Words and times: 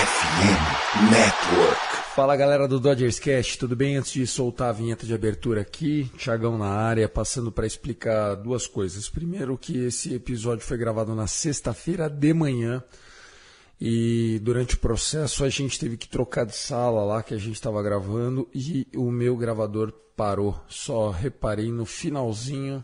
FM 0.00 1.10
Network. 1.10 1.80
Fala 2.14 2.34
galera 2.34 2.66
do 2.66 2.80
Dodgers 2.80 3.18
Cast, 3.18 3.58
tudo 3.58 3.76
bem? 3.76 3.96
Antes 3.96 4.12
de 4.12 4.26
soltar 4.26 4.70
a 4.70 4.72
vinheta 4.72 5.04
de 5.04 5.12
abertura 5.12 5.60
aqui, 5.60 6.10
Thiagão 6.16 6.56
na 6.56 6.68
área, 6.70 7.06
passando 7.06 7.52
para 7.52 7.66
explicar 7.66 8.34
duas 8.36 8.66
coisas. 8.66 9.10
Primeiro, 9.10 9.58
que 9.58 9.76
esse 9.84 10.14
episódio 10.14 10.64
foi 10.64 10.78
gravado 10.78 11.14
na 11.14 11.26
sexta-feira 11.26 12.08
de 12.08 12.32
manhã 12.32 12.82
e 13.78 14.38
durante 14.42 14.74
o 14.74 14.78
processo 14.78 15.44
a 15.44 15.50
gente 15.50 15.78
teve 15.78 15.98
que 15.98 16.08
trocar 16.08 16.46
de 16.46 16.56
sala 16.56 17.04
lá 17.04 17.22
que 17.22 17.34
a 17.34 17.38
gente 17.38 17.56
estava 17.56 17.82
gravando 17.82 18.48
e 18.54 18.86
o 18.96 19.10
meu 19.10 19.36
gravador 19.36 19.92
parou. 20.16 20.58
Só 20.66 21.10
reparei 21.10 21.70
no 21.70 21.84
finalzinho, 21.84 22.82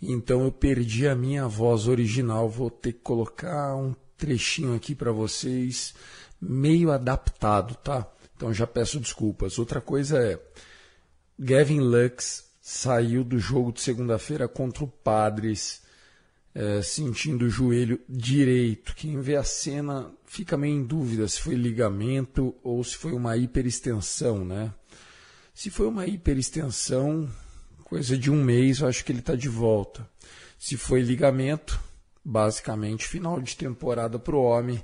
então 0.00 0.44
eu 0.44 0.52
perdi 0.52 1.08
a 1.08 1.16
minha 1.16 1.48
voz 1.48 1.88
original. 1.88 2.48
Vou 2.48 2.70
ter 2.70 2.92
que 2.92 3.00
colocar 3.00 3.74
um 3.74 3.92
trechinho 4.18 4.74
aqui 4.74 4.94
para 4.94 5.12
vocês, 5.12 5.94
meio 6.40 6.90
adaptado, 6.90 7.74
tá? 7.76 8.06
Então 8.36 8.52
já 8.52 8.66
peço 8.66 9.00
desculpas. 9.00 9.58
Outra 9.58 9.80
coisa 9.80 10.18
é, 10.18 10.40
Gavin 11.38 11.80
Lux 11.80 12.44
saiu 12.60 13.24
do 13.24 13.38
jogo 13.38 13.72
de 13.72 13.80
segunda-feira 13.80 14.46
contra 14.46 14.84
o 14.84 14.88
Padres 14.88 15.82
é, 16.54 16.82
sentindo 16.82 17.44
o 17.44 17.50
joelho 17.50 18.00
direito. 18.08 18.94
Quem 18.94 19.20
vê 19.20 19.36
a 19.36 19.44
cena 19.44 20.10
fica 20.26 20.56
meio 20.56 20.74
em 20.74 20.84
dúvida 20.84 21.28
se 21.28 21.40
foi 21.40 21.54
ligamento 21.54 22.54
ou 22.62 22.82
se 22.82 22.96
foi 22.96 23.12
uma 23.12 23.36
hiperextensão, 23.36 24.44
né? 24.44 24.72
Se 25.54 25.70
foi 25.70 25.86
uma 25.86 26.06
hiperextensão, 26.06 27.28
coisa 27.84 28.16
de 28.16 28.30
um 28.30 28.42
mês, 28.42 28.80
eu 28.80 28.88
acho 28.88 29.04
que 29.04 29.12
ele 29.12 29.20
está 29.20 29.34
de 29.34 29.48
volta. 29.48 30.08
Se 30.58 30.76
foi 30.76 31.00
ligamento, 31.00 31.80
basicamente 32.24 33.06
final 33.06 33.40
de 33.40 33.56
temporada 33.56 34.18
para 34.18 34.36
o 34.36 34.42
homem 34.42 34.82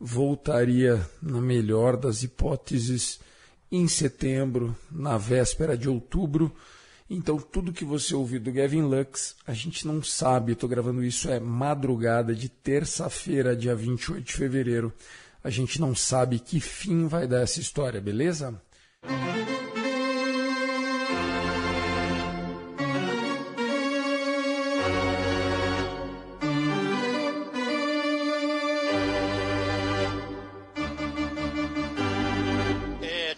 voltaria, 0.00 1.06
na 1.20 1.40
melhor 1.40 1.96
das 1.96 2.22
hipóteses, 2.22 3.20
em 3.70 3.86
setembro, 3.86 4.74
na 4.90 5.18
véspera 5.18 5.76
de 5.76 5.88
outubro. 5.88 6.52
Então, 7.08 7.38
tudo 7.38 7.72
que 7.72 7.84
você 7.84 8.14
ouviu 8.14 8.40
do 8.40 8.52
Gavin 8.52 8.82
Lux, 8.82 9.36
a 9.46 9.52
gente 9.52 9.86
não 9.86 10.02
sabe. 10.02 10.52
Estou 10.52 10.68
gravando 10.68 11.04
isso 11.04 11.28
é 11.28 11.38
madrugada 11.38 12.34
de 12.34 12.48
terça-feira, 12.48 13.54
dia 13.54 13.74
28 13.74 14.24
de 14.24 14.32
fevereiro. 14.32 14.92
A 15.42 15.50
gente 15.50 15.80
não 15.80 15.94
sabe 15.94 16.38
que 16.38 16.60
fim 16.60 17.06
vai 17.06 17.26
dar 17.26 17.42
essa 17.42 17.60
história, 17.60 18.00
beleza? 18.00 18.60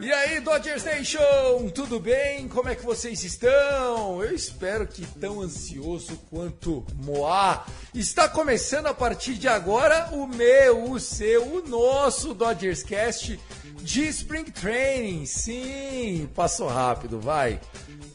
E 0.00 0.12
aí, 0.12 0.40
Dodgers 0.40 0.84
Nation, 0.84 1.68
tudo 1.74 1.98
bem? 1.98 2.46
Como 2.48 2.68
é 2.68 2.76
que 2.76 2.84
vocês 2.84 3.24
estão? 3.24 4.22
Eu 4.22 4.32
espero 4.32 4.86
que 4.86 5.04
tão 5.18 5.40
ansioso 5.40 6.16
quanto 6.30 6.86
Moá. 6.94 7.66
Está 7.92 8.28
começando 8.28 8.86
a 8.86 8.94
partir 8.94 9.34
de 9.34 9.48
agora 9.48 10.10
o 10.12 10.26
meu, 10.26 10.92
o 10.92 11.00
seu, 11.00 11.56
o 11.56 11.68
nosso 11.68 12.34
Dodgers 12.34 12.84
Cast 12.84 13.38
de 13.82 14.04
Spring 14.08 14.44
Training. 14.44 15.26
Sim, 15.26 16.30
passou 16.34 16.68
rápido, 16.68 17.18
vai. 17.18 17.60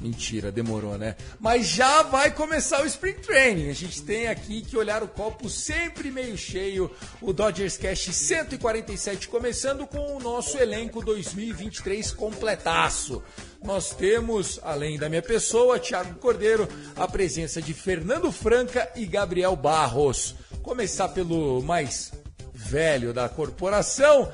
Mentira, 0.04 0.52
demorou, 0.52 0.98
né? 0.98 1.16
Mas 1.40 1.66
já 1.66 2.04
vai 2.04 2.30
começar 2.30 2.84
o 2.84 2.86
Spring 2.86 3.14
Training. 3.14 3.70
A 3.70 3.74
gente 3.74 4.02
tem 4.02 4.28
aqui 4.28 4.62
que 4.62 4.76
olhar 4.76 5.02
o 5.02 5.08
copo 5.08 5.50
sempre 5.50 6.12
meio 6.12 6.38
cheio. 6.38 6.92
O 7.22 7.32
Dodgers 7.32 7.78
Cast 7.78 8.12
147 8.12 9.30
começando 9.30 9.88
com 9.88 10.18
o 10.18 10.20
nosso 10.20 10.58
elenco 10.58 11.02
2023 11.02 12.12
completaço. 12.12 13.24
Nós 13.64 13.92
temos, 13.92 14.60
além 14.62 15.00
da 15.00 15.08
minha 15.08 15.22
pessoa, 15.22 15.80
Thiago 15.80 16.16
Cordeiro, 16.16 16.68
a 16.98 17.08
presença 17.08 17.62
de 17.62 17.74
Fernando 17.74 18.30
Franca 18.30 18.92
e 18.98 19.06
Gabriel 19.06 19.56
Barros. 19.56 20.36
Começar 20.62 21.08
pelo 21.10 21.62
mais 21.62 22.12
velho 22.54 23.14
da 23.14 23.30
corporação. 23.30 24.30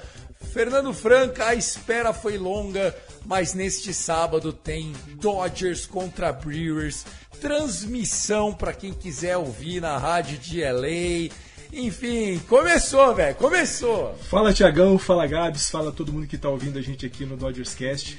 Fernando 0.52 0.92
Franca, 0.94 1.46
a 1.46 1.54
espera 1.54 2.12
foi 2.12 2.40
longa, 2.40 2.96
mas 3.26 3.54
neste 3.54 3.94
sábado 3.94 4.52
tem 4.52 4.94
Dodgers 5.16 5.86
contra 5.86 6.32
Brewers, 6.32 7.06
transmissão 7.40 8.54
para 8.54 8.74
quem 8.74 8.94
quiser 8.94 9.38
ouvir 9.38 9.82
na 9.82 9.98
rádio 9.98 10.38
de 10.38 10.62
LA. 10.64 11.34
Enfim, 11.72 12.40
começou, 12.48 13.14
velho, 13.14 13.36
começou. 13.36 14.16
Fala 14.30 14.52
Tiagão, 14.52 14.98
fala 14.98 15.28
Gabs, 15.28 15.70
fala 15.70 15.92
todo 15.92 16.12
mundo 16.12 16.26
que 16.26 16.38
tá 16.38 16.50
ouvindo 16.50 16.80
a 16.80 16.82
gente 16.82 17.06
aqui 17.06 17.26
no 17.26 17.38
Dodgers 17.38 17.76
Cast. 17.76 18.18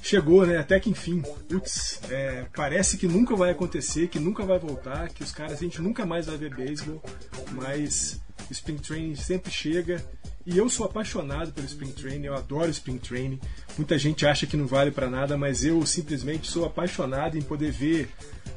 Chegou, 0.00 0.46
né? 0.46 0.56
Até 0.56 0.80
que 0.80 0.88
enfim. 0.88 1.22
Putz, 1.48 2.00
é, 2.08 2.46
parece 2.56 2.96
que 2.96 3.06
nunca 3.06 3.36
vai 3.36 3.50
acontecer, 3.50 4.08
que 4.08 4.18
nunca 4.18 4.44
vai 4.46 4.58
voltar, 4.58 5.08
que 5.10 5.22
os 5.22 5.32
caras, 5.32 5.58
a 5.58 5.64
gente 5.64 5.82
nunca 5.82 6.06
mais 6.06 6.26
vai 6.26 6.36
ver 6.36 6.54
beisebol, 6.54 7.02
mas 7.52 8.20
o 8.48 8.52
Spring 8.52 8.78
Training 8.78 9.16
sempre 9.16 9.50
chega. 9.50 10.02
E 10.50 10.56
eu 10.56 10.66
sou 10.70 10.86
apaixonado 10.86 11.52
pelo 11.52 11.66
Spring 11.66 11.92
Training, 11.92 12.24
eu 12.24 12.34
adoro 12.34 12.70
Spring 12.70 12.96
Training. 12.96 13.38
Muita 13.76 13.98
gente 13.98 14.24
acha 14.24 14.46
que 14.46 14.56
não 14.56 14.66
vale 14.66 14.90
para 14.90 15.10
nada, 15.10 15.36
mas 15.36 15.62
eu 15.62 15.84
simplesmente 15.84 16.50
sou 16.50 16.64
apaixonado 16.64 17.36
em 17.36 17.42
poder 17.42 17.70
ver 17.70 18.08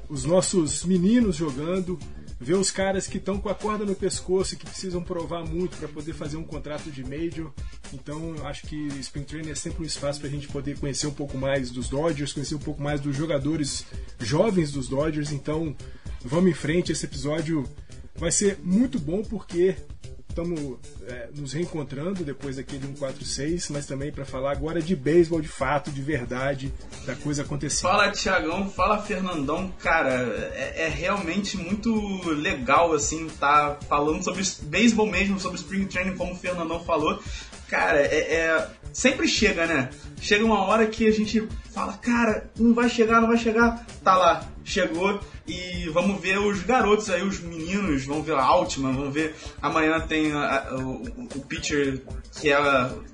os 0.07 0.23
nossos 0.23 0.85
meninos 0.85 1.35
jogando, 1.35 1.99
ver 2.39 2.53
os 2.53 2.71
caras 2.71 3.07
que 3.07 3.17
estão 3.17 3.37
com 3.37 3.49
a 3.49 3.53
corda 3.53 3.83
no 3.83 3.93
pescoço 3.93 4.53
e 4.53 4.57
que 4.57 4.65
precisam 4.65 5.03
provar 5.03 5.43
muito 5.43 5.75
para 5.75 5.89
poder 5.89 6.13
fazer 6.13 6.37
um 6.37 6.45
contrato 6.45 6.89
de 6.89 7.03
major. 7.03 7.51
Então, 7.91 8.37
eu 8.37 8.47
acho 8.47 8.67
que 8.67 8.87
Spring 9.01 9.25
Training 9.25 9.51
é 9.51 9.55
sempre 9.55 9.83
um 9.83 9.85
espaço 9.85 10.21
para 10.21 10.29
a 10.29 10.31
gente 10.31 10.47
poder 10.47 10.79
conhecer 10.79 11.07
um 11.07 11.13
pouco 11.13 11.37
mais 11.37 11.71
dos 11.71 11.89
Dodgers, 11.89 12.31
conhecer 12.31 12.55
um 12.55 12.59
pouco 12.59 12.81
mais 12.81 13.01
dos 13.01 13.17
jogadores 13.17 13.85
jovens 14.17 14.71
dos 14.71 14.87
Dodgers. 14.87 15.33
Então, 15.33 15.75
vamos 16.23 16.51
em 16.51 16.53
frente. 16.53 16.93
Esse 16.93 17.05
episódio 17.05 17.69
vai 18.15 18.31
ser 18.31 18.59
muito 18.63 18.97
bom 18.97 19.23
porque 19.23 19.75
estamos 20.31 20.77
é, 21.07 21.29
nos 21.35 21.53
reencontrando 21.53 22.23
depois 22.23 22.55
daquele 22.55 22.87
146, 22.87 23.69
mas 23.69 23.85
também 23.85 24.11
para 24.11 24.25
falar 24.25 24.51
agora 24.51 24.81
de 24.81 24.95
beisebol 24.95 25.41
de 25.41 25.47
fato, 25.47 25.91
de 25.91 26.01
verdade, 26.01 26.73
da 27.05 27.15
coisa 27.15 27.43
acontecendo. 27.43 27.89
Fala 27.89 28.11
Tiagão, 28.11 28.69
fala 28.69 29.01
Fernandão, 29.01 29.71
cara, 29.79 30.13
é, 30.53 30.85
é, 30.85 30.87
realmente 30.87 31.57
muito 31.57 31.91
legal 32.29 32.93
assim 32.93 33.27
tá 33.39 33.77
falando 33.87 34.23
sobre 34.23 34.43
beisebol 34.63 35.05
mesmo, 35.05 35.39
sobre 35.39 35.57
spring 35.57 35.85
training, 35.85 36.15
como 36.15 36.33
o 36.33 36.37
Fernandão 36.37 36.83
falou. 36.83 37.21
Cara, 37.71 38.01
é, 38.01 38.33
é, 38.33 38.67
sempre 38.91 39.29
chega, 39.29 39.65
né? 39.65 39.89
Chega 40.19 40.43
uma 40.43 40.61
hora 40.65 40.85
que 40.87 41.07
a 41.07 41.11
gente 41.11 41.47
fala, 41.73 41.93
cara, 41.93 42.51
não 42.59 42.73
vai 42.73 42.89
chegar, 42.89 43.21
não 43.21 43.29
vai 43.29 43.37
chegar. 43.37 43.85
Tá 44.03 44.17
lá, 44.17 44.45
chegou 44.61 45.21
e 45.47 45.87
vamos 45.89 46.21
ver 46.21 46.37
os 46.37 46.61
garotos 46.63 47.09
aí, 47.09 47.23
os 47.23 47.39
meninos, 47.39 48.03
vamos 48.03 48.25
ver 48.25 48.35
a 48.35 48.43
Altman, 48.43 48.91
vamos 48.91 49.13
ver. 49.13 49.33
Amanhã 49.61 50.01
tem 50.01 50.33
a, 50.33 50.67
a, 50.69 50.75
o, 50.75 51.01
o 51.33 51.45
pitcher 51.47 52.01
que 52.39 52.51
é 52.51 52.57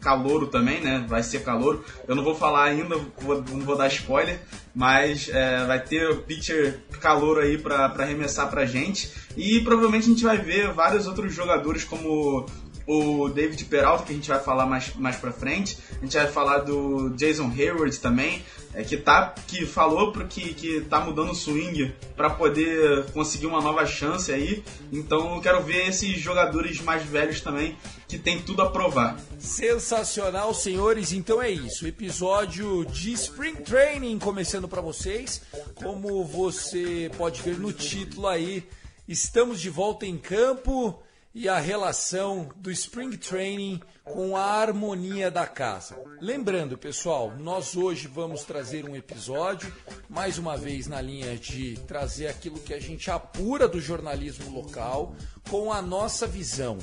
calouro 0.01 0.47
também, 0.47 0.81
né? 0.81 1.05
Vai 1.07 1.21
ser 1.21 1.43
calouro. 1.43 1.85
Eu 2.07 2.15
não 2.15 2.23
vou 2.23 2.33
falar 2.33 2.63
ainda, 2.63 2.97
vou, 3.19 3.43
não 3.43 3.59
vou 3.59 3.77
dar 3.77 3.87
spoiler, 3.89 4.39
mas 4.73 5.29
é, 5.29 5.65
vai 5.65 5.79
ter 5.79 6.09
o 6.09 6.23
pitcher 6.23 6.79
calouro 6.99 7.41
aí 7.41 7.59
pra 7.59 7.85
arremessar 7.85 8.49
pra 8.49 8.65
gente. 8.65 9.11
E 9.37 9.61
provavelmente 9.61 10.05
a 10.05 10.09
gente 10.09 10.23
vai 10.23 10.39
ver 10.39 10.73
vários 10.73 11.05
outros 11.05 11.31
jogadores 11.31 11.83
como 11.83 12.47
o 12.87 13.27
David 13.29 13.65
Peralta, 13.65 14.05
que 14.05 14.13
a 14.13 14.15
gente 14.15 14.29
vai 14.29 14.39
falar 14.39 14.65
mais, 14.65 14.95
mais 14.95 15.17
pra 15.17 15.31
frente. 15.31 15.77
A 15.97 16.05
gente 16.05 16.15
vai 16.15 16.27
falar 16.27 16.59
do 16.59 17.09
Jason 17.11 17.51
Hayward 17.55 17.99
também. 17.99 18.41
é, 18.77 18.83
que 18.83 18.95
tá 18.95 19.33
que 19.47 19.65
falou 19.65 20.11
pro 20.11 20.27
que 20.27 20.53
que 20.53 20.81
tá 20.81 20.99
mudando 20.99 21.31
o 21.31 21.35
swing 21.35 21.93
para 22.15 22.29
poder 22.29 23.05
conseguir 23.11 23.47
uma 23.47 23.59
nova 23.59 23.85
chance 23.87 24.31
aí. 24.31 24.63
Então 24.91 25.35
eu 25.35 25.41
quero 25.41 25.63
ver 25.63 25.87
esses 25.89 26.19
jogadores 26.19 26.79
mais 26.81 27.03
velhos 27.03 27.41
também 27.41 27.75
que 28.07 28.19
tem 28.19 28.39
tudo 28.39 28.61
a 28.61 28.69
provar. 28.69 29.19
Sensacional, 29.39 30.53
senhores. 30.53 31.11
Então 31.11 31.41
é 31.41 31.49
isso. 31.49 31.87
Episódio 31.87 32.85
de 32.85 33.13
Spring 33.13 33.55
Training 33.55 34.19
começando 34.19 34.67
para 34.67 34.79
vocês. 34.81 35.41
Como 35.75 36.23
você 36.23 37.09
pode 37.17 37.41
ver 37.41 37.57
no 37.57 37.73
título 37.73 38.27
aí, 38.27 38.63
estamos 39.07 39.59
de 39.59 39.69
volta 39.69 40.05
em 40.05 40.17
campo 40.17 41.01
e 41.33 41.47
a 41.47 41.59
relação 41.59 42.49
do 42.55 42.71
Spring 42.71 43.15
Training 43.17 43.79
com 44.03 44.35
a 44.35 44.43
harmonia 44.43 45.29
da 45.29 45.45
casa. 45.45 45.95
Lembrando, 46.19 46.77
pessoal, 46.77 47.33
nós 47.37 47.75
hoje 47.75 48.07
vamos 48.07 48.43
trazer 48.43 48.89
um 48.89 48.95
episódio, 48.95 49.71
mais 50.09 50.37
uma 50.37 50.57
vez 50.57 50.87
na 50.87 51.01
linha 51.01 51.37
de 51.37 51.77
trazer 51.87 52.27
aquilo 52.27 52.59
que 52.59 52.73
a 52.73 52.79
gente 52.79 53.11
apura 53.11 53.67
do 53.67 53.79
jornalismo 53.79 54.49
local 54.49 55.15
com 55.49 55.71
a 55.71 55.81
nossa 55.81 56.25
visão. 56.25 56.77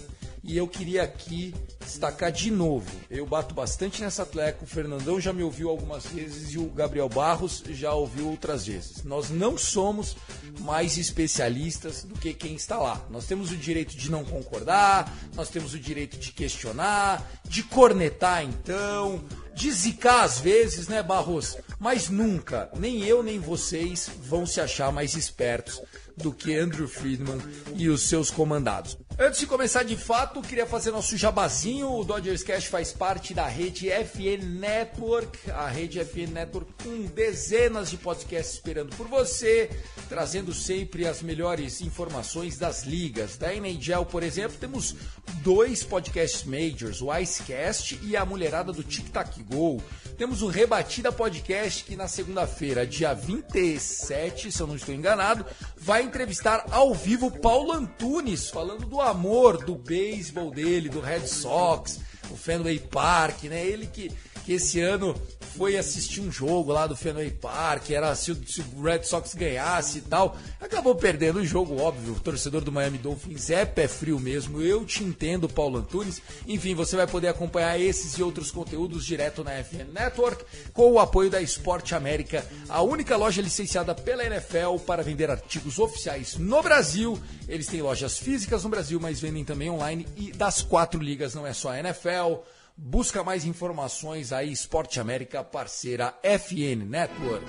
E 0.47 0.59
eu 0.59 0.69
queria 0.69 1.03
aqui 1.03 1.55
destacar 1.81 2.31
de 2.31 2.51
novo. 2.51 2.91
Eu 3.11 3.25
bato 3.25 3.55
bastante 3.55 4.03
nessa 4.03 4.27
tecla. 4.27 4.63
O 4.63 4.67
Fernandão 4.67 5.19
já 5.19 5.33
me 5.33 5.43
ouviu 5.43 5.71
algumas 5.71 6.05
vezes 6.07 6.53
e 6.53 6.59
o 6.59 6.69
Gabriel 6.69 7.09
Barros 7.09 7.65
já 7.71 7.95
ouviu 7.95 8.29
outras 8.29 8.67
vezes. 8.67 9.03
Nós 9.05 9.31
não 9.31 9.57
somos 9.57 10.15
mais 10.61 10.99
especialistas 10.99 12.05
do 12.05 12.15
que 12.15 12.35
quem 12.35 12.55
está 12.55 12.77
lá. 12.77 13.07
Nós 13.09 13.25
temos 13.25 13.51
o 13.51 13.57
direito 13.57 13.97
de 13.97 14.11
não 14.11 14.23
concordar, 14.23 15.11
nós 15.35 15.49
temos 15.49 15.73
o 15.73 15.79
direito 15.79 16.19
de 16.19 16.31
questionar, 16.31 17.27
de 17.49 17.63
cornetar 17.63 18.45
então, 18.45 19.25
de 19.55 19.73
zicar 19.73 20.25
às 20.25 20.41
vezes, 20.41 20.89
né, 20.89 21.03
Barros? 21.03 21.57
Mas 21.79 22.11
nunca, 22.11 22.71
nem 22.77 23.03
eu 23.05 23.23
nem 23.23 23.39
vocês 23.39 24.11
vão 24.23 24.45
se 24.45 24.61
achar 24.61 24.93
mais 24.93 25.15
espertos 25.15 25.81
do 26.17 26.33
que 26.33 26.57
Andrew 26.57 26.87
Friedman 26.87 27.39
e 27.77 27.89
os 27.89 28.03
seus 28.03 28.31
comandados. 28.31 28.97
Antes 29.17 29.39
de 29.39 29.47
começar 29.47 29.85
de 29.85 29.97
fato, 29.97 30.43
queria 30.43 30.67
fazer 30.67 30.91
nosso 30.91 31.17
jabazinho. 31.17 31.89
O 31.89 32.03
Dodgers 32.03 32.43
Cash 32.43 32.65
faz 32.65 32.91
parte 32.91 33.33
da 33.33 33.47
rede 33.47 33.89
FN 33.89 34.45
Network, 34.45 35.53
a 35.53 35.69
rede 35.69 36.01
FN 36.01 36.33
Network 36.33 36.73
com 36.83 37.03
dezenas 37.07 37.91
de 37.91 37.97
podcasts 37.97 38.55
esperando 38.55 38.95
por 38.97 39.07
você, 39.07 39.71
trazendo 40.09 40.53
sempre 40.53 41.07
as 41.07 41.23
melhores 41.23 41.81
informações 41.81 42.59
das 42.59 42.83
ligas. 42.83 43.37
Da 43.37 43.55
NHL, 43.55 44.05
por 44.05 44.25
exemplo, 44.25 44.57
temos 44.59 44.97
dois 45.45 45.85
podcasts 45.85 46.43
majors, 46.43 47.01
o 47.01 47.17
Icecast 47.17 48.01
e 48.03 48.17
a 48.17 48.27
Mulherada 48.27 48.73
do 48.73 48.83
Tic 48.83 49.11
Tac 49.11 49.41
Go. 49.45 49.81
Temos 50.17 50.43
o 50.43 50.47
Rebatida 50.47 51.11
Podcast 51.11 51.83
que 51.85 51.97
na 51.97 52.07
segunda-feira, 52.07 52.87
dia 52.87 53.13
27, 53.13 54.53
se 54.53 54.61
eu 54.61 54.67
não 54.67 54.77
estou 54.77 54.95
enganado, 54.95 55.45
vai 55.77 56.03
entrevistar 56.03 56.67
ao 56.71 56.95
vivo 56.95 57.33
Paulo 57.33 57.73
Antunes, 57.73 58.49
falando 58.49 58.87
do 58.87 59.01
amor 59.01 59.65
do 59.65 59.75
beisebol 59.75 60.53
dele, 60.53 60.89
do 60.89 61.01
Red 61.01 61.27
Sox, 61.27 61.99
o 62.31 62.37
Fenway 62.37 62.79
Park, 62.79 63.45
né? 63.45 63.67
Ele 63.67 63.89
que, 63.89 64.13
que 64.45 64.53
esse 64.53 64.81
ano 64.81 65.15
foi 65.57 65.77
assistir 65.77 66.21
um 66.21 66.33
jogo 66.33 66.73
lá 66.73 66.87
do 66.87 66.97
Fenway 66.97 67.31
Park, 67.31 67.91
era 67.91 68.15
se 68.15 68.33
o, 68.33 68.47
se 68.47 68.61
o, 68.61 68.83
Red 68.83 69.05
Sox 69.05 69.35
ganhasse 69.35 69.99
e 69.99 70.01
tal. 70.01 70.37
Acabou 70.61 70.95
perdendo 70.97 71.39
o 71.39 71.47
jogo, 71.47 71.81
óbvio. 71.81 72.15
O 72.15 72.21
torcedor 72.21 72.63
do 72.63 72.73
Miami 72.73 72.99
Dolphins 72.99 73.51
é 73.51 73.65
pé 73.65 73.87
frio 73.87 74.19
mesmo. 74.19 74.61
Eu 74.61 74.85
te 74.85 75.05
entendo, 75.05 75.49
Paulo 75.49 75.79
Antunes. 75.79 76.21
Enfim, 76.47 76.75
você 76.75 76.97
vai 76.97 77.07
poder 77.07 77.29
acompanhar 77.29 77.81
esses 77.81 78.15
e 78.19 78.23
outros 78.23 78.51
conteúdos 78.51 79.07
direto 79.07 79.45
na 79.45 79.53
FN 79.63 79.93
Network 79.93 80.45
com 80.73 80.93
o 80.93 80.99
apoio 80.99 81.31
da 81.31 81.41
Esporte 81.41 81.95
América, 81.95 82.45
a 82.69 82.83
única 82.83 83.17
loja 83.17 83.41
licenciada 83.41 83.95
pela 83.95 84.25
NFL 84.25 84.77
para 84.85 85.03
vender 85.03 85.31
artigos 85.31 85.79
oficiais 85.79 86.37
no 86.37 86.63
Brasil. 86.63 87.19
Eles 87.49 87.69
têm 87.69 87.81
lojas 87.81 88.19
físicas 88.19 88.65
no 88.65 88.71
Brasil, 88.71 88.99
mas 88.99 89.21
vendem 89.21 89.45
também 89.45 89.71
online 89.71 90.07
e 90.17 90.33
das 90.33 90.63
quatro 90.63 91.01
ligas, 91.01 91.35
não 91.35 91.47
é 91.47 91.53
só 91.53 91.71
a 91.71 91.79
NFL. 91.79 92.43
Busca 92.77 93.23
mais 93.23 93.45
informações 93.45 94.33
aí, 94.33 94.51
Esporte 94.51 94.99
América, 94.99 95.45
parceira 95.45 96.13
FN 96.25 96.85
Network. 96.85 97.47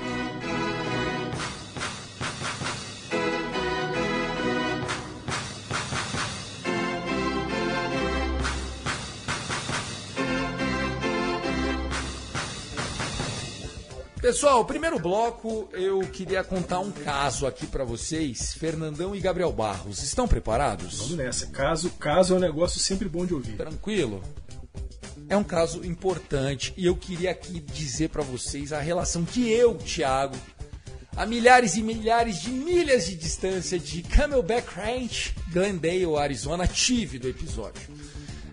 Pessoal, 14.21 14.63
primeiro 14.65 14.99
bloco, 14.99 15.69
eu 15.73 15.99
queria 16.01 16.43
contar 16.43 16.79
um 16.79 16.91
caso 16.91 17.47
aqui 17.47 17.65
para 17.65 17.83
vocês. 17.83 18.53
Fernandão 18.53 19.15
e 19.15 19.19
Gabriel 19.19 19.51
Barros, 19.51 20.03
estão 20.03 20.27
preparados? 20.27 20.97
Vamos 20.97 21.15
nessa. 21.15 21.47
Caso, 21.47 21.89
caso 21.91 22.33
é 22.33 22.37
um 22.37 22.39
negócio 22.39 22.79
sempre 22.79 23.07
bom 23.09 23.25
de 23.25 23.33
ouvir. 23.33 23.57
Tranquilo? 23.57 24.23
É 25.27 25.35
um 25.35 25.43
caso 25.43 25.83
importante 25.83 26.73
e 26.77 26.85
eu 26.85 26.95
queria 26.95 27.31
aqui 27.31 27.59
dizer 27.59 28.09
para 28.09 28.21
vocês 28.21 28.71
a 28.71 28.79
relação 28.79 29.25
que 29.25 29.49
eu, 29.49 29.75
Thiago, 29.75 30.35
a 31.15 31.25
milhares 31.25 31.75
e 31.75 31.81
milhares 31.81 32.41
de 32.41 32.49
milhas 32.51 33.07
de 33.07 33.15
distância 33.15 33.79
de 33.79 34.03
Camelback 34.03 34.67
Ranch, 34.75 35.33
Glendale, 35.51 36.15
Arizona, 36.17 36.67
tive 36.67 37.17
do 37.17 37.27
episódio. 37.27 37.81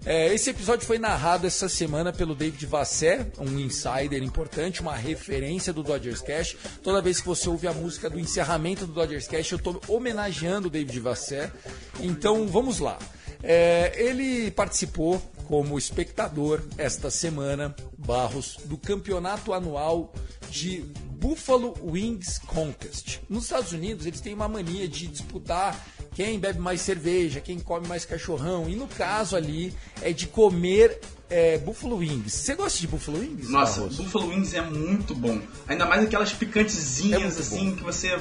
É, 0.05 0.35
esse 0.35 0.51
episódio 0.51 0.85
foi 0.85 0.99
narrado 0.99 1.47
essa 1.47 1.69
semana 1.69 2.13
pelo 2.13 2.35
David 2.35 2.67
Vassé, 2.67 3.27
um 3.39 3.59
insider 3.59 4.21
importante, 4.23 4.81
uma 4.81 4.97
referência 4.97 5.73
do 5.73 5.83
Dodgers 5.83 6.21
Cash. 6.21 6.57
Toda 6.83 7.01
vez 7.01 7.21
que 7.21 7.27
você 7.27 7.49
ouve 7.49 7.69
a 7.69 7.73
música 7.73 8.11
do 8.11 8.19
encerramento 8.19 8.85
do 8.85 8.93
Dodgers 8.93 9.29
Cash, 9.29 9.53
eu 9.53 9.59
estou 9.59 9.81
homenageando 9.87 10.67
o 10.67 10.71
David 10.71 10.99
Vassé. 10.99 11.53
Então 12.01 12.49
vamos 12.49 12.81
lá. 12.81 12.99
É, 13.45 13.93
ele 13.97 14.51
participou 14.51 15.23
como 15.53 15.77
espectador 15.77 16.63
esta 16.79 17.11
semana, 17.11 17.77
Barros, 17.99 18.57
do 18.65 18.79
campeonato 18.79 19.53
anual 19.53 20.11
de 20.49 20.83
Buffalo 21.21 21.75
Wings 21.85 22.39
Contest. 22.39 23.19
Nos 23.29 23.45
Estados 23.45 23.71
Unidos, 23.71 24.07
eles 24.07 24.23
têm 24.23 24.33
uma 24.33 24.49
mania 24.49 24.89
de 24.89 25.07
disputar 25.09 25.79
quem 26.15 26.39
bebe 26.39 26.59
mais 26.59 26.81
cerveja, 26.81 27.39
quem 27.39 27.59
come 27.61 27.87
mais 27.87 28.07
cachorrão. 28.07 28.67
E 28.67 28.75
no 28.75 28.89
caso 28.89 29.37
ali 29.37 29.75
é 30.01 30.11
de 30.11 30.27
comer 30.27 30.99
é, 31.29 31.59
Buffalo 31.59 31.99
Wings. 31.99 32.33
Você 32.33 32.55
gosta 32.55 32.79
de 32.81 32.87
Buffalo 32.87 33.19
Wings? 33.19 33.51
Nossa, 33.51 33.81
Barros? 33.83 33.97
Buffalo 33.99 34.29
Wings 34.29 34.55
é 34.55 34.63
muito 34.63 35.15
bom. 35.15 35.39
Ainda 35.69 35.85
mais 35.85 36.03
aquelas 36.03 36.33
picantezinhas 36.33 37.37
É 37.37 37.41
assim 37.41 37.71
bom. 37.73 37.77
que 37.77 37.83
você 37.85 38.19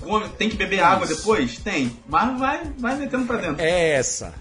come, 0.00 0.30
tem 0.30 0.48
que 0.48 0.56
beber 0.56 0.80
água 0.80 1.04
Isso. 1.04 1.16
depois? 1.16 1.58
Tem. 1.58 1.94
Mas 2.08 2.38
vai, 2.40 2.64
vai 2.78 2.96
metendo 2.96 3.26
pra 3.26 3.36
dentro. 3.36 3.60
É 3.62 3.90
essa. 3.90 4.32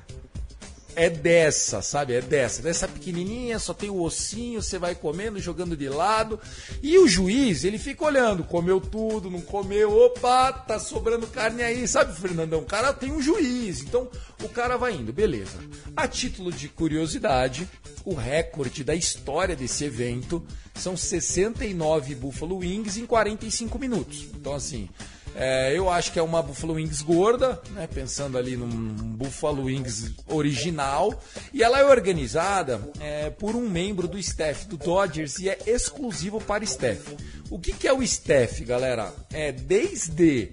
É 1.00 1.10
dessa, 1.10 1.82
sabe? 1.82 2.14
É 2.14 2.20
dessa. 2.22 2.62
Dessa 2.62 2.86
pequenininha, 2.86 3.58
só 3.58 3.74
tem 3.74 3.90
o 3.90 4.02
ossinho, 4.02 4.62
você 4.62 4.78
vai 4.78 4.94
comendo, 4.94 5.40
jogando 5.40 5.78
de 5.78 5.88
lado. 5.88 6.38
E 6.84 6.98
o 6.98 7.08
juiz, 7.08 7.64
ele 7.64 7.80
fica 7.80 8.04
olhando, 8.04 8.44
comeu 8.44 8.82
tudo, 8.82 9.30
não 9.30 9.40
comeu, 9.40 9.98
opa, 9.98 10.52
tá 10.52 10.78
sobrando 10.78 11.26
carne 11.26 11.64
aí, 11.64 11.88
sabe, 11.88 12.14
Fernandão? 12.20 12.60
O 12.60 12.66
cara 12.66 12.92
tem 12.92 13.14
um 13.14 13.22
juiz, 13.22 13.82
então 13.82 14.10
o 14.44 14.50
cara 14.50 14.76
vai 14.76 14.94
indo, 14.94 15.14
beleza. 15.14 15.58
A 15.96 16.06
título 16.06 16.52
de 16.52 16.68
curiosidade, 16.68 17.66
o 18.04 18.14
recorde 18.14 18.84
da 18.84 18.94
história 18.94 19.56
desse 19.56 19.86
evento 19.86 20.46
são 20.76 20.98
69 20.98 22.14
Buffalo 22.16 22.58
Wings 22.58 22.98
em 22.98 23.06
45 23.06 23.80
minutos. 23.80 24.28
Então, 24.36 24.54
assim, 24.54 24.90
é, 25.36 25.78
eu 25.78 25.90
acho 25.90 26.12
que 26.12 26.20
é 26.20 26.22
uma 26.22 26.42
Buffalo 26.42 26.74
Wings 26.74 27.02
gorda, 27.02 27.62
né, 27.72 27.88
pensando 27.88 28.38
ali 28.38 28.58
num 28.58 28.68
Buffalo 28.70 29.64
Wings 29.66 30.12
original. 30.28 31.22
E 31.54 31.64
ela 31.64 31.80
é 31.80 31.86
organizada 31.86 32.82
é, 33.00 33.30
por 33.30 33.56
um 33.56 33.70
membro 33.70 34.08
do 34.08 34.18
staff 34.18 34.66
do 34.68 34.78
Dodgers 34.78 35.40
e 35.40 35.50
é 35.50 35.58
exclusivo 35.68 36.42
para 36.42 36.64
staff. 36.64 37.16
O 37.50 37.58
que, 37.60 37.74
que 37.74 37.88
é 37.88 37.94
o 37.94 38.04
staff, 38.04 38.64
galera? 38.66 39.14
É 39.32 39.52
desde 39.52 40.50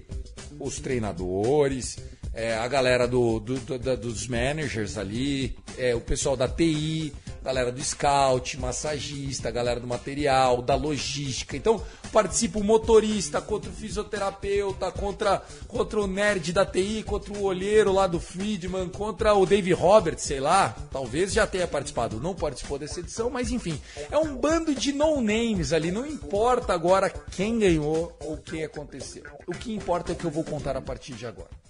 os 0.59 0.79
treinadores, 0.79 1.97
é, 2.33 2.55
a 2.55 2.67
galera 2.67 3.07
do, 3.07 3.39
do- 3.39 3.59
do- 3.59 3.97
dos 3.97 4.27
managers 4.27 4.97
ali, 4.97 5.55
é, 5.77 5.93
o 5.95 6.01
pessoal 6.01 6.35
da 6.37 6.47
TI, 6.47 7.13
galera 7.47 7.71
do 7.71 7.81
scout, 7.81 8.59
massagista, 8.59 9.49
galera 9.49 9.79
do 9.79 9.87
material, 9.87 10.61
da 10.61 10.75
logística. 10.75 11.55
Então 11.55 11.81
participa 12.11 12.59
o 12.59 12.63
motorista 12.63 13.39
contra 13.39 13.69
o 13.69 13.73
fisioterapeuta, 13.73 14.91
contra, 14.91 15.41
contra 15.65 16.01
o 16.01 16.07
nerd 16.07 16.51
da 16.51 16.65
TI, 16.65 17.03
contra 17.03 17.31
o 17.31 17.43
olheiro 17.43 17.93
lá 17.93 18.05
do 18.05 18.19
Friedman, 18.19 18.89
contra 18.89 19.33
o 19.33 19.45
Dave 19.45 19.71
Roberts, 19.71 20.25
sei 20.25 20.41
lá. 20.41 20.75
Talvez 20.91 21.31
já 21.31 21.47
tenha 21.47 21.65
participado, 21.65 22.19
não 22.19 22.35
participou 22.35 22.77
dessa 22.77 22.99
edição, 22.99 23.29
mas 23.29 23.49
enfim. 23.49 23.79
É 24.11 24.17
um 24.17 24.35
bando 24.35 24.75
de 24.75 24.91
no-names 24.91 25.71
ali, 25.71 25.89
não 25.89 26.05
importa 26.05 26.73
agora 26.73 27.09
quem 27.09 27.57
ganhou 27.57 28.13
ou 28.25 28.35
quem 28.35 28.65
aconteceu. 28.65 29.23
O 29.47 29.53
que 29.53 29.73
importa 29.73 30.11
é 30.11 30.13
o 30.13 30.17
que 30.17 30.25
eu 30.25 30.31
vou 30.31 30.43
contar 30.43 30.75
a 30.75 30.81
partir 30.81 31.13
de 31.13 31.25
agora. 31.25 31.66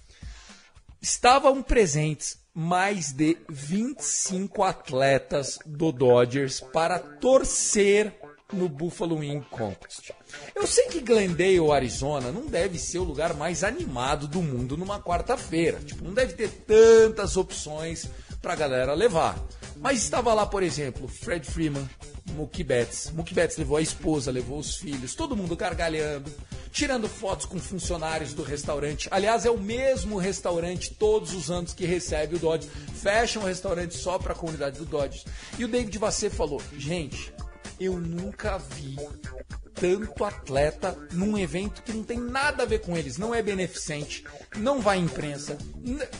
Estavam 1.00 1.62
presentes 1.62 2.38
mais 2.52 3.12
de 3.12 3.36
25 3.48 4.64
atletas 4.64 5.60
do 5.64 5.92
Dodgers 5.92 6.60
para 6.60 6.98
torcer 6.98 8.18
no 8.52 8.68
Buffalo 8.68 9.18
Wing 9.18 9.44
Contest. 9.48 10.10
Eu 10.56 10.66
sei 10.66 10.86
que 10.86 11.00
Glendale, 11.00 11.70
Arizona, 11.70 12.32
não 12.32 12.46
deve 12.46 12.78
ser 12.78 12.98
o 12.98 13.04
lugar 13.04 13.34
mais 13.34 13.62
animado 13.62 14.26
do 14.26 14.42
mundo 14.42 14.76
numa 14.76 15.00
quarta-feira. 15.00 15.78
Tipo, 15.84 16.04
não 16.04 16.12
deve 16.12 16.32
ter 16.32 16.48
tantas 16.66 17.36
opções 17.36 18.08
pra 18.42 18.56
galera 18.56 18.92
levar. 18.92 19.38
Mas 19.80 20.02
estava 20.02 20.34
lá, 20.34 20.44
por 20.44 20.62
exemplo, 20.62 21.06
Fred 21.06 21.46
Freeman, 21.46 21.88
Mookie 22.32 22.64
Betts. 22.64 23.10
Mookie 23.12 23.34
Betts 23.34 23.56
levou 23.56 23.76
a 23.76 23.82
esposa, 23.82 24.30
levou 24.30 24.58
os 24.58 24.76
filhos, 24.76 25.14
todo 25.14 25.36
mundo 25.36 25.56
gargalhando, 25.56 26.32
tirando 26.72 27.08
fotos 27.08 27.46
com 27.46 27.58
funcionários 27.58 28.34
do 28.34 28.42
restaurante. 28.42 29.08
Aliás, 29.10 29.46
é 29.46 29.50
o 29.50 29.58
mesmo 29.58 30.18
restaurante 30.18 30.94
todos 30.94 31.32
os 31.32 31.50
anos 31.50 31.72
que 31.72 31.86
recebe 31.86 32.36
o 32.36 32.38
Dodge. 32.38 32.68
Fecha 32.68 33.38
um 33.38 33.44
restaurante 33.44 33.96
só 33.96 34.18
para 34.18 34.32
a 34.32 34.36
comunidade 34.36 34.78
do 34.78 34.84
Dodge. 34.84 35.24
E 35.58 35.64
o 35.64 35.68
David 35.68 35.96
Vassé 35.98 36.28
falou: 36.28 36.60
gente, 36.76 37.32
eu 37.78 37.98
nunca 37.98 38.58
vi 38.58 38.96
tanto 39.74 40.24
atleta 40.24 40.96
num 41.12 41.38
evento 41.38 41.82
que 41.82 41.92
não 41.92 42.02
tem 42.02 42.18
nada 42.18 42.64
a 42.64 42.66
ver 42.66 42.80
com 42.80 42.96
eles, 42.96 43.16
não 43.16 43.34
é 43.34 43.40
beneficente, 43.40 44.24
não 44.56 44.80
vai 44.80 44.98
imprensa. 44.98 45.56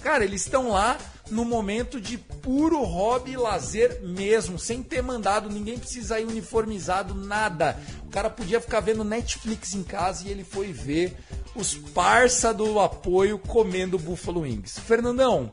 Cara, 0.03 0.25
eles 0.25 0.43
estão 0.43 0.71
lá 0.71 0.97
no 1.31 1.45
momento 1.45 2.01
de 2.01 2.19
puro 2.19 2.83
hobby 2.83 3.33
e 3.33 3.37
lazer 3.37 4.01
mesmo, 4.03 4.59
sem 4.59 4.83
ter 4.83 5.03
mandado, 5.03 5.51
ninguém 5.51 5.79
precisa 5.79 6.19
ir 6.21 6.27
uniformizado, 6.27 7.15
nada. 7.15 7.79
O 8.05 8.11
cara 8.11 8.31
podia 8.31 8.61
ficar 8.61 8.81
vendo 8.81 9.05
Netflix 9.05 9.75
em 9.75 9.83
casa 9.83 10.27
e 10.27 10.31
ele 10.31 10.45
foi 10.45 10.73
ver 10.73 11.17
os 11.55 11.75
parça 11.75 12.55
do 12.55 12.79
apoio 12.79 13.39
comendo 13.39 13.99
Buffalo 13.99 14.43
Wings. 14.43 14.79
Fernandão, 14.79 15.53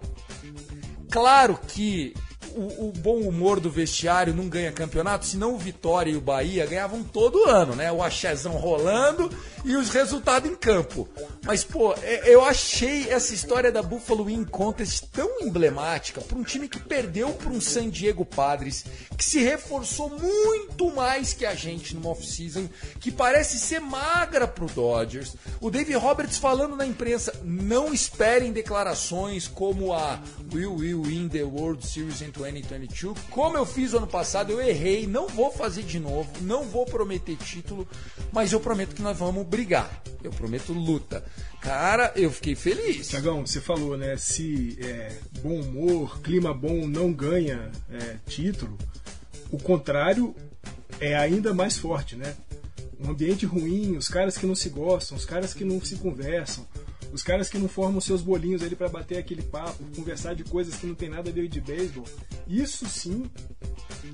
claro 1.10 1.60
que 1.68 2.14
o, 2.56 2.88
o, 2.88 2.94
bom 2.94 3.20
humor 3.20 3.60
do 3.60 3.70
vestiário 3.70 4.34
não 4.34 4.48
ganha 4.48 4.72
campeonato, 4.72 5.26
senão 5.26 5.54
o 5.54 5.58
Vitória 5.58 6.12
e 6.12 6.16
o 6.16 6.22
Bahia 6.22 6.66
ganhavam 6.66 7.04
todo 7.04 7.50
ano, 7.50 7.76
né? 7.76 7.92
O 7.92 8.02
axézão 8.02 8.54
rolando 8.54 9.30
e 9.66 9.76
os 9.76 9.90
resultados 9.90 10.50
em 10.50 10.56
campo. 10.56 11.10
Mas, 11.44 11.64
pô, 11.64 11.94
é, 12.02 12.34
eu 12.34 12.46
achei 12.46 13.10
essa 13.10 13.34
história 13.34 13.72
da 13.72 13.82
Buffalo 13.82 14.26
Wing 14.26 14.46
Contest 14.46 15.08
tão 15.12 15.42
emblemática 15.42 16.22
para 16.22 16.38
um 16.38 16.44
time 16.44 16.70
que 16.70 16.80
perdeu 16.80 17.34
para 17.34 17.50
um 17.50 17.60
San 17.60 17.90
Diego 17.90 18.24
Padres, 18.24 18.86
que 19.18 19.26
se 19.26 19.40
reforçou 19.40 20.10
muito 20.10 20.92
mais 20.94 21.34
que 21.34 21.46
a 21.46 21.56
gente 21.56 21.96
no 21.96 22.08
off-season, 22.10 22.70
que 23.00 23.12
parece 23.12 23.60
ser 23.60 23.80
magra 23.82 24.48
pro 24.48 24.68
Dodgers. 24.68 25.36
O 25.60 25.72
Dave 25.72 25.94
Roberts 25.96 26.38
falando 26.38 26.76
na 26.76 26.86
imprensa, 26.86 27.34
não 27.44 27.92
esperem 27.92 28.52
declarações 28.52 29.48
como 29.48 29.94
a 29.94 30.20
Will 30.54 30.76
Will 30.76 31.02
win 31.04 31.28
the 31.28 31.44
World 31.44 31.86
Series 31.86 32.22
in 32.22 32.30
2022. 32.30 33.18
Como 33.32 33.58
eu 33.58 33.66
fiz 33.66 33.94
o 33.94 33.98
ano 33.98 34.08
passado, 34.08 34.52
eu 34.52 34.62
errei, 34.62 35.08
não 35.08 35.28
vou 35.28 35.52
fazer 35.52 35.84
de 35.84 36.00
novo, 36.00 36.30
não 36.42 36.64
vou 36.64 36.86
prometer 36.86 37.36
título, 37.38 37.88
mas 38.32 38.52
eu 38.52 38.60
prometo 38.60 38.96
que 38.96 39.02
nós 39.02 39.18
vamos 39.18 39.48
brigar. 39.56 40.04
Eu 40.22 40.32
prometo 40.32 40.74
luta. 40.74 41.24
Cara, 41.62 42.12
eu 42.16 42.30
fiquei 42.30 42.56
feliz. 42.56 43.08
Tiagão, 43.08 43.46
você 43.46 43.62
falou, 43.62 43.98
né? 43.98 44.18
Se 44.18 44.78
é, 44.82 45.18
bom 45.42 45.62
humor, 45.62 46.20
clima 46.22 46.54
bom 46.54 46.86
não 46.88 47.14
ganha 47.14 47.72
é, 47.90 48.18
título, 48.28 48.78
o 49.50 49.58
contrário 49.58 50.36
é 51.00 51.16
ainda 51.16 51.54
mais 51.54 51.78
forte, 51.78 52.18
né? 52.18 52.36
Um 53.00 53.12
ambiente 53.12 53.46
ruim, 53.46 53.96
os 53.96 54.10
caras 54.10 54.38
que 54.38 54.46
não 54.46 54.56
se 54.56 54.70
gostam, 54.70 55.18
os 55.18 55.26
caras 55.26 55.54
que 55.54 55.64
não 55.64 55.80
se 55.84 55.96
conversam, 55.96 56.68
os 57.14 57.24
caras 57.24 57.48
que 57.50 57.58
não 57.58 57.70
formam 57.70 58.02
seus 58.02 58.22
bolinhos 58.22 58.62
ali 58.62 58.76
para 58.76 58.90
bater 58.90 59.18
aquele 59.18 59.42
papo, 59.42 59.84
conversar 59.96 60.34
de 60.34 60.44
coisas 60.44 60.76
que 60.76 60.86
não 60.86 60.96
tem 60.96 61.10
nada 61.10 61.30
a 61.30 61.34
ver 61.34 61.48
de 61.48 61.62
beisebol, 61.62 62.06
isso 62.48 62.86
sim 62.88 63.30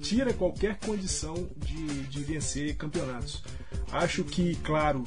tira 0.01 0.33
qualquer 0.33 0.77
condição 0.77 1.49
de, 1.57 2.03
de 2.07 2.23
vencer 2.23 2.75
campeonatos. 2.75 3.43
Acho 3.91 4.23
que, 4.23 4.55
claro, 4.57 5.03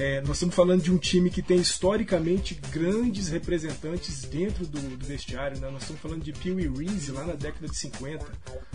é, 0.00 0.20
nós 0.22 0.36
estamos 0.36 0.54
falando 0.54 0.82
de 0.82 0.90
um 0.90 0.96
time 0.96 1.28
que 1.28 1.42
tem 1.42 1.58
historicamente 1.58 2.58
grandes 2.70 3.28
representantes 3.28 4.22
dentro 4.22 4.66
do, 4.66 4.80
do 4.96 5.04
vestiário. 5.04 5.60
Né? 5.60 5.68
Nós 5.68 5.82
estamos 5.82 6.00
falando 6.00 6.22
de 6.22 6.32
Pee 6.32 6.52
Wee 6.52 6.68
Reese 6.68 7.12
lá 7.12 7.22
na 7.24 7.34
década 7.34 7.68
de 7.68 7.76
50, 7.76 8.24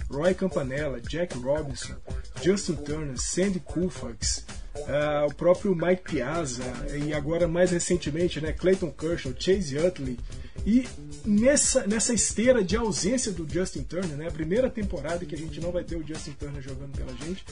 Roy 0.07 0.35
Campanella, 0.35 1.01
Jack 1.01 1.35
Robinson, 1.39 1.95
Justin 2.43 2.75
Turner, 2.75 3.17
Sandy 3.17 3.59
Koufax, 3.59 4.45
uh, 4.75 5.25
o 5.27 5.33
próprio 5.33 5.75
Mike 5.75 6.03
Piazza 6.03 6.63
e 7.03 7.11
agora 7.11 7.47
mais 7.47 7.71
recentemente 7.71 8.39
né, 8.39 8.53
Clayton 8.53 8.91
Kershaw, 8.91 9.33
Chase 9.35 9.79
Utley. 9.79 10.19
E 10.63 10.87
nessa, 11.25 11.87
nessa 11.87 12.13
esteira 12.13 12.63
de 12.63 12.75
ausência 12.75 13.31
do 13.31 13.51
Justin 13.51 13.83
Turner, 13.83 14.15
né, 14.15 14.27
a 14.27 14.31
primeira 14.31 14.69
temporada 14.69 15.25
que 15.25 15.33
a 15.33 15.37
gente 15.37 15.59
não 15.59 15.71
vai 15.71 15.83
ter 15.83 15.95
o 15.95 16.05
Justin 16.05 16.33
Turner 16.33 16.61
jogando 16.61 16.95
pela 16.95 17.13
gente, 17.17 17.43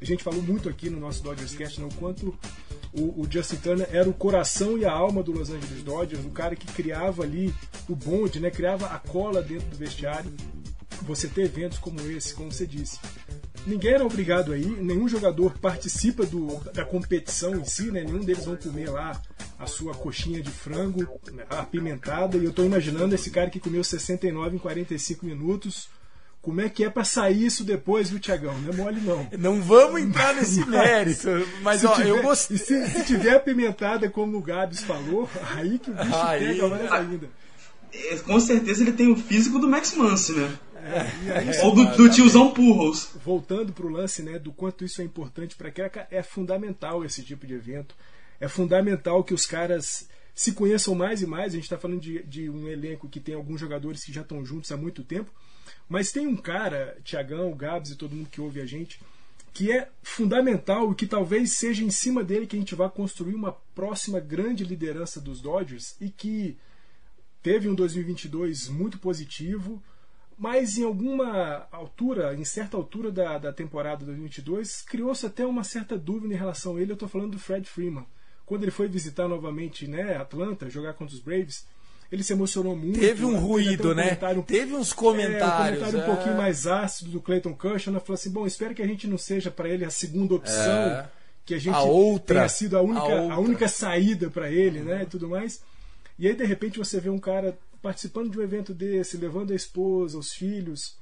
a 0.00 0.04
gente 0.04 0.22
falou 0.22 0.42
muito 0.42 0.68
aqui 0.68 0.90
no 0.90 0.98
nosso 0.98 1.22
Dodgers 1.22 1.54
Cast 1.54 1.80
né, 1.80 1.88
o 1.90 1.94
quanto 1.94 2.36
o, 2.92 3.22
o, 3.22 3.26
Justin 3.30 3.56
Turner 3.56 3.88
era 3.92 4.08
o 4.08 4.12
coração 4.12 4.76
e 4.76 4.84
a 4.84 4.92
alma 4.92 5.22
do 5.22 5.32
Los 5.32 5.50
Angeles 5.50 5.82
Dodgers, 5.82 6.24
o 6.24 6.30
cara 6.30 6.56
que 6.56 6.66
criava 6.72 7.22
ali 7.22 7.54
o 7.88 7.94
bonde, 7.94 8.40
né, 8.40 8.50
criava 8.50 8.86
a 8.86 8.98
cola 8.98 9.42
dentro 9.42 9.68
do 9.68 9.76
vestiário. 9.76 10.32
Você 11.02 11.28
ter 11.28 11.42
eventos 11.42 11.78
como 11.78 12.00
esse, 12.10 12.34
como 12.34 12.52
você 12.52 12.66
disse, 12.66 12.98
ninguém 13.66 13.94
era 13.94 14.04
obrigado 14.04 14.52
aí, 14.52 14.66
nenhum 14.66 15.08
jogador 15.08 15.58
participa 15.58 16.26
do, 16.26 16.60
da 16.72 16.84
competição 16.84 17.54
em 17.54 17.64
si, 17.64 17.90
né? 17.90 18.04
Nenhum 18.04 18.20
deles 18.20 18.44
vão 18.44 18.56
comer 18.56 18.90
lá 18.90 19.20
a 19.58 19.66
sua 19.66 19.94
coxinha 19.94 20.42
de 20.42 20.50
frango 20.50 21.06
né, 21.32 21.44
apimentada. 21.48 22.36
E 22.36 22.44
eu 22.44 22.50
estou 22.50 22.64
imaginando 22.64 23.14
esse 23.14 23.30
cara 23.30 23.48
que 23.48 23.60
comeu 23.60 23.82
69 23.82 24.56
em 24.56 24.58
45 24.58 25.24
minutos. 25.24 25.88
Como 26.42 26.60
é 26.60 26.70
que 26.70 26.84
é 26.84 26.88
para 26.88 27.04
sair 27.04 27.44
isso 27.44 27.64
depois, 27.64 28.08
viu, 28.08 28.18
Tiagão? 28.18 28.58
Não 28.60 28.72
é 28.72 28.76
mole, 28.76 29.00
não. 29.02 29.28
Não 29.38 29.62
vamos 29.62 30.00
entrar 30.00 30.34
nesse 30.34 30.64
mérito. 30.68 31.28
Mas, 31.62 31.84
ó, 31.84 31.94
tiver, 31.94 32.08
eu 32.08 32.22
gostei. 32.22 32.56
Se, 32.56 32.88
se, 32.88 33.04
tiver 33.04 33.36
apimentada, 33.36 34.08
como 34.08 34.38
o 34.38 34.42
Gabs 34.42 34.82
falou, 34.82 35.28
aí 35.54 35.78
que 35.78 35.90
o 35.90 35.94
bicho 35.94 36.16
aí, 36.16 36.54
pega 36.54 36.68
mais 36.68 36.92
ainda. 36.92 37.28
É, 37.92 38.16
com 38.16 38.40
certeza 38.40 38.82
ele 38.82 38.92
tem 38.92 39.10
o 39.10 39.16
físico 39.16 39.58
do 39.58 39.68
Max 39.68 39.94
Muncy, 39.94 40.32
né? 40.32 40.58
É, 40.82 41.64
Ou 41.64 41.74
do, 41.74 41.96
do 41.96 42.08
tiozão 42.08 42.52
Purros. 42.52 43.10
Voltando 43.24 43.72
para 43.72 43.86
o 43.86 43.90
lance 43.90 44.22
né, 44.22 44.38
do 44.38 44.52
quanto 44.52 44.84
isso 44.84 45.02
é 45.02 45.04
importante 45.04 45.54
para 45.54 45.70
que 45.70 45.82
é 46.10 46.22
fundamental 46.22 47.04
esse 47.04 47.22
tipo 47.22 47.46
de 47.46 47.54
evento. 47.54 47.94
É 48.40 48.48
fundamental 48.48 49.22
que 49.22 49.34
os 49.34 49.44
caras 49.44 50.08
se 50.34 50.52
conheçam 50.52 50.94
mais 50.94 51.20
e 51.20 51.26
mais. 51.26 51.52
A 51.52 51.56
gente 51.56 51.64
está 51.64 51.76
falando 51.76 52.00
de, 52.00 52.22
de, 52.22 52.48
um 52.48 52.66
elenco 52.66 53.08
que 53.08 53.20
tem 53.20 53.34
alguns 53.34 53.60
jogadores 53.60 54.02
que 54.02 54.12
já 54.12 54.22
estão 54.22 54.44
juntos 54.44 54.72
há 54.72 54.76
muito 54.76 55.04
tempo. 55.04 55.30
Mas 55.90 56.10
tem 56.10 56.26
um 56.26 56.36
cara, 56.36 56.96
Tiagão, 57.04 57.54
Gabs 57.54 57.90
e 57.90 57.96
todo 57.96 58.16
mundo 58.16 58.30
que 58.30 58.40
ouve 58.40 58.62
a 58.62 58.66
gente, 58.66 58.98
que 59.52 59.70
é 59.70 59.90
fundamental 60.02 60.92
e 60.92 60.94
que 60.94 61.06
talvez 61.06 61.52
seja 61.52 61.84
em 61.84 61.90
cima 61.90 62.24
dele 62.24 62.46
que 62.46 62.56
a 62.56 62.58
gente 62.58 62.74
vai 62.74 62.88
construir 62.88 63.34
uma 63.34 63.52
próxima 63.74 64.18
grande 64.20 64.64
liderança 64.64 65.20
dos 65.20 65.42
Dodgers 65.42 65.96
e 66.00 66.08
que 66.08 66.56
teve 67.42 67.68
um 67.68 67.74
2022 67.74 68.68
muito 68.68 68.98
positivo 68.98 69.82
mas 70.40 70.78
em 70.78 70.84
alguma 70.84 71.68
altura, 71.70 72.34
em 72.34 72.46
certa 72.46 72.74
altura 72.74 73.12
da, 73.12 73.36
da 73.36 73.52
temporada 73.52 74.06
2022, 74.06 74.80
criou-se 74.80 75.26
até 75.26 75.44
uma 75.44 75.62
certa 75.62 75.98
dúvida 75.98 76.32
em 76.32 76.38
relação 76.38 76.76
a 76.76 76.80
ele. 76.80 76.92
Eu 76.92 76.94
estou 76.94 77.10
falando 77.10 77.32
do 77.32 77.38
Fred 77.38 77.68
Freeman. 77.68 78.06
Quando 78.46 78.62
ele 78.62 78.70
foi 78.70 78.88
visitar 78.88 79.28
novamente 79.28 79.86
né, 79.86 80.16
Atlanta, 80.16 80.70
jogar 80.70 80.94
contra 80.94 81.14
os 81.14 81.20
Braves, 81.20 81.66
ele 82.10 82.24
se 82.24 82.32
emocionou 82.32 82.76
muito. 82.76 82.98
Teve 82.98 83.24
um 83.24 83.38
ruído, 83.38 83.90
um 83.90 83.94
né? 83.94 84.18
Teve 84.46 84.74
uns 84.74 84.92
comentários. 84.92 85.80
É, 85.80 85.86
um 85.86 85.90
comentário 85.90 85.98
é. 85.98 86.02
um 86.02 86.14
pouquinho 86.14 86.36
mais 86.36 86.66
ácido 86.66 87.10
do 87.10 87.20
Clayton 87.20 87.54
Kershaw. 87.54 87.92
Né? 87.92 88.00
Falou 88.00 88.14
assim: 88.14 88.30
bom, 88.30 88.46
espero 88.46 88.74
que 88.74 88.82
a 88.82 88.86
gente 88.86 89.06
não 89.06 89.16
seja 89.16 89.50
para 89.50 89.68
ele 89.68 89.84
a 89.84 89.90
segunda 89.90 90.34
opção, 90.34 90.72
é. 90.72 91.08
que 91.44 91.54
a 91.54 91.58
gente 91.58 91.74
a 91.74 91.82
outra, 91.82 92.36
tenha 92.36 92.48
sido 92.48 92.76
a 92.76 92.82
única, 92.82 93.02
a, 93.02 93.34
a 93.34 93.38
única 93.38 93.68
saída 93.68 94.28
para 94.28 94.50
ele, 94.50 94.80
uhum. 94.80 94.86
né? 94.86 95.02
E 95.02 95.06
tudo 95.06 95.28
mais. 95.28 95.62
E 96.18 96.26
aí, 96.26 96.34
de 96.34 96.44
repente, 96.44 96.78
você 96.78 97.00
vê 97.00 97.08
um 97.08 97.18
cara 97.18 97.56
participando 97.80 98.30
de 98.30 98.38
um 98.38 98.42
evento 98.42 98.74
desse, 98.74 99.16
levando 99.16 99.52
a 99.52 99.56
esposa, 99.56 100.18
os 100.18 100.32
filhos. 100.32 100.98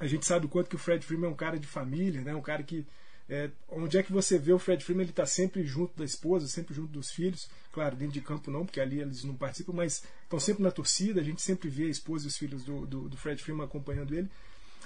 A 0.00 0.06
gente 0.06 0.26
sabe 0.26 0.46
o 0.46 0.48
quanto 0.48 0.68
que 0.68 0.76
o 0.76 0.78
Fred 0.78 1.04
Freeman 1.04 1.30
é 1.30 1.32
um 1.32 1.36
cara 1.36 1.58
de 1.58 1.66
família, 1.66 2.20
né? 2.20 2.34
um 2.34 2.42
cara 2.42 2.62
que. 2.62 2.84
É, 3.30 3.50
onde 3.68 3.98
é 3.98 4.02
que 4.02 4.10
você 4.10 4.38
vê 4.38 4.52
o 4.52 4.58
Fred 4.58 4.82
Freeman? 4.82 5.04
Ele 5.04 5.10
está 5.10 5.26
sempre 5.26 5.62
junto 5.62 5.98
da 5.98 6.04
esposa, 6.04 6.48
sempre 6.48 6.74
junto 6.74 6.90
dos 6.90 7.10
filhos. 7.10 7.48
Claro, 7.72 7.94
dentro 7.94 8.14
de 8.14 8.22
campo 8.22 8.50
não, 8.50 8.64
porque 8.64 8.80
ali 8.80 9.00
eles 9.00 9.22
não 9.22 9.34
participam, 9.34 9.72
mas 9.74 10.02
estão 10.22 10.40
sempre 10.40 10.62
na 10.62 10.70
torcida. 10.70 11.20
A 11.20 11.24
gente 11.24 11.42
sempre 11.42 11.68
vê 11.68 11.84
a 11.84 11.90
esposa 11.90 12.24
e 12.24 12.28
os 12.28 12.38
filhos 12.38 12.64
do, 12.64 12.86
do, 12.86 13.08
do 13.08 13.16
Fred 13.16 13.42
Freeman 13.42 13.66
acompanhando 13.66 14.14
ele. 14.14 14.30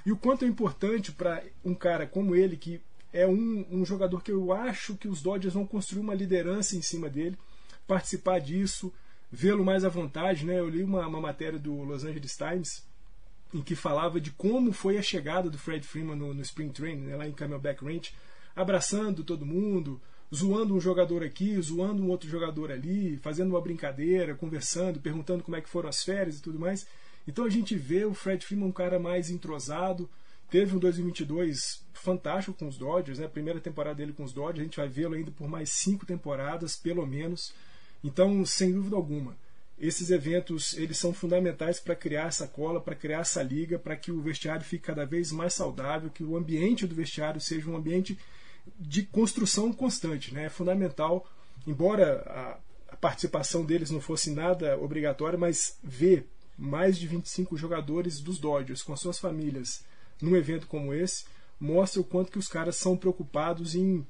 E 0.04 0.10
o 0.10 0.16
quanto 0.16 0.44
é 0.44 0.48
importante 0.48 1.12
para 1.12 1.42
um 1.64 1.74
cara 1.74 2.06
como 2.06 2.34
ele, 2.34 2.56
que 2.56 2.80
é 3.12 3.26
um, 3.26 3.64
um 3.70 3.84
jogador 3.84 4.20
que 4.20 4.32
eu 4.32 4.52
acho 4.52 4.96
que 4.96 5.06
os 5.06 5.22
Dodgers 5.22 5.54
vão 5.54 5.66
construir 5.66 6.00
uma 6.00 6.14
liderança 6.14 6.76
em 6.76 6.82
cima 6.82 7.08
dele, 7.08 7.38
participar 7.86 8.40
disso, 8.40 8.92
vê-lo 9.30 9.64
mais 9.64 9.84
à 9.84 9.88
vontade. 9.88 10.44
Né? 10.44 10.58
Eu 10.58 10.68
li 10.68 10.82
uma, 10.82 11.06
uma 11.06 11.20
matéria 11.20 11.60
do 11.60 11.82
Los 11.82 12.04
Angeles 12.04 12.36
Times 12.36 12.82
em 13.54 13.60
que 13.60 13.76
falava 13.76 14.20
de 14.20 14.30
como 14.30 14.72
foi 14.72 14.96
a 14.96 15.02
chegada 15.02 15.50
do 15.50 15.58
Fred 15.58 15.86
Freeman 15.86 16.16
no, 16.16 16.32
no 16.32 16.42
Spring 16.42 16.70
Training, 16.70 17.02
né, 17.02 17.16
lá 17.16 17.28
em 17.28 17.32
Camelback 17.32 17.84
Ranch, 17.84 18.14
abraçando 18.54 19.24
todo 19.24 19.46
mundo, 19.46 20.00
zoando 20.34 20.74
um 20.74 20.80
jogador 20.80 21.22
aqui, 21.22 21.60
zoando 21.60 22.02
um 22.02 22.08
outro 22.08 22.28
jogador 22.28 22.72
ali, 22.72 23.18
fazendo 23.18 23.50
uma 23.50 23.60
brincadeira, 23.60 24.34
conversando, 24.34 25.00
perguntando 25.00 25.42
como 25.42 25.56
é 25.56 25.60
que 25.60 25.68
foram 25.68 25.88
as 25.88 26.02
férias 26.02 26.38
e 26.38 26.42
tudo 26.42 26.58
mais. 26.58 26.86
Então 27.26 27.44
a 27.44 27.50
gente 27.50 27.76
vê 27.76 28.04
o 28.04 28.14
Fred 28.14 28.44
Freeman 28.44 28.68
um 28.68 28.72
cara 28.72 28.98
mais 28.98 29.30
entrosado, 29.30 30.08
teve 30.50 30.74
um 30.74 30.78
2022 30.78 31.82
fantástico 31.92 32.56
com 32.58 32.66
os 32.66 32.76
Dodgers, 32.76 33.18
né? 33.18 33.26
A 33.26 33.28
primeira 33.28 33.60
temporada 33.60 33.96
dele 33.96 34.12
com 34.12 34.24
os 34.24 34.32
Dodgers, 34.32 34.60
a 34.60 34.64
gente 34.64 34.76
vai 34.76 34.88
vê-lo 34.88 35.14
ainda 35.14 35.30
por 35.30 35.48
mais 35.48 35.70
cinco 35.70 36.04
temporadas, 36.04 36.76
pelo 36.76 37.06
menos. 37.06 37.52
Então, 38.02 38.44
sem 38.44 38.72
dúvida 38.72 38.96
alguma, 38.96 39.36
esses 39.78 40.10
eventos 40.10 40.76
eles 40.76 40.98
são 40.98 41.12
fundamentais 41.12 41.78
para 41.78 41.94
criar 41.94 42.28
essa 42.28 42.48
cola, 42.48 42.80
para 42.80 42.94
criar 42.94 43.20
essa 43.20 43.42
liga, 43.42 43.78
para 43.78 43.96
que 43.96 44.10
o 44.10 44.20
vestiário 44.20 44.64
fique 44.64 44.84
cada 44.84 45.04
vez 45.04 45.30
mais 45.30 45.54
saudável, 45.54 46.10
que 46.10 46.24
o 46.24 46.36
ambiente 46.36 46.86
do 46.86 46.94
vestiário 46.94 47.40
seja 47.40 47.70
um 47.70 47.76
ambiente 47.76 48.18
de 48.78 49.02
construção 49.02 49.72
constante. 49.72 50.34
Né? 50.34 50.44
É 50.44 50.48
fundamental, 50.48 51.28
embora 51.66 52.22
a, 52.26 52.94
a 52.94 52.96
participação 52.96 53.64
deles 53.64 53.90
não 53.90 54.00
fosse 54.00 54.30
nada 54.30 54.78
obrigatória, 54.78 55.38
mas 55.38 55.78
ver 55.82 56.28
mais 56.56 56.98
de 56.98 57.06
25 57.06 57.56
jogadores 57.56 58.20
dos 58.20 58.38
Dodgers 58.38 58.82
com 58.82 58.92
as 58.92 59.00
suas 59.00 59.18
famílias 59.18 59.84
num 60.20 60.36
evento 60.36 60.66
como 60.66 60.94
esse 60.94 61.24
mostra 61.58 62.00
o 62.00 62.04
quanto 62.04 62.30
que 62.30 62.38
os 62.38 62.48
caras 62.48 62.76
são 62.76 62.96
preocupados 62.96 63.74
em, 63.74 64.04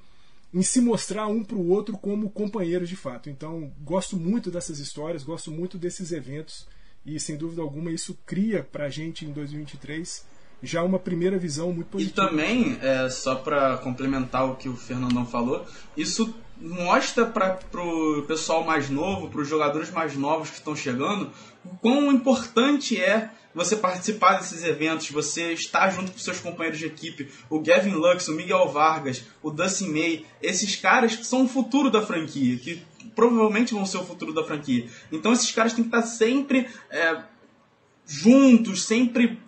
em 0.53 0.63
se 0.63 0.81
mostrar 0.81 1.27
um 1.27 1.45
para 1.45 1.57
o 1.57 1.69
outro 1.69 1.97
como 1.99 2.31
companheiros 2.31 2.89
de 2.89 2.97
fato. 2.97 3.29
Então, 3.29 3.73
gosto 3.81 4.17
muito 4.17 4.51
dessas 4.51 4.79
histórias, 4.79 5.23
gosto 5.23 5.51
muito 5.51 5.77
desses 5.77 6.13
eventos 6.13 6.67
e, 7.05 7.21
sem 7.21 7.37
dúvida 7.37 7.61
alguma, 7.61 7.91
isso 7.91 8.19
cria 8.25 8.63
para 8.63 8.87
a 8.87 8.91
gente 8.91 9.27
em 9.27 9.33
2023 9.33 10.25
já 10.63 10.83
uma 10.83 10.99
primeira 10.99 11.39
visão 11.39 11.73
muito 11.73 11.89
positiva. 11.89 12.25
E 12.25 12.29
também, 12.29 12.79
é, 12.81 13.11
só 13.11 13.35
para 13.35 13.79
complementar 13.79 14.49
o 14.49 14.57
que 14.57 14.69
o 14.69 14.77
Fernandão 14.77 15.27
falou, 15.27 15.67
isso 15.97 16.35
mostra 16.61 17.27
para 17.27 17.59
o 17.75 18.23
pessoal 18.23 18.63
mais 18.65 18.89
novo, 18.89 19.29
para 19.29 19.41
os 19.41 19.49
jogadores 19.49 19.91
mais 19.91 20.17
novos 20.17 20.51
que 20.51 20.57
estão 20.57 20.77
chegando, 20.77 21.31
o 21.65 21.77
quão 21.77 22.13
importante 22.13 23.01
é 23.01 23.31
você 23.55 23.77
participar 23.77 24.39
desses 24.39 24.63
eventos, 24.63 25.11
você 25.11 25.53
estar 25.53 25.91
junto 25.91 26.13
com 26.13 26.19
seus 26.19 26.41
companheiros 26.41 26.79
de 26.79 26.87
equipe, 26.87 27.29
o 27.51 27.61
Gavin 27.61 27.91
Lux, 27.91 28.29
o 28.29 28.33
Miguel 28.33 28.69
Vargas, 28.69 29.25
o 29.43 29.51
Dustin 29.51 29.89
May, 29.89 30.25
esses 30.41 30.77
caras 30.77 31.17
que 31.17 31.27
são 31.27 31.45
o 31.45 31.49
futuro 31.49 31.91
da 31.91 32.01
franquia, 32.01 32.57
que 32.57 32.83
provavelmente 33.15 33.75
vão 33.75 33.85
ser 33.85 33.99
o 33.99 34.05
futuro 34.05 34.33
da 34.33 34.45
franquia. 34.45 34.87
Então 35.11 35.33
esses 35.33 35.51
caras 35.51 35.75
têm 35.75 35.85
que 35.85 35.95
estar 35.95 36.07
sempre 36.07 36.67
é, 36.91 37.23
juntos, 38.07 38.85
sempre 38.85 39.39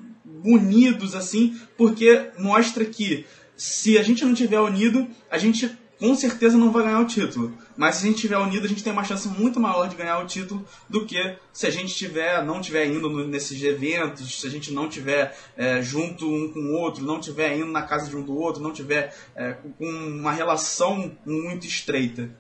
unidos 0.45 1.15
assim, 1.15 1.59
porque 1.77 2.31
mostra 2.39 2.85
que 2.85 3.25
se 3.57 3.97
a 3.99 4.03
gente 4.03 4.25
não 4.25 4.35
tiver 4.35 4.61
unido, 4.61 5.09
a 5.31 5.39
gente 5.39 5.77
com 5.99 6.15
certeza 6.15 6.59
não 6.59 6.71
vai 6.71 6.85
ganhar 6.85 7.01
o 7.01 7.07
título. 7.07 7.57
Mas 7.77 7.97
se 7.97 8.05
a 8.05 8.07
gente 8.09 8.17
estiver 8.17 8.37
unido, 8.37 8.65
a 8.65 8.69
gente 8.69 8.83
tem 8.83 8.93
uma 8.93 9.05
chance 9.05 9.27
muito 9.29 9.59
maior 9.59 9.89
de 9.89 9.97
ganhar 9.97 10.19
o 10.19 10.27
título 10.27 10.65
do 10.89 11.07
que 11.07 11.37
se 11.53 11.67
a 11.67 11.71
gente 11.71 11.95
tiver, 11.95 12.45
não 12.45 12.61
estiver 12.61 12.87
indo 12.87 13.09
nesses 13.27 13.63
eventos, 13.63 14.41
se 14.41 14.47
a 14.47 14.51
gente 14.51 14.73
não 14.73 14.87
estiver 14.87 15.37
é, 15.57 15.81
junto 15.81 16.29
um 16.29 16.53
com 16.53 16.61
o 16.61 16.73
outro, 16.75 17.05
não 17.05 17.19
estiver 17.19 17.57
indo 17.57 17.71
na 17.71 17.83
casa 17.83 18.11
de 18.11 18.17
um 18.17 18.23
do 18.23 18.37
outro, 18.37 18.63
não 18.63 18.71
estiver 18.71 19.17
é, 19.35 19.53
com 19.79 19.87
uma 19.87 20.33
relação 20.33 21.17
muito 21.25 21.67
estreita. 21.67 22.31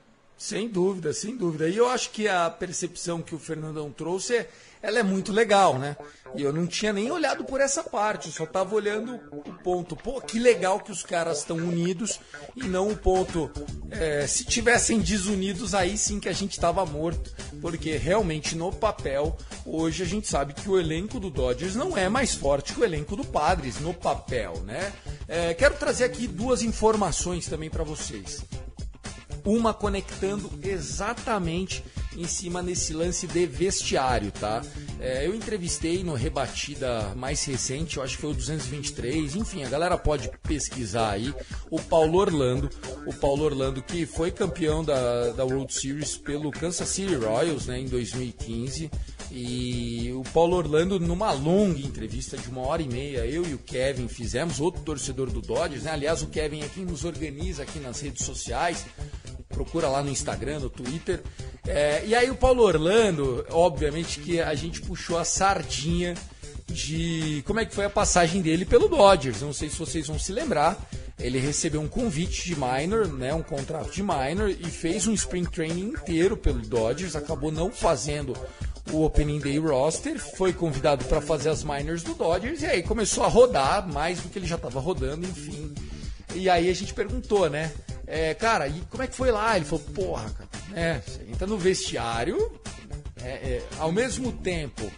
Sem 0.45 0.69
dúvida, 0.69 1.15
sem 1.15 1.39
dúvida. 1.39 1.71
E 1.71 1.79
eu 1.79 1.89
acho 1.89 2.11
que 2.11 2.29
a 2.29 2.51
percepção 2.51 3.23
que 3.23 3.35
o 3.35 3.39
Fernandão 3.39 3.91
trouxe 3.91 4.37
é 4.37 4.51
ela 4.83 4.99
é 4.99 5.03
muito 5.03 5.33
legal, 5.33 5.79
né? 5.79 5.97
E 6.37 6.43
eu 6.43 6.53
não 6.53 6.67
tinha 6.67 6.93
nem 6.93 7.11
olhado 7.11 7.45
por 7.45 7.63
essa 7.63 7.83
parte, 7.83 8.27
eu 8.27 8.33
só 8.35 8.45
estava 8.45 8.75
olhando 8.75 9.19
o 9.33 9.55
ponto, 9.63 9.97
pô, 9.97 10.21
que 10.21 10.39
legal 10.39 10.81
que 10.81 10.93
os 10.93 11.03
caras 11.03 11.39
estão 11.39 11.57
unidos 11.57 12.21
e 12.55 12.65
não 12.65 12.91
o 12.91 12.97
ponto, 12.97 13.51
é, 13.91 14.27
se 14.27 14.45
tivessem 14.45 15.01
desunidos, 15.01 15.75
aí 15.75 15.97
sim 15.97 16.21
que 16.21 16.29
a 16.29 16.35
gente 16.35 16.53
estava 16.53 16.85
morto, 16.85 17.33
porque 17.63 17.97
realmente 17.97 18.55
no 18.55 18.71
papel, 18.71 19.39
hoje 19.65 20.03
a 20.03 20.07
gente 20.07 20.29
sabe 20.29 20.53
que 20.53 20.69
o 20.69 20.79
elenco 20.79 21.19
do 21.19 21.31
Dodgers 21.31 21.75
não 21.75 21.97
é 21.97 22.11
mais 22.11 22.35
forte 22.35 22.75
que 22.75 22.81
o 22.81 22.85
elenco 22.85 23.17
do 23.17 23.25
Padres, 23.25 23.81
no 23.81 23.95
papel, 23.95 24.63
né? 24.67 24.93
É, 25.27 25.55
quero 25.55 25.77
trazer 25.77 26.05
aqui 26.05 26.27
duas 26.27 26.63
informações 26.63 27.47
também 27.47 27.71
para 27.71 27.83
vocês 27.83 28.45
uma 29.45 29.75
conectando 29.75 30.51
exatamente 30.63 31.85
em 32.17 32.27
cima 32.27 32.63
nesse 32.63 32.93
lance 32.93 33.27
de 33.27 33.47
vestiário, 33.47 34.31
tá? 34.31 34.63
É, 35.01 35.27
eu 35.27 35.35
entrevistei 35.35 36.03
no 36.05 36.15
Rebatida 36.15 37.13
mais 37.17 37.45
recente, 37.45 37.97
eu 37.97 38.03
acho 38.03 38.17
que 38.17 38.23
foi 38.23 38.31
o 38.31 38.35
223, 38.35 39.37
enfim, 39.37 39.65
a 39.65 39.69
galera 39.69 39.99
pode 39.99 40.31
pesquisar 40.43 41.11
aí, 41.11 41.35
o 41.71 41.81
Paulo 41.81 42.19
Orlando, 42.19 42.71
o 43.07 43.13
Paulo 43.13 43.45
Orlando 43.45 43.83
que 43.83 44.07
foi 44.07 44.31
campeão 44.31 44.85
da, 44.85 45.31
da 45.33 45.45
World 45.45 45.73
Series 45.75 46.17
pelo 46.17 46.51
Kansas 46.51 46.89
City 46.89 47.15
Royals, 47.15 47.67
né, 47.67 47.81
em 47.81 47.87
2015, 47.87 48.91
e 49.31 50.13
o 50.15 50.23
Paulo 50.33 50.57
Orlando, 50.57 51.01
numa 51.01 51.33
longa 51.33 51.81
entrevista 51.81 52.37
de 52.37 52.49
uma 52.49 52.63
hora 52.63 52.83
e 52.83 52.89
meia, 52.89 53.27
eu 53.27 53.45
e 53.47 53.55
o 53.55 53.59
Kevin 53.59 54.09
fizemos, 54.09 54.61
outro 54.61 54.83
torcedor 54.83 55.31
do 55.31 55.41
Dodgers, 55.41 55.85
né? 55.85 55.93
Aliás, 55.93 56.23
o 56.23 56.27
Kevin 56.29 56.63
é 56.63 56.69
quem 56.69 56.85
nos 56.85 57.05
organiza 57.05 57.63
aqui 57.63 57.79
nas 57.79 58.01
redes 58.01 58.25
sociais 58.25 58.85
procura 59.55 59.89
lá 59.89 60.03
no 60.03 60.11
Instagram, 60.11 60.59
no 60.59 60.69
Twitter. 60.69 61.23
É, 61.67 62.03
e 62.05 62.15
aí 62.15 62.31
o 62.31 62.35
Paulo 62.35 62.63
Orlando, 62.63 63.47
obviamente 63.51 64.21
que 64.21 64.41
a 64.41 64.55
gente 64.55 64.83
puxou 64.83 65.17
a 65.17 65.25
sardinha 65.25 66.15
de 66.67 67.43
como 67.47 67.61
é 67.61 67.65
que 67.65 67.75
foi 67.75 67.85
a 67.85 67.91
passagem 67.91 68.43
dele 68.43 68.65
pelo 68.65 68.89
Dodgers. 68.89 69.41
Não 69.41 69.53
sei 69.53 69.71
se 69.71 69.79
vocês 69.79 70.09
vão 70.09 70.19
se 70.19 70.33
lembrar. 70.33 70.77
Ele 71.19 71.39
recebeu 71.39 71.81
um 71.81 71.87
convite 71.87 72.45
de 72.45 72.57
minor, 72.57 73.07
né, 73.07 73.33
um 73.33 73.43
contrato 73.43 73.93
de 73.93 74.03
minor 74.03 74.51
e 74.51 74.65
fez 74.65 75.07
um 75.07 75.13
spring 75.13 75.45
training 75.45 75.91
inteiro 75.91 76.37
pelo 76.37 76.61
Dodgers. 76.61 77.15
Acabou 77.15 77.53
não 77.53 77.71
fazendo 77.71 78.35
o 78.93 79.05
Opening 79.05 79.41
Day 79.41 79.59
roster, 79.59 80.19
foi 80.19 80.53
convidado 80.53 81.05
para 81.07 81.21
fazer 81.21 81.49
as 81.49 81.65
minors 81.65 82.03
do 82.03 82.15
Dodgers 82.15 82.63
e 82.63 82.67
aí 82.67 82.83
começou 82.83 83.25
a 83.25 83.29
rodar 83.29 83.87
mais 83.87 84.21
do 84.21 84.29
que 84.29 84.39
ele 84.39 84.47
já 84.47 84.57
estava 84.57 84.81
rodando, 84.81 85.27
enfim. 85.27 85.75
E 86.35 86.51
aí 86.51 86.69
a 86.69 86.75
gente 86.75 86.93
perguntou, 86.93 87.49
né? 87.49 87.73
É, 88.07 88.35
cara, 88.35 88.69
e 88.69 88.81
como 88.91 89.03
é 89.03 89.07
que 89.07 89.15
foi 89.15 89.31
lá? 89.31 89.57
Ele 89.57 89.65
falou, 89.65 89.85
porra, 89.95 90.31
cara, 90.31 90.51
é, 90.75 91.01
você 91.01 91.23
entra 91.31 91.47
no 91.47 91.57
vestiário, 91.57 92.53
é, 93.23 93.29
é, 93.29 93.63
ao 93.79 93.91
mesmo 93.91 94.33
tempo 94.33 94.91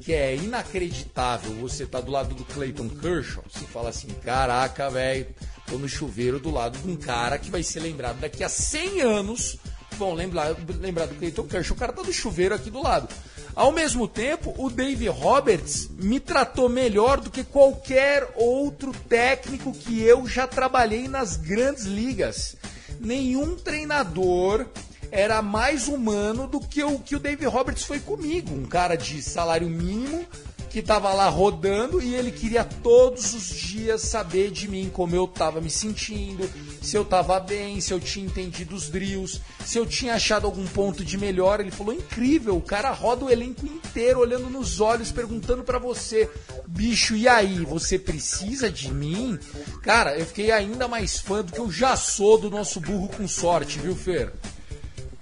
que 0.00 0.12
é 0.12 0.34
inacreditável 0.34 1.52
você 1.56 1.84
tá 1.84 2.00
do 2.00 2.10
lado 2.10 2.34
do 2.34 2.44
Clayton 2.44 2.88
Kershaw, 2.88 3.44
você 3.46 3.64
fala 3.66 3.90
assim, 3.90 4.08
caraca, 4.24 4.88
velho, 4.88 5.26
tô 5.66 5.76
no 5.76 5.88
chuveiro 5.88 6.40
do 6.40 6.50
lado 6.50 6.78
de 6.78 6.90
um 6.90 6.96
cara 6.96 7.38
que 7.38 7.50
vai 7.50 7.62
ser 7.62 7.80
lembrado 7.80 8.18
daqui 8.18 8.42
a 8.42 8.48
100 8.48 9.02
anos, 9.02 9.58
vão 9.98 10.14
lembrar, 10.14 10.54
lembrar 10.80 11.06
do 11.06 11.14
Clayton 11.16 11.44
Kershaw, 11.44 11.76
o 11.76 11.78
cara 11.78 11.92
tá 11.92 12.02
do 12.02 12.12
chuveiro 12.12 12.54
aqui 12.54 12.70
do 12.70 12.82
lado. 12.82 13.08
Ao 13.54 13.72
mesmo 13.72 14.06
tempo, 14.06 14.54
o 14.56 14.70
Dave 14.70 15.08
Roberts 15.08 15.88
me 15.98 16.20
tratou 16.20 16.68
melhor 16.68 17.20
do 17.20 17.30
que 17.30 17.42
qualquer 17.42 18.32
outro 18.36 18.92
técnico 19.08 19.72
que 19.72 20.00
eu 20.00 20.26
já 20.26 20.46
trabalhei 20.46 21.08
nas 21.08 21.36
grandes 21.36 21.84
ligas. 21.84 22.56
Nenhum 23.00 23.56
treinador 23.56 24.66
era 25.10 25.42
mais 25.42 25.88
humano 25.88 26.46
do 26.46 26.60
que 26.60 26.84
o 26.84 26.98
que 26.98 27.16
o 27.16 27.18
Dave 27.18 27.46
Roberts 27.46 27.82
foi 27.82 27.98
comigo, 27.98 28.54
um 28.54 28.64
cara 28.64 28.94
de 28.94 29.20
salário 29.22 29.68
mínimo 29.68 30.24
que 30.68 30.80
estava 30.80 31.12
lá 31.14 31.28
rodando 31.28 32.00
e 32.00 32.14
ele 32.14 32.30
queria 32.30 32.62
todos 32.62 33.34
os 33.34 33.48
dias 33.48 34.02
saber 34.02 34.50
de 34.50 34.68
mim 34.68 34.90
como 34.92 35.16
eu 35.16 35.24
estava 35.24 35.60
me 35.60 35.70
sentindo, 35.70 36.48
se 36.88 36.96
eu 36.96 37.02
estava 37.02 37.38
bem, 37.38 37.80
se 37.82 37.92
eu 37.92 38.00
tinha 38.00 38.24
entendido 38.24 38.74
os 38.74 38.88
drills, 38.88 39.42
se 39.64 39.78
eu 39.78 39.84
tinha 39.84 40.14
achado 40.14 40.46
algum 40.46 40.66
ponto 40.66 41.04
de 41.04 41.18
melhor. 41.18 41.60
Ele 41.60 41.70
falou: 41.70 41.92
incrível, 41.92 42.56
o 42.56 42.62
cara 42.62 42.90
roda 42.90 43.26
o 43.26 43.30
elenco 43.30 43.66
inteiro 43.66 44.20
olhando 44.20 44.48
nos 44.48 44.80
olhos, 44.80 45.12
perguntando 45.12 45.62
para 45.62 45.78
você, 45.78 46.30
bicho, 46.66 47.14
e 47.14 47.28
aí, 47.28 47.64
você 47.64 47.98
precisa 47.98 48.70
de 48.70 48.90
mim? 48.90 49.38
Cara, 49.82 50.18
eu 50.18 50.24
fiquei 50.24 50.50
ainda 50.50 50.88
mais 50.88 51.18
fã 51.18 51.44
do 51.44 51.52
que 51.52 51.58
eu 51.58 51.70
já 51.70 51.94
sou 51.94 52.38
do 52.38 52.48
nosso 52.48 52.80
burro 52.80 53.08
com 53.08 53.28
sorte, 53.28 53.78
viu, 53.78 53.94
Fer? 53.94 54.32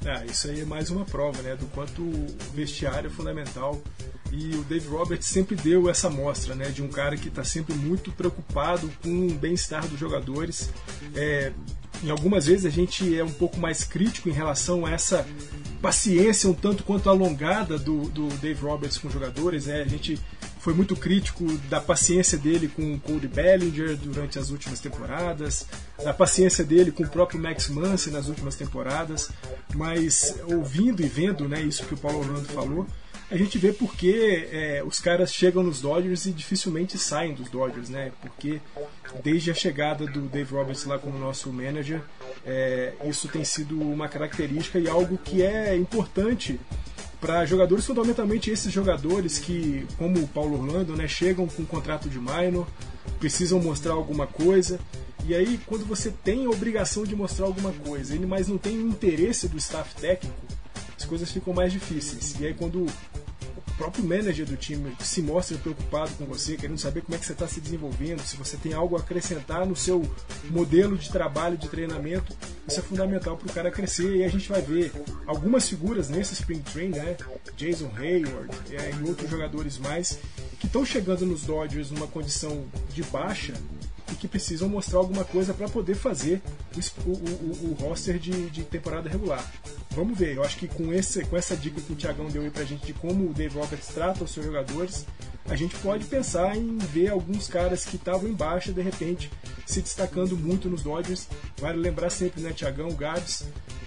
É, 0.05 0.25
isso 0.27 0.49
aí 0.49 0.61
é 0.61 0.65
mais 0.65 0.89
uma 0.89 1.05
prova, 1.05 1.43
né, 1.43 1.57
do 1.57 1.67
quanto 1.67 2.01
o 2.01 2.37
vestiário 2.55 3.09
é 3.09 3.11
fundamental. 3.11 3.83
E 4.33 4.57
o 4.57 4.65
Dave 4.65 4.89
Roberts 4.89 5.29
sempre 5.29 5.57
deu 5.57 5.89
essa 5.89 6.11
mostra, 6.11 6.55
né, 6.55 6.67
de 6.71 6.83
um 6.83 6.89
cara 6.89 7.17
que 7.17 7.29
está 7.29 7.45
sempre 7.45 7.75
muito 7.75 8.11
preocupado 8.13 8.91
com 9.03 9.27
o 9.29 9.31
bem-estar 9.35 9.87
dos 9.87 9.99
jogadores. 9.99 10.71
É, 11.15 11.53
em 12.03 12.11
algumas 12.11 12.47
vezes 12.47 12.67
a 12.67 12.71
gente 12.71 13.17
é 13.17 13.25
um 13.25 13.33
pouco 13.33 13.59
mais 13.59 13.85
crítico 13.85 14.29
em 14.29 14.33
relação 14.33 14.85
a 14.85 14.91
essa 14.91 15.27
paciência 15.81 16.51
um 16.51 16.55
tanto 16.55 16.83
quanto 16.83 17.09
alongada 17.09 17.79
do, 17.79 18.09
do 18.11 18.29
Dave 18.39 18.61
Roberts 18.61 18.99
com 18.99 19.09
jogadores. 19.09 19.67
Né? 19.67 19.83
A 19.83 19.89
gente 19.89 20.21
foi 20.67 20.75
muito 20.75 20.97
crítico 20.97 21.47
da 21.69 21.81
paciência 21.81 22.37
dele 22.37 22.67
com 22.67 22.95
o 22.95 22.99
Cody 22.99 23.29
Bellinger 23.29 23.97
durante 23.97 24.37
as 24.37 24.51
últimas 24.51 24.81
temporadas, 24.81 25.65
da 26.03 26.13
paciência 26.13 26.65
dele 26.65 26.91
com 26.91 27.05
o 27.05 27.09
próprio 27.09 27.41
Max 27.41 27.69
Muncy 27.69 28.11
nas 28.11 28.27
últimas 28.27 28.57
temporadas, 28.57 29.31
mas 29.75 30.35
ouvindo 30.45 31.03
e 31.03 31.09
vendo 31.09 31.49
né, 31.49 31.63
isso 31.63 31.85
que 31.85 31.95
o 31.95 31.97
Paulo 31.97 32.19
Orlando 32.19 32.49
falou, 32.49 32.85
a 33.31 33.37
gente 33.37 33.59
vê 33.59 33.73
porque 33.73 34.49
é, 34.53 34.83
os 34.85 35.01
caras 35.01 35.33
chegam 35.35 35.63
nos 35.63 35.81
Dodgers 35.81 36.27
e 36.27 36.33
dificilmente 36.33 36.97
saem 36.97 37.35
dos 37.35 37.49
Dodgers, 37.49 37.89
né? 37.89 38.13
Porque 38.21 38.61
desde 39.23 39.51
a 39.51 39.55
chegada 39.55 40.07
do 40.07 40.23
Dave 40.23 40.55
Roberts 40.55 40.85
lá 40.85 40.99
como 40.99 41.19
nosso 41.19 41.53
manager, 41.53 42.03
é, 42.45 42.93
isso 43.05 43.29
tem 43.29 43.45
sido 43.45 43.81
uma 43.81 44.09
característica 44.09 44.79
e 44.79 44.89
algo 44.89 45.19
que 45.19 45.43
é 45.43 45.75
importante 45.75 46.61
para 47.21 47.45
jogadores, 47.45 47.85
fundamentalmente 47.85 48.51
esses 48.51 48.73
jogadores 48.73 49.39
que, 49.39 49.87
como 49.99 50.21
o 50.21 50.29
Paulo 50.29 50.61
Orlando, 50.61 50.95
né, 50.95 51.09
chegam 51.09 51.49
com 51.49 51.63
um 51.63 51.67
contrato 51.67 52.09
de 52.09 52.21
minor, 52.21 52.69
precisam 53.19 53.61
mostrar 53.61 53.95
alguma 53.95 54.27
coisa. 54.27 54.79
E 55.27 55.35
aí, 55.35 55.59
quando 55.67 55.85
você 55.85 56.13
tem 56.23 56.47
a 56.47 56.51
obrigação 56.51 57.03
de 57.03 57.17
mostrar 57.17 57.47
alguma 57.47 57.73
coisa, 57.73 58.15
mas 58.27 58.47
não 58.47 58.59
tem 58.59 58.79
o 58.79 58.87
interesse 58.87 59.49
do 59.49 59.57
staff 59.57 59.97
técnico, 59.97 60.37
as 60.97 61.05
coisas 61.05 61.31
ficam 61.31 61.53
mais 61.53 61.73
difíceis. 61.73 62.37
E 62.39 62.47
aí, 62.47 62.55
quando 62.55 62.87
próprio 63.77 64.05
manager 64.05 64.47
do 64.47 64.57
time 64.57 64.97
se 65.01 65.23
mostra 65.23 65.57
preocupado 65.59 66.11
com 66.19 66.25
você, 66.25 66.57
querendo 66.57 66.79
saber 66.79 67.03
como 67.03 67.15
é 67.15 67.19
que 67.19 67.27
você 67.27 67.33
está 67.33 67.47
se 67.47 67.61
desenvolvendo, 67.61 68.21
se 68.21 68.37
você 68.37 68.57
tem 68.57 68.73
algo 68.73 68.97
a 68.97 69.01
acrescentar 69.01 69.67
no 69.67 69.77
seu 69.77 70.03
modelo 70.51 70.97
de 70.97 71.11
trabalho, 71.11 71.57
de 71.57 71.69
treinamento, 71.69 72.35
isso 72.67 72.81
é 72.81 72.83
fundamental 72.83 73.37
para 73.37 73.51
o 73.51 73.53
cara 73.53 73.71
crescer. 73.71 74.17
E 74.17 74.25
a 74.25 74.29
gente 74.29 74.49
vai 74.49 74.63
ver 74.63 74.93
algumas 75.27 75.69
figuras 75.69 76.09
nesse 76.09 76.35
Spring 76.35 76.61
Train, 76.61 76.89
né? 76.91 77.17
Jason 77.57 77.91
Hayward 77.97 78.51
é, 78.75 78.93
e 78.93 79.09
outros 79.09 79.31
jogadores 79.31 79.79
mais, 79.79 80.19
que 80.59 80.67
estão 80.67 80.85
chegando 80.85 81.27
nos 81.27 81.43
Dodgers 81.43 81.91
numa 81.91 82.07
condição 82.07 82.65
de 82.93 83.03
baixa 83.05 83.55
e 84.11 84.15
que 84.15 84.29
precisam 84.29 84.69
mostrar 84.69 84.99
alguma 84.99 85.25
coisa 85.25 85.53
para 85.53 85.69
poder 85.69 85.95
fazer 85.95 86.41
o, 86.75 87.11
o, 87.11 87.13
o, 87.13 87.71
o 87.71 87.77
roster 87.81 88.19
de, 88.19 88.51
de, 88.51 88.63
temporada 88.63 89.09
regular. 89.09 89.45
Vamos 89.91 90.19
ver, 90.19 90.37
eu 90.37 90.45
acho 90.45 90.57
que 90.59 90.69
com, 90.69 90.93
esse, 90.93 91.25
com 91.25 91.37
essa 91.37 91.57
dica 91.57 91.81
que 91.81 91.93
o 91.93 91.97
Thiagão 91.97 92.29
deu 92.29 92.43
aí 92.43 92.51
pra 92.51 92.65
gente 92.65 92.87
de 92.87 92.93
como 92.93 93.29
o 93.29 93.35
Dave 93.35 93.59
Roberts 93.59 93.89
trata 93.89 94.25
os 94.25 94.31
seus 94.31 94.47
jogadores, 94.47 95.07
a 95.49 95.55
gente 95.55 95.77
pode 95.77 96.05
pensar 96.05 96.57
em 96.57 96.77
ver 96.79 97.11
alguns 97.11 97.47
caras 97.47 97.85
que 97.85 97.97
estavam 97.97 98.29
em 98.29 98.33
baixa, 98.33 98.73
de 98.73 98.83
repente, 98.83 99.31
se 99.65 99.81
destacando 99.81 100.37
muito 100.37 100.69
nos 100.69 100.83
Dodgers. 100.83 101.29
Vale 101.59 101.79
lembrar 101.79 102.11
sempre, 102.11 102.43
né, 102.43 102.53
Thiagão, 102.53 102.91
Gabs, 102.93 103.45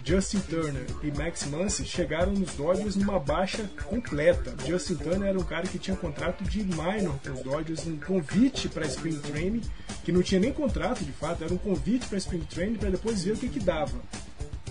Justin 0.09 0.39
Turner 0.39 0.87
e 1.03 1.11
Max 1.11 1.45
Muncy 1.45 1.85
chegaram 1.85 2.31
nos 2.31 2.55
Dodgers 2.55 2.95
numa 2.95 3.19
baixa 3.19 3.69
completa. 3.85 4.55
Justin 4.65 4.95
Turner 4.95 5.29
era 5.29 5.37
um 5.37 5.43
cara 5.43 5.67
que 5.67 5.77
tinha 5.77 5.95
contrato 5.95 6.43
de 6.45 6.63
minor 6.63 7.19
com 7.23 7.31
os 7.31 7.43
Dodgers, 7.43 7.85
um 7.85 7.95
convite 7.99 8.67
para 8.69 8.87
Spring 8.87 9.19
Training, 9.19 9.61
que 10.03 10.11
não 10.11 10.23
tinha 10.23 10.41
nem 10.41 10.51
contrato 10.51 11.05
de 11.05 11.11
fato, 11.11 11.43
era 11.43 11.53
um 11.53 11.59
convite 11.59 12.07
para 12.07 12.17
Spring 12.17 12.43
Training 12.49 12.77
para 12.77 12.89
depois 12.89 13.23
ver 13.23 13.33
o 13.33 13.37
que, 13.37 13.49
que 13.49 13.59
dava. 13.59 13.93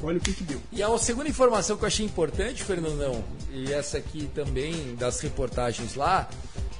Olha 0.02 0.18
o 0.18 0.20
que, 0.20 0.32
que 0.32 0.42
deu. 0.42 0.60
E 0.72 0.82
a 0.82 0.98
segunda 0.98 1.28
informação 1.28 1.76
que 1.76 1.84
eu 1.84 1.86
achei 1.86 2.04
importante, 2.04 2.64
Fernandão, 2.64 3.22
e 3.52 3.72
essa 3.72 3.96
aqui 3.98 4.28
também 4.34 4.96
das 4.96 5.20
reportagens 5.20 5.94
lá, 5.94 6.28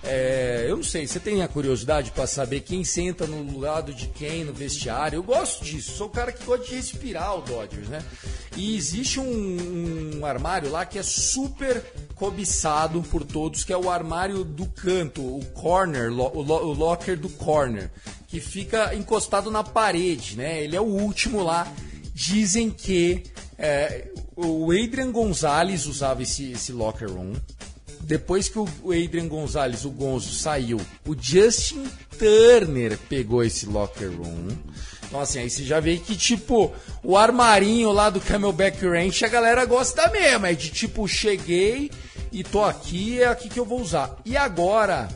é, 0.03 0.67
eu 0.69 0.77
não 0.77 0.83
sei, 0.85 1.07
você 1.07 1.19
tem 1.19 1.43
a 1.43 1.49
curiosidade 1.49 2.13
para 2.13 2.27
saber 2.27 2.61
quem 2.61 2.85
senta 2.85 3.27
no 3.27 3.59
lado 3.59 3.93
de 3.93 4.07
quem 4.07 4.45
no 4.45 4.53
vestiário? 4.53 5.17
Eu 5.17 5.23
gosto 5.23 5.65
disso, 5.65 5.93
sou 5.93 6.07
o 6.07 6.11
cara 6.11 6.31
que 6.31 6.45
gosta 6.45 6.67
de 6.67 6.77
respirar 6.77 7.37
o 7.37 7.43
Dodgers, 7.43 7.89
né? 7.89 8.01
E 8.57 8.77
existe 8.77 9.19
um, 9.19 10.19
um 10.19 10.27
armário 10.27 10.71
lá 10.71 10.87
que 10.87 10.99
é 10.99 11.03
super 11.03 11.83
cobiçado 12.15 13.03
por 13.03 13.25
todos, 13.25 13.65
que 13.65 13.73
é 13.73 13.77
o 13.77 13.91
armário 13.91 14.45
do 14.45 14.67
canto, 14.67 15.23
o 15.23 15.45
corner, 15.47 16.13
o, 16.13 16.39
o 16.39 16.73
locker 16.73 17.19
do 17.19 17.29
corner, 17.29 17.91
que 18.29 18.41
fica 18.41 18.95
encostado 18.95 19.51
na 19.51 19.65
parede, 19.65 20.37
né? 20.37 20.63
Ele 20.63 20.77
é 20.77 20.81
o 20.81 20.85
último 20.85 21.43
lá. 21.43 21.71
Dizem 22.15 22.71
que 22.71 23.25
é, 23.57 24.09
o 24.37 24.71
Adrian 24.73 25.11
Gonzalez 25.11 25.87
usava 25.87 26.23
esse, 26.23 26.53
esse 26.53 26.73
locker 26.73 27.09
room 27.09 27.35
depois 28.09 28.49
que 28.49 28.59
o 28.59 28.67
Adrian 28.87 29.29
Gonzalez, 29.29 29.85
o 29.85 29.91
Gonzo, 29.91 30.33
saiu, 30.33 30.81
o 31.07 31.15
Justin 31.15 31.85
Turner 32.19 32.99
pegou 33.07 33.45
esse 33.45 33.67
locker 33.67 34.11
room. 34.11 34.49
Então, 35.07 35.21
assim, 35.21 35.41
aí 35.41 35.51
você 35.51 35.63
já 35.63 35.79
vê 35.79 35.99
que, 35.99 36.17
tipo, 36.17 36.73
o 37.03 37.19
armarinho 37.19 37.93
lá 37.93 38.09
do 38.09 38.19
Camelback 38.19 38.83
Ranch, 38.87 39.23
a 39.23 39.29
galera 39.29 39.67
gosta 39.67 40.09
mesmo. 40.09 40.47
É 40.47 40.55
de 40.55 40.71
tipo, 40.71 41.07
cheguei 41.07 41.91
e 42.33 42.43
tô 42.43 42.65
aqui, 42.65 43.21
é 43.21 43.27
aqui 43.27 43.51
que 43.51 43.61
eu 43.61 43.67
vou 43.67 43.79
usar. 43.79 44.17
E 44.25 44.39
agora, 44.39 45.07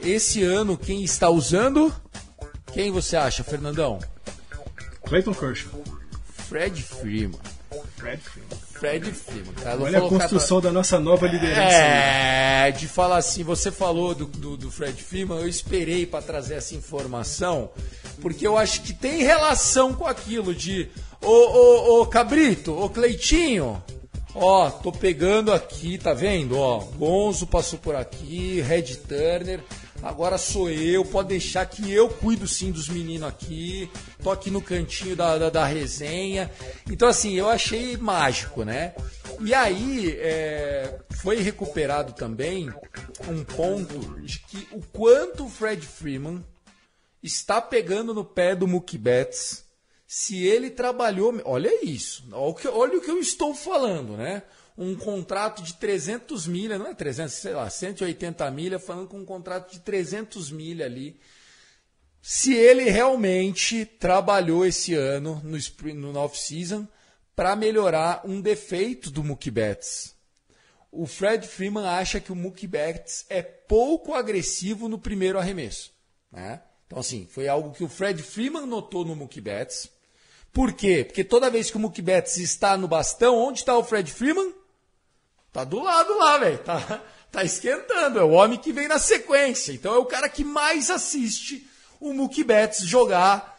esse 0.00 0.42
ano, 0.42 0.78
quem 0.78 1.04
está 1.04 1.28
usando? 1.28 1.94
Quem 2.72 2.90
você 2.90 3.14
acha, 3.14 3.44
Fernandão? 3.44 3.98
Clayton 5.04 5.34
Kershaw. 5.34 5.84
Fred 6.48 6.82
Freeman. 6.82 7.38
Fred 7.98 8.22
Freeman. 8.22 8.67
Fred 8.78 9.12
Freeman. 9.12 9.52
Cara, 9.54 9.82
Olha 9.82 9.98
a 9.98 10.08
construção 10.08 10.60
da 10.60 10.70
nossa 10.70 11.00
nova 11.00 11.26
liderança. 11.26 11.60
É, 11.60 12.62
aí. 12.64 12.72
de 12.72 12.86
falar 12.86 13.16
assim, 13.16 13.42
você 13.42 13.70
falou 13.70 14.14
do, 14.14 14.26
do, 14.26 14.56
do 14.56 14.70
Fred 14.70 15.02
Freeman, 15.02 15.40
eu 15.40 15.48
esperei 15.48 16.06
para 16.06 16.22
trazer 16.22 16.54
essa 16.54 16.74
informação, 16.74 17.70
porque 18.20 18.46
eu 18.46 18.56
acho 18.56 18.82
que 18.82 18.92
tem 18.92 19.22
relação 19.22 19.92
com 19.92 20.06
aquilo 20.06 20.54
de 20.54 20.88
ô, 21.20 21.28
ô, 21.28 22.00
ô 22.02 22.06
Cabrito, 22.06 22.72
ô 22.72 22.88
Cleitinho, 22.88 23.82
ó, 24.34 24.70
tô 24.70 24.92
pegando 24.92 25.52
aqui, 25.52 25.98
tá 25.98 26.14
vendo? 26.14 26.56
Ó, 26.56 26.78
Gonzo 26.78 27.46
passou 27.46 27.78
por 27.78 27.96
aqui, 27.96 28.60
Red 28.60 28.96
Turner, 29.08 29.60
agora 30.02 30.38
sou 30.38 30.70
eu, 30.70 31.04
pode 31.04 31.28
deixar 31.28 31.66
que 31.66 31.92
eu 31.92 32.08
cuido 32.08 32.46
sim 32.46 32.70
dos 32.70 32.88
meninos 32.88 33.28
aqui, 33.28 33.90
tô 34.22 34.30
aqui 34.30 34.50
no 34.50 34.62
cantinho 34.62 35.16
da, 35.16 35.38
da, 35.38 35.50
da 35.50 35.66
resenha. 35.66 36.50
Então, 36.90 37.08
assim, 37.08 37.34
eu 37.34 37.48
achei 37.48 37.96
mágico, 37.96 38.64
né? 38.64 38.94
E 39.40 39.54
aí 39.54 40.16
é, 40.18 40.98
foi 41.10 41.36
recuperado 41.40 42.12
também 42.12 42.72
um 43.28 43.44
ponto 43.44 44.20
de 44.20 44.38
que 44.40 44.68
o 44.72 44.82
quanto 44.92 45.46
o 45.46 45.50
Fred 45.50 45.86
Freeman 45.86 46.44
está 47.22 47.60
pegando 47.60 48.14
no 48.14 48.24
pé 48.24 48.54
do 48.54 48.66
Mookie 48.66 48.98
Betts 48.98 49.64
se 50.06 50.44
ele 50.44 50.70
trabalhou. 50.70 51.40
Olha 51.44 51.84
isso, 51.84 52.24
olha 52.32 52.50
o 52.50 52.54
que, 52.54 52.68
olha 52.68 52.98
o 52.98 53.00
que 53.00 53.10
eu 53.10 53.18
estou 53.18 53.54
falando, 53.54 54.16
né? 54.16 54.42
Um 54.78 54.94
contrato 54.94 55.60
de 55.60 55.74
300 55.74 56.46
milha, 56.46 56.78
não 56.78 56.86
é 56.86 56.94
300, 56.94 57.34
sei 57.34 57.52
lá, 57.52 57.68
180 57.68 58.48
milha, 58.52 58.78
falando 58.78 59.08
com 59.08 59.18
um 59.18 59.24
contrato 59.24 59.72
de 59.72 59.80
300 59.80 60.52
milha 60.52 60.86
ali. 60.86 61.18
Se 62.22 62.54
ele 62.54 62.84
realmente 62.84 63.84
trabalhou 63.84 64.64
esse 64.64 64.94
ano 64.94 65.42
no, 65.44 65.94
no 65.94 66.18
off-season 66.20 66.86
para 67.34 67.56
melhorar 67.56 68.22
um 68.24 68.40
defeito 68.40 69.10
do 69.10 69.24
Mookie 69.24 69.50
Betts. 69.50 70.14
O 70.92 71.06
Fred 71.06 71.46
Freeman 71.46 71.84
acha 71.84 72.20
que 72.20 72.32
o 72.32 72.36
Mookie 72.36 72.66
Betts 72.66 73.26
é 73.28 73.42
pouco 73.42 74.14
agressivo 74.14 74.88
no 74.88 74.98
primeiro 74.98 75.38
arremesso. 75.38 75.92
Né? 76.30 76.60
Então, 76.86 77.00
assim, 77.00 77.26
foi 77.30 77.48
algo 77.48 77.72
que 77.72 77.84
o 77.84 77.88
Fred 77.88 78.22
Freeman 78.22 78.64
notou 78.64 79.04
no 79.04 79.16
Mookie 79.16 79.40
Betts. 79.40 79.90
Por 80.52 80.72
quê? 80.72 81.04
Porque 81.04 81.24
toda 81.24 81.50
vez 81.50 81.70
que 81.70 81.76
o 81.76 81.80
Mookie 81.80 82.02
Betts 82.02 82.38
está 82.38 82.76
no 82.76 82.88
bastão, 82.88 83.36
onde 83.36 83.60
está 83.60 83.76
o 83.76 83.84
Fred 83.84 84.10
Freeman? 84.10 84.57
Tá 85.52 85.64
do 85.64 85.82
lado 85.82 86.16
lá, 86.18 86.38
velho. 86.38 86.58
Tá, 86.58 87.02
tá 87.30 87.44
esquentando. 87.44 88.18
É 88.18 88.22
o 88.22 88.30
homem 88.30 88.58
que 88.58 88.72
vem 88.72 88.88
na 88.88 88.98
sequência. 88.98 89.72
Então 89.72 89.94
é 89.94 89.98
o 89.98 90.06
cara 90.06 90.28
que 90.28 90.44
mais 90.44 90.90
assiste 90.90 91.68
o 92.00 92.12
Mookie 92.12 92.44
Betts 92.44 92.86
jogar. 92.86 93.56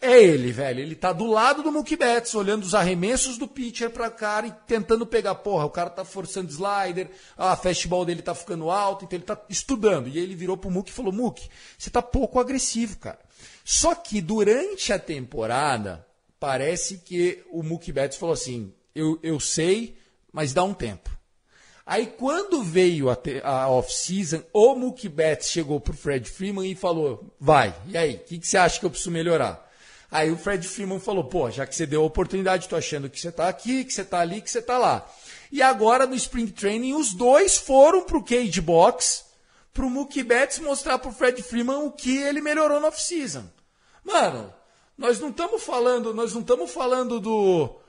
É 0.00 0.22
ele, 0.22 0.50
velho. 0.50 0.80
Ele 0.80 0.94
tá 0.94 1.12
do 1.12 1.26
lado 1.26 1.62
do 1.62 1.70
Mookie 1.70 1.96
Betts, 1.96 2.34
olhando 2.34 2.62
os 2.62 2.74
arremessos 2.74 3.36
do 3.36 3.46
pitcher 3.46 3.90
pra 3.90 4.10
cara 4.10 4.46
e 4.46 4.52
tentando 4.66 5.04
pegar. 5.04 5.34
Porra, 5.34 5.66
o 5.66 5.70
cara 5.70 5.90
tá 5.90 6.06
forçando 6.06 6.50
slider, 6.50 7.10
a 7.36 7.54
fastball 7.54 8.06
dele 8.06 8.22
tá 8.22 8.34
ficando 8.34 8.70
alto, 8.70 9.04
então 9.04 9.18
ele 9.18 9.26
tá 9.26 9.38
estudando. 9.48 10.08
E 10.08 10.12
aí 10.12 10.24
ele 10.24 10.34
virou 10.34 10.56
pro 10.56 10.70
Mookie 10.70 10.90
e 10.90 10.94
falou: 10.94 11.12
Mookie, 11.12 11.50
você 11.76 11.90
tá 11.90 12.00
pouco 12.00 12.40
agressivo, 12.40 12.96
cara. 12.96 13.18
Só 13.62 13.94
que 13.94 14.22
durante 14.22 14.90
a 14.90 14.98
temporada, 14.98 16.06
parece 16.38 16.98
que 16.98 17.44
o 17.50 17.62
Mookie 17.62 17.92
Betts 17.92 18.16
falou 18.16 18.32
assim: 18.32 18.72
eu, 18.94 19.18
eu 19.22 19.38
sei, 19.38 19.98
mas 20.32 20.54
dá 20.54 20.64
um 20.64 20.72
tempo. 20.72 21.10
Aí 21.90 22.06
quando 22.06 22.62
veio 22.62 23.10
a, 23.10 23.18
a 23.42 23.68
off-season, 23.68 24.44
o 24.52 24.76
Mookie 24.76 25.08
Betts 25.08 25.50
chegou 25.50 25.80
pro 25.80 25.92
Fred 25.92 26.30
Freeman 26.30 26.70
e 26.70 26.76
falou, 26.76 27.34
vai, 27.40 27.74
e 27.88 27.98
aí, 27.98 28.14
o 28.14 28.18
que, 28.20 28.38
que 28.38 28.46
você 28.46 28.56
acha 28.56 28.78
que 28.78 28.86
eu 28.86 28.90
preciso 28.90 29.10
melhorar? 29.10 29.68
Aí 30.08 30.30
o 30.30 30.36
Fred 30.36 30.64
Freeman 30.68 31.00
falou, 31.00 31.24
pô, 31.24 31.50
já 31.50 31.66
que 31.66 31.74
você 31.74 31.86
deu 31.86 32.02
a 32.02 32.06
oportunidade, 32.06 32.68
tô 32.68 32.76
achando 32.76 33.10
que 33.10 33.18
você 33.18 33.32
tá 33.32 33.48
aqui, 33.48 33.84
que 33.84 33.92
você 33.92 34.04
tá 34.04 34.20
ali, 34.20 34.40
que 34.40 34.48
você 34.48 34.62
tá 34.62 34.78
lá. 34.78 35.04
E 35.50 35.60
agora 35.60 36.06
no 36.06 36.14
Spring 36.14 36.46
Training, 36.46 36.94
os 36.94 37.12
dois 37.12 37.56
foram 37.56 38.02
pro 38.02 38.22
cage 38.22 38.60
box, 38.60 39.24
pro 39.74 39.90
Mookie 39.90 40.22
Betts 40.22 40.60
mostrar 40.60 40.96
pro 40.96 41.10
Fred 41.10 41.42
Freeman 41.42 41.78
o 41.78 41.90
que 41.90 42.18
ele 42.18 42.40
melhorou 42.40 42.78
no 42.78 42.86
off-season. 42.86 43.50
Mano, 44.04 44.54
nós 44.96 45.18
não 45.18 45.30
estamos 45.30 45.60
falando, 45.60 46.14
nós 46.14 46.32
não 46.34 46.42
estamos 46.42 46.70
falando 46.70 47.18
do 47.18 47.79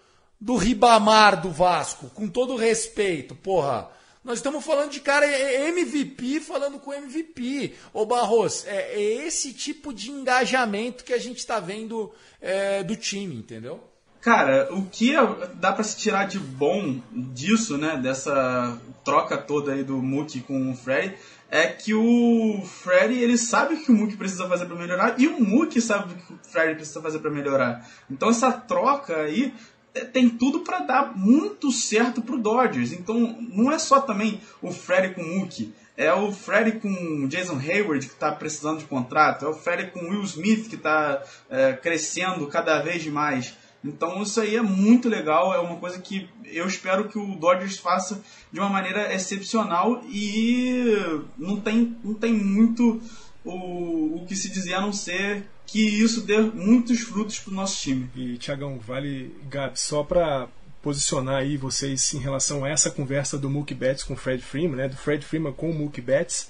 do 0.41 0.55
Ribamar 0.55 1.39
do 1.39 1.51
Vasco, 1.51 2.09
com 2.09 2.27
todo 2.27 2.55
respeito, 2.55 3.35
porra. 3.35 3.89
Nós 4.23 4.39
estamos 4.39 4.65
falando 4.65 4.91
de 4.91 4.99
cara 4.99 5.25
MVP 5.27 6.41
falando 6.41 6.79
com 6.79 6.93
MVP. 6.93 7.73
Ô 7.93 8.05
Barros, 8.05 8.65
é, 8.65 8.93
é 8.93 9.27
esse 9.27 9.53
tipo 9.53 9.93
de 9.93 10.11
engajamento 10.11 11.03
que 11.03 11.13
a 11.13 11.17
gente 11.19 11.37
está 11.37 11.59
vendo 11.59 12.11
é, 12.39 12.83
do 12.83 12.95
time, 12.95 13.35
entendeu? 13.35 13.83
Cara, 14.19 14.71
o 14.71 14.85
que 14.85 15.13
dá 15.55 15.73
para 15.73 15.83
se 15.83 15.97
tirar 15.97 16.27
de 16.27 16.37
bom 16.37 17.01
disso, 17.11 17.77
né, 17.77 17.97
dessa 17.97 18.79
troca 19.03 19.35
toda 19.35 19.73
aí 19.73 19.83
do 19.83 19.97
Mookie 19.97 20.41
com 20.41 20.71
o 20.71 20.75
Fred, 20.75 21.15
é 21.49 21.65
que 21.67 21.93
o 21.93 22.63
Freddy 22.63 23.19
ele 23.19 23.37
sabe 23.37 23.73
o 23.73 23.83
que 23.83 23.91
o 23.91 23.95
Mookie 23.95 24.15
precisa 24.15 24.47
fazer 24.47 24.67
para 24.67 24.75
melhorar 24.75 25.19
e 25.19 25.27
o 25.27 25.39
Mookie 25.43 25.81
sabe 25.81 26.13
o 26.13 26.15
que 26.15 26.33
o 26.33 26.39
Freddy 26.43 26.75
precisa 26.75 27.01
fazer 27.01 27.17
para 27.17 27.31
melhorar. 27.31 27.85
Então 28.09 28.29
essa 28.29 28.51
troca 28.51 29.17
aí 29.17 29.51
é, 29.51 29.70
tem 30.13 30.29
tudo 30.29 30.61
para 30.61 30.79
dar 30.79 31.17
muito 31.17 31.71
certo 31.71 32.21
pro 32.21 32.37
Dodgers. 32.37 32.91
Então 32.91 33.37
não 33.39 33.71
é 33.71 33.77
só 33.77 33.99
também 33.99 34.39
o 34.61 34.71
Freddy 34.71 35.13
com 35.13 35.21
o 35.21 35.37
Mookie, 35.37 35.73
é 35.97 36.13
o 36.13 36.31
Freddy 36.31 36.79
com 36.79 37.27
Jason 37.27 37.59
Hayward 37.59 38.07
que 38.07 38.13
está 38.13 38.31
precisando 38.31 38.79
de 38.79 38.85
contrato, 38.85 39.45
é 39.45 39.49
o 39.49 39.53
Freddy 39.53 39.91
com 39.91 40.09
Will 40.09 40.23
Smith 40.23 40.69
que 40.69 40.75
está 40.75 41.21
é, 41.49 41.73
crescendo 41.73 42.47
cada 42.47 42.81
vez 42.81 43.05
mais. 43.07 43.55
Então 43.83 44.21
isso 44.21 44.39
aí 44.39 44.55
é 44.55 44.61
muito 44.61 45.09
legal, 45.09 45.53
é 45.53 45.59
uma 45.59 45.77
coisa 45.77 45.99
que 45.99 46.29
eu 46.45 46.67
espero 46.67 47.09
que 47.09 47.17
o 47.17 47.35
Dodgers 47.35 47.77
faça 47.77 48.21
de 48.51 48.59
uma 48.59 48.69
maneira 48.69 49.13
excepcional 49.13 50.03
e 50.07 50.93
não 51.37 51.59
tem, 51.59 51.97
não 52.03 52.13
tem 52.13 52.33
muito 52.33 53.01
o, 53.43 54.21
o 54.21 54.25
que 54.27 54.35
se 54.35 54.49
dizer 54.49 54.75
a 54.75 54.81
não 54.81 54.93
ser 54.93 55.47
que 55.71 55.79
isso 55.79 56.21
dê 56.21 56.37
muitos 56.37 56.99
frutos 56.99 57.39
para 57.39 57.53
o 57.53 57.55
nosso 57.55 57.81
time. 57.81 58.09
E 58.13 58.37
Tiagão, 58.37 58.77
vale, 58.77 59.33
Gabi, 59.49 59.79
só 59.79 60.03
para 60.03 60.49
posicionar 60.81 61.35
aí 61.35 61.55
vocês 61.55 62.13
em 62.13 62.17
relação 62.17 62.65
a 62.65 62.69
essa 62.69 62.91
conversa 62.91 63.37
do 63.37 63.49
Mookie 63.49 63.73
Betts 63.73 64.03
com 64.03 64.13
o 64.13 64.17
Fred 64.17 64.43
Freeman, 64.43 64.75
né, 64.75 64.89
do 64.89 64.97
Fred 64.97 65.23
Freeman 65.23 65.53
com 65.53 65.71
o 65.71 65.73
Mookie 65.73 66.01
Betts, 66.01 66.49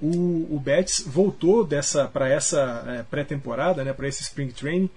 o, 0.00 0.46
o 0.54 0.60
Betts 0.62 1.02
voltou 1.04 1.64
dessa 1.64 2.06
para 2.06 2.28
essa 2.28 2.84
é, 2.86 3.02
pré-temporada, 3.02 3.82
né, 3.82 3.92
para 3.92 4.06
esse 4.06 4.22
spring 4.22 4.52
training, 4.52 4.90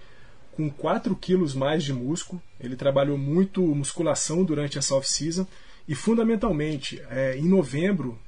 com 0.51 0.69
4 0.69 1.15
quilos 1.15 1.55
mais 1.55 1.83
de 1.83 1.91
músculo. 1.91 2.41
Ele 2.59 2.75
trabalhou 2.75 3.17
muito 3.17 3.61
musculação 3.61 4.43
durante 4.43 4.77
essa 4.77 4.93
off-season 4.93 5.47
e, 5.87 5.95
fundamentalmente, 5.95 7.01
é, 7.09 7.35
em 7.35 7.47
novembro, 7.47 8.19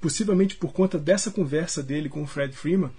possivelmente 0.00 0.56
por 0.56 0.72
conta 0.72 0.96
dessa 0.96 1.30
conversa 1.30 1.82
dele 1.82 2.08
com 2.08 2.22
o 2.22 2.26
Fred 2.26 2.54
Freeman, 2.54 2.90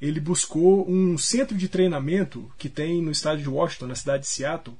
ele 0.00 0.20
buscou 0.20 0.88
um 0.90 1.16
centro 1.16 1.56
de 1.56 1.68
treinamento 1.68 2.50
que 2.58 2.68
tem 2.68 3.02
no 3.02 3.10
estado 3.10 3.40
de 3.40 3.48
Washington, 3.48 3.86
na 3.86 3.94
cidade 3.94 4.24
de 4.24 4.28
Seattle, 4.28 4.76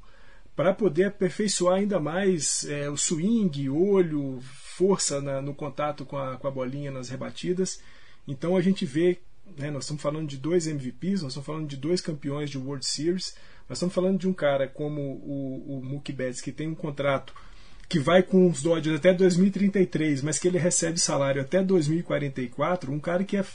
para 0.55 0.73
poder 0.73 1.05
aperfeiçoar 1.05 1.77
ainda 1.77 1.99
mais 1.99 2.65
é, 2.65 2.89
o 2.89 2.97
swing, 2.97 3.69
olho, 3.69 4.39
força 4.41 5.21
na, 5.21 5.41
no 5.41 5.53
contato 5.53 6.05
com 6.05 6.17
a, 6.17 6.37
com 6.37 6.47
a 6.47 6.51
bolinha 6.51 6.91
nas 6.91 7.09
rebatidas. 7.09 7.79
Então 8.27 8.55
a 8.55 8.61
gente 8.61 8.85
vê 8.85 9.19
né, 9.55 9.71
nós 9.71 9.83
estamos 9.83 10.01
falando 10.01 10.27
de 10.27 10.37
dois 10.37 10.67
MVPs, 10.67 11.21
nós 11.21 11.31
estamos 11.31 11.45
falando 11.45 11.67
de 11.67 11.77
dois 11.77 12.01
campeões 12.01 12.49
de 12.49 12.57
World 12.57 12.85
Series, 12.85 13.35
nós 13.69 13.77
estamos 13.77 13.93
falando 13.93 14.19
de 14.19 14.27
um 14.27 14.33
cara 14.33 14.67
como 14.67 15.01
o, 15.01 15.77
o 15.77 15.85
Mookie 15.85 16.11
Betts, 16.11 16.41
que 16.41 16.51
tem 16.51 16.67
um 16.67 16.75
contrato 16.75 17.33
que 17.87 17.99
vai 17.99 18.21
com 18.21 18.49
os 18.49 18.61
Dodgers 18.61 18.97
até 18.97 19.13
2033, 19.13 20.21
mas 20.21 20.37
que 20.37 20.47
ele 20.47 20.57
recebe 20.57 20.99
salário 20.99 21.41
até 21.41 21.63
2044, 21.63 22.91
um 22.91 22.99
cara 22.99 23.23
que 23.23 23.37
é 23.37 23.45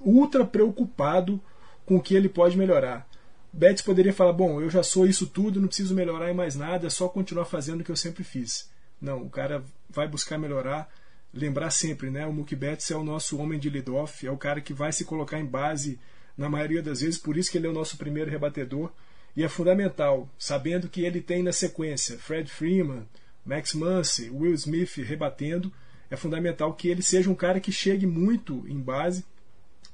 ultra 0.00 0.44
preocupado 0.44 1.40
com 1.84 1.96
o 1.96 2.00
que 2.00 2.14
ele 2.14 2.28
pode 2.28 2.56
melhorar. 2.56 3.06
Betts 3.52 3.82
poderia 3.82 4.12
falar: 4.12 4.32
Bom, 4.32 4.60
eu 4.60 4.70
já 4.70 4.82
sou 4.82 5.06
isso 5.06 5.26
tudo, 5.26 5.60
não 5.60 5.68
preciso 5.68 5.94
melhorar 5.94 6.30
em 6.30 6.34
mais 6.34 6.54
nada, 6.54 6.86
é 6.86 6.90
só 6.90 7.08
continuar 7.08 7.44
fazendo 7.44 7.80
o 7.80 7.84
que 7.84 7.90
eu 7.90 7.96
sempre 7.96 8.24
fiz. 8.24 8.70
Não, 9.00 9.22
o 9.22 9.30
cara 9.30 9.64
vai 9.88 10.06
buscar 10.06 10.38
melhorar 10.38 10.88
lembrar 11.32 11.70
sempre, 11.70 12.10
né? 12.10 12.26
O 12.26 12.32
Mookie 12.32 12.56
Betts 12.56 12.90
é 12.90 12.96
o 12.96 13.04
nosso 13.04 13.38
homem 13.38 13.58
de 13.58 13.70
lead-off, 13.70 14.26
é 14.26 14.30
o 14.30 14.36
cara 14.36 14.60
que 14.60 14.72
vai 14.72 14.92
se 14.92 15.04
colocar 15.04 15.38
em 15.38 15.46
base 15.46 15.98
na 16.36 16.48
maioria 16.48 16.82
das 16.82 17.00
vezes, 17.00 17.18
por 17.18 17.36
isso 17.36 17.50
que 17.50 17.58
ele 17.58 17.66
é 17.66 17.70
o 17.70 17.74
nosso 17.74 17.96
primeiro 17.96 18.30
rebatedor. 18.30 18.90
E 19.36 19.44
é 19.44 19.48
fundamental, 19.48 20.28
sabendo 20.38 20.88
que 20.88 21.02
ele 21.02 21.20
tem 21.20 21.42
na 21.42 21.52
sequência 21.52 22.18
Fred 22.18 22.50
Freeman, 22.50 23.06
Max 23.44 23.74
Muncy, 23.74 24.28
Will 24.28 24.54
Smith 24.54 24.96
rebatendo, 24.96 25.72
é 26.10 26.16
fundamental 26.16 26.74
que 26.74 26.88
ele 26.88 27.02
seja 27.02 27.30
um 27.30 27.34
cara 27.34 27.60
que 27.60 27.70
chegue 27.70 28.06
muito 28.06 28.66
em 28.66 28.80
base 28.80 29.24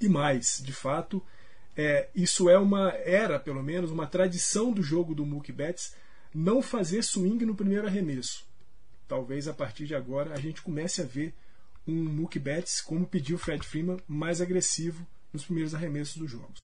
e 0.00 0.08
mais, 0.08 0.62
de 0.64 0.72
fato, 0.72 1.22
é, 1.76 2.08
isso 2.14 2.48
é 2.48 2.58
uma 2.58 2.90
era 2.90 3.38
pelo 3.38 3.62
menos 3.62 3.90
uma 3.90 4.06
tradição 4.06 4.72
do 4.72 4.82
jogo 4.82 5.14
do 5.14 5.26
Mookie 5.26 5.52
Betts 5.52 5.94
não 6.34 6.60
fazer 6.62 7.02
swing 7.02 7.44
no 7.44 7.54
primeiro 7.54 7.86
arremesso 7.86 8.46
talvez 9.06 9.46
a 9.48 9.52
partir 9.52 9.86
de 9.86 9.94
agora 9.94 10.34
a 10.34 10.40
gente 10.40 10.62
comece 10.62 11.00
a 11.00 11.04
ver 11.04 11.34
um 11.86 12.04
Mookie 12.04 12.38
Betts, 12.38 12.80
como 12.80 13.06
pediu 13.06 13.38
Fred 13.38 13.64
Freeman, 13.64 13.98
mais 14.08 14.40
agressivo 14.40 15.06
nos 15.32 15.44
primeiros 15.44 15.74
arremessos 15.74 16.16
dos 16.16 16.30
jogos. 16.30 16.58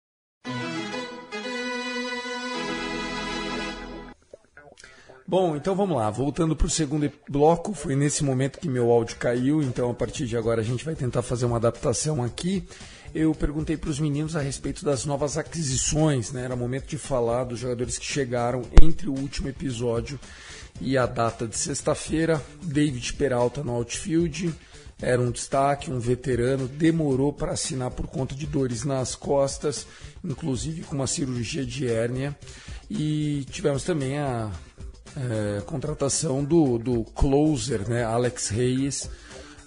Bom, 5.26 5.56
então 5.56 5.74
vamos 5.74 5.96
lá. 5.96 6.10
Voltando 6.10 6.54
para 6.54 6.66
o 6.66 6.70
segundo 6.70 7.10
bloco, 7.28 7.72
foi 7.72 7.94
nesse 7.96 8.24
momento 8.24 8.58
que 8.58 8.68
meu 8.68 8.90
áudio 8.90 9.16
caiu, 9.16 9.62
então 9.62 9.90
a 9.90 9.94
partir 9.94 10.26
de 10.26 10.36
agora 10.36 10.60
a 10.60 10.64
gente 10.64 10.84
vai 10.84 10.94
tentar 10.94 11.22
fazer 11.22 11.46
uma 11.46 11.56
adaptação 11.56 12.22
aqui. 12.22 12.66
Eu 13.14 13.34
perguntei 13.34 13.76
para 13.76 13.90
os 13.90 14.00
meninos 14.00 14.34
a 14.34 14.40
respeito 14.40 14.84
das 14.84 15.04
novas 15.04 15.36
aquisições, 15.36 16.32
né? 16.32 16.44
Era 16.44 16.56
momento 16.56 16.86
de 16.86 16.96
falar 16.96 17.44
dos 17.44 17.58
jogadores 17.58 17.98
que 17.98 18.06
chegaram 18.06 18.62
entre 18.80 19.08
o 19.08 19.12
último 19.12 19.50
episódio 19.50 20.18
e 20.80 20.96
a 20.96 21.04
data 21.04 21.46
de 21.46 21.58
sexta-feira. 21.58 22.42
David 22.62 23.12
Peralta 23.12 23.62
no 23.62 23.72
outfield 23.72 24.54
era 25.02 25.20
um 25.20 25.30
destaque, 25.30 25.90
um 25.90 25.98
veterano, 25.98 26.66
demorou 26.66 27.34
para 27.34 27.52
assinar 27.52 27.90
por 27.90 28.06
conta 28.06 28.34
de 28.34 28.46
dores 28.46 28.82
nas 28.84 29.14
costas, 29.14 29.86
inclusive 30.24 30.82
com 30.82 30.94
uma 30.94 31.06
cirurgia 31.06 31.66
de 31.66 31.86
hérnia. 31.86 32.34
E 32.88 33.44
tivemos 33.50 33.84
também 33.84 34.18
a 34.18 34.50
é, 35.16 35.60
contratação 35.62 36.42
do, 36.42 36.78
do 36.78 37.04
closer, 37.04 37.86
né, 37.86 38.04
Alex 38.04 38.48
Reis, 38.48 39.10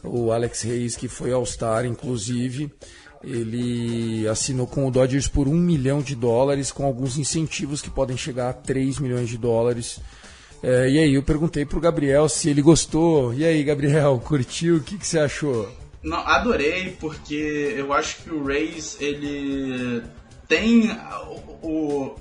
o 0.02 0.32
Alex 0.32 0.64
Reis 0.64 0.96
que 0.96 1.08
foi 1.08 1.32
All-Star, 1.32 1.86
inclusive. 1.86 2.72
Ele 3.26 4.28
assinou 4.28 4.68
com 4.68 4.88
o 4.88 4.92
Dodgers 4.92 5.28
por 5.28 5.48
um 5.48 5.56
milhão 5.56 6.02
de 6.02 6.16
dólares, 6.16 6.72
com 6.72 6.86
alguns 6.86 7.18
incentivos 7.18 7.82
que 7.82 7.90
podem 7.90 8.16
chegar 8.16 8.50
a 8.50 8.54
3 8.54 9.00
milhões 9.00 9.28
de 9.28 9.38
dólares 9.38 10.00
é, 10.68 10.90
e 10.90 10.98
aí, 10.98 11.14
eu 11.14 11.22
perguntei 11.22 11.64
pro 11.64 11.80
Gabriel 11.80 12.28
se 12.28 12.50
ele 12.50 12.60
gostou. 12.60 13.32
E 13.36 13.46
aí, 13.46 13.64
Gabriel, 13.64 14.20
curtiu? 14.26 14.78
O 14.78 14.82
que, 14.82 14.98
que 14.98 15.06
você 15.06 15.20
achou? 15.20 15.72
Não, 16.02 16.18
adorei, 16.18 16.98
porque 17.00 17.76
eu 17.78 17.94
acho 17.94 18.24
que 18.24 18.32
o 18.32 18.44
Rays, 18.44 18.98
ele 19.00 20.02
tem 20.48 20.90
o... 21.62 21.68
o 21.68 22.16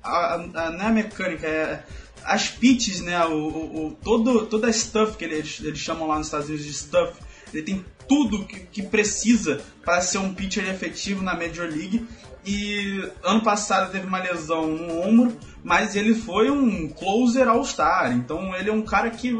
a, 0.00 0.34
a, 0.34 0.38
não 0.70 0.84
é 0.84 0.86
a 0.86 0.90
mecânica, 0.90 1.48
é 1.48 1.82
as 2.22 2.48
pitches, 2.48 3.00
né? 3.00 3.24
O, 3.26 3.32
o, 3.32 3.86
o, 3.86 3.90
todo, 4.04 4.46
toda 4.46 4.68
a 4.68 4.72
stuff 4.72 5.16
que 5.16 5.24
eles, 5.24 5.60
eles 5.60 5.80
chamam 5.80 6.06
lá 6.06 6.18
nos 6.18 6.28
Estados 6.28 6.48
Unidos 6.48 6.66
de 6.66 6.74
stuff, 6.74 7.18
ele 7.54 7.62
tem 7.62 7.84
tudo 8.08 8.44
que, 8.44 8.60
que 8.60 8.82
precisa 8.82 9.62
para 9.84 10.00
ser 10.00 10.18
um 10.18 10.34
pitcher 10.34 10.68
efetivo 10.68 11.22
na 11.22 11.34
Major 11.34 11.66
League. 11.68 12.06
E 12.46 13.02
ano 13.22 13.42
passado 13.42 13.90
teve 13.90 14.06
uma 14.06 14.18
lesão 14.18 14.66
no 14.66 15.00
ombro, 15.00 15.36
mas 15.62 15.96
ele 15.96 16.14
foi 16.14 16.50
um 16.50 16.88
closer 16.88 17.48
all-star. 17.48 18.12
Então 18.12 18.54
ele 18.54 18.68
é 18.68 18.72
um 18.72 18.82
cara 18.82 19.10
que 19.10 19.32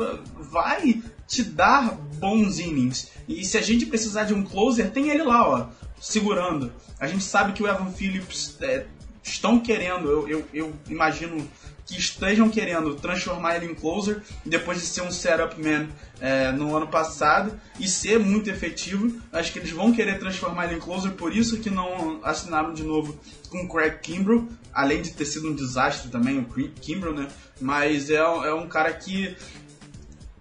vai 0.50 1.02
te 1.26 1.42
dar 1.42 1.92
bons 2.18 2.58
innings. 2.58 3.10
E 3.28 3.44
se 3.44 3.58
a 3.58 3.62
gente 3.62 3.86
precisar 3.86 4.24
de 4.24 4.34
um 4.34 4.42
closer, 4.42 4.90
tem 4.90 5.10
ele 5.10 5.22
lá, 5.22 5.48
ó, 5.48 5.68
segurando. 6.00 6.72
A 6.98 7.06
gente 7.06 7.24
sabe 7.24 7.52
que 7.52 7.62
o 7.62 7.68
Evan 7.68 7.90
Phillips 7.90 8.56
é, 8.60 8.86
estão 9.22 9.60
querendo, 9.60 10.08
eu, 10.08 10.28
eu, 10.28 10.44
eu 10.52 10.72
imagino 10.88 11.46
que 11.86 11.98
estejam 11.98 12.48
querendo 12.48 12.94
transformar 12.94 13.56
ele 13.56 13.66
em 13.66 13.74
closer 13.74 14.22
depois 14.44 14.78
de 14.78 14.86
ser 14.86 15.02
um 15.02 15.10
setup 15.10 15.60
man 15.60 15.88
é, 16.20 16.50
no 16.52 16.74
ano 16.74 16.86
passado 16.86 17.58
e 17.78 17.86
ser 17.86 18.18
muito 18.18 18.48
efetivo. 18.48 19.20
Acho 19.32 19.52
que 19.52 19.58
eles 19.58 19.70
vão 19.70 19.92
querer 19.92 20.18
transformar 20.18 20.66
ele 20.66 20.76
em 20.76 20.80
closer, 20.80 21.12
por 21.12 21.34
isso 21.34 21.58
que 21.58 21.70
não 21.70 22.20
assinaram 22.22 22.72
de 22.72 22.82
novo 22.82 23.18
com 23.50 23.64
o 23.64 23.68
Craig 23.68 23.98
Kimbrell, 24.00 24.48
além 24.72 25.02
de 25.02 25.10
ter 25.10 25.26
sido 25.26 25.50
um 25.50 25.54
desastre 25.54 26.10
também 26.10 26.38
o 26.38 26.44
Kimbrell, 26.80 27.14
né? 27.14 27.28
Mas 27.60 28.10
é, 28.10 28.16
é 28.16 28.54
um 28.54 28.66
cara 28.66 28.92
que 28.92 29.36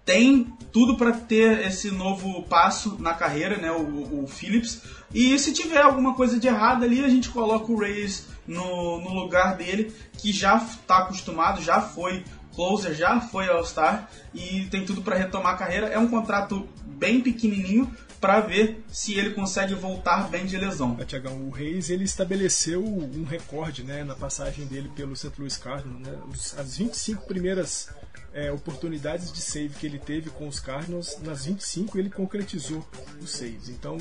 tem 0.04 0.52
tudo 0.72 0.96
para 0.96 1.12
ter 1.12 1.66
esse 1.66 1.90
novo 1.90 2.42
passo 2.42 2.96
na 2.98 3.14
carreira, 3.14 3.56
né? 3.56 3.70
O, 3.70 4.24
o 4.24 4.26
Phillips. 4.26 4.82
E 5.12 5.38
se 5.38 5.52
tiver 5.52 5.80
alguma 5.80 6.14
coisa 6.14 6.38
de 6.38 6.48
errado 6.48 6.84
ali, 6.84 7.04
a 7.04 7.08
gente 7.08 7.28
coloca 7.28 7.70
o 7.70 7.78
Reyes 7.78 8.26
no, 8.46 9.00
no 9.00 9.12
lugar 9.12 9.56
dele, 9.56 9.94
que 10.18 10.32
já 10.32 10.56
está 10.56 10.98
acostumado, 10.98 11.62
já 11.62 11.80
foi 11.80 12.24
closer, 12.54 12.94
já 12.94 13.20
foi 13.20 13.48
All-Star 13.48 14.08
e 14.32 14.66
tem 14.66 14.84
tudo 14.84 15.02
para 15.02 15.16
retomar 15.16 15.54
a 15.54 15.58
carreira. 15.58 15.86
É 15.88 15.98
um 15.98 16.08
contrato 16.08 16.68
bem 16.84 17.20
pequenininho 17.20 17.90
para 18.20 18.40
ver 18.40 18.82
se 18.88 19.12
ele 19.14 19.30
consegue 19.30 19.74
voltar 19.74 20.30
bem 20.30 20.46
de 20.46 20.56
lesão. 20.56 20.96
É, 20.98 21.04
Tiagão, 21.04 21.36
o 21.46 21.50
Reis 21.50 21.90
ele 21.90 22.04
estabeleceu 22.04 22.82
um 22.82 23.24
recorde 23.24 23.82
né, 23.82 24.02
na 24.02 24.14
passagem 24.14 24.64
dele 24.66 24.90
pelo 24.96 25.14
St. 25.14 25.32
Louis 25.36 25.58
Cardinals. 25.58 26.00
Né? 26.00 26.18
As 26.56 26.78
25 26.78 27.26
primeiras 27.26 27.90
é, 28.32 28.50
oportunidades 28.50 29.30
de 29.30 29.40
save 29.40 29.74
que 29.74 29.86
ele 29.86 29.98
teve 29.98 30.30
com 30.30 30.48
os 30.48 30.58
Cardinals, 30.58 31.18
nas 31.22 31.44
25 31.44 31.98
ele 31.98 32.08
concretizou 32.08 32.82
os 33.20 33.30
saves. 33.30 33.68
Então 33.68 33.98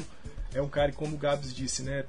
é 0.53 0.61
um 0.61 0.69
cara, 0.69 0.91
como 0.91 1.15
o 1.15 1.19
Gabs 1.19 1.53
disse, 1.53 1.83
né, 1.83 2.05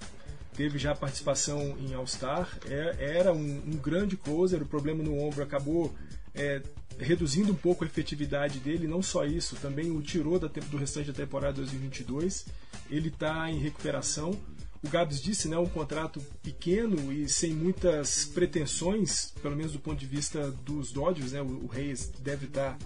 teve 0.56 0.78
já 0.78 0.94
participação 0.94 1.76
em 1.78 1.94
All-Star, 1.94 2.48
é, 2.66 3.18
era 3.18 3.32
um, 3.32 3.62
um, 3.66 3.76
grande 3.76 4.16
closer, 4.16 4.62
o 4.62 4.66
problema 4.66 5.02
no 5.02 5.18
ombro 5.18 5.42
acabou 5.42 5.94
é, 6.34 6.62
reduzindo 6.98 7.52
um 7.52 7.56
pouco 7.56 7.84
a 7.84 7.86
efetividade 7.86 8.58
dele, 8.60 8.86
não 8.86 9.02
só 9.02 9.24
isso, 9.24 9.56
também 9.56 9.90
o 9.90 10.00
tirou 10.00 10.38
da, 10.38 10.48
do 10.48 10.76
restante 10.76 11.08
da 11.08 11.14
temporada 11.14 11.54
2022, 11.54 12.46
ele 12.90 13.08
está 13.08 13.50
em 13.50 13.58
recuperação, 13.58 14.38
o 14.82 14.88
Gabs 14.88 15.20
disse, 15.20 15.48
né, 15.48 15.56
um 15.56 15.66
contrato 15.66 16.20
pequeno 16.42 17.10
e 17.10 17.28
sem 17.28 17.52
muitas 17.54 18.26
pretensões, 18.26 19.32
pelo 19.42 19.56
menos 19.56 19.72
do 19.72 19.80
ponto 19.80 19.98
de 19.98 20.06
vista 20.06 20.50
dos 20.50 20.92
Dodgers, 20.92 21.32
né, 21.32 21.40
o, 21.40 21.64
o 21.64 21.66
Reis 21.66 22.12
deve 22.20 22.46
estar 22.46 22.76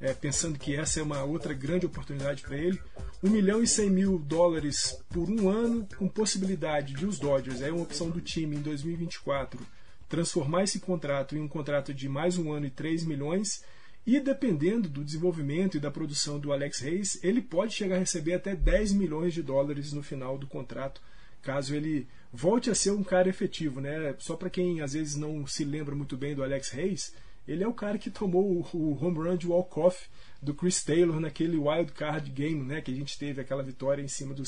é, 0.00 0.14
pensando 0.14 0.58
que 0.58 0.76
essa 0.76 1.00
é 1.00 1.02
uma 1.02 1.24
outra 1.24 1.52
grande 1.52 1.86
oportunidade 1.86 2.42
para 2.42 2.56
ele. 2.56 2.80
1 3.22 3.30
milhão 3.30 3.62
e 3.62 3.66
100 3.66 3.90
mil 3.90 4.18
dólares 4.18 4.98
por 5.08 5.28
um 5.28 5.48
ano, 5.48 5.86
com 5.96 6.08
possibilidade 6.08 6.94
de 6.94 7.04
os 7.04 7.18
Dodgers, 7.18 7.60
é 7.60 7.70
uma 7.70 7.82
opção 7.82 8.10
do 8.10 8.20
time 8.20 8.56
em 8.56 8.60
2024, 8.60 9.60
transformar 10.08 10.64
esse 10.64 10.78
contrato 10.78 11.36
em 11.36 11.40
um 11.40 11.48
contrato 11.48 11.92
de 11.92 12.08
mais 12.08 12.38
um 12.38 12.52
ano 12.52 12.66
e 12.66 12.70
3 12.70 13.04
milhões. 13.04 13.64
E 14.06 14.18
dependendo 14.20 14.88
do 14.88 15.04
desenvolvimento 15.04 15.76
e 15.76 15.80
da 15.80 15.90
produção 15.90 16.38
do 16.38 16.52
Alex 16.52 16.78
Reis, 16.78 17.18
ele 17.22 17.42
pode 17.42 17.74
chegar 17.74 17.96
a 17.96 17.98
receber 17.98 18.34
até 18.34 18.54
10 18.54 18.92
milhões 18.92 19.34
de 19.34 19.42
dólares 19.42 19.92
no 19.92 20.02
final 20.02 20.38
do 20.38 20.46
contrato, 20.46 21.02
caso 21.42 21.74
ele 21.74 22.08
volte 22.32 22.70
a 22.70 22.74
ser 22.74 22.92
um 22.92 23.02
cara 23.02 23.28
efetivo. 23.28 23.80
Né? 23.80 24.14
Só 24.18 24.34
para 24.34 24.48
quem 24.48 24.80
às 24.80 24.92
vezes 24.94 25.16
não 25.16 25.46
se 25.46 25.64
lembra 25.64 25.94
muito 25.94 26.16
bem 26.16 26.34
do 26.34 26.42
Alex 26.42 26.70
Reis, 26.70 27.12
ele 27.48 27.64
é 27.64 27.68
o 27.68 27.72
cara 27.72 27.96
que 27.96 28.10
tomou 28.10 28.66
o, 28.72 29.04
home 29.04 29.18
run 29.18 29.36
de 29.36 29.48
walk-off 29.48 30.06
do 30.40 30.54
Chris 30.54 30.84
Taylor 30.84 31.18
naquele 31.18 31.56
wild 31.56 31.92
card 31.92 32.30
game, 32.30 32.62
né, 32.62 32.82
que 32.82 32.92
a 32.92 32.94
gente 32.94 33.18
teve 33.18 33.40
aquela 33.40 33.62
vitória 33.62 34.02
em 34.02 34.08
cima 34.08 34.34
do 34.34 34.42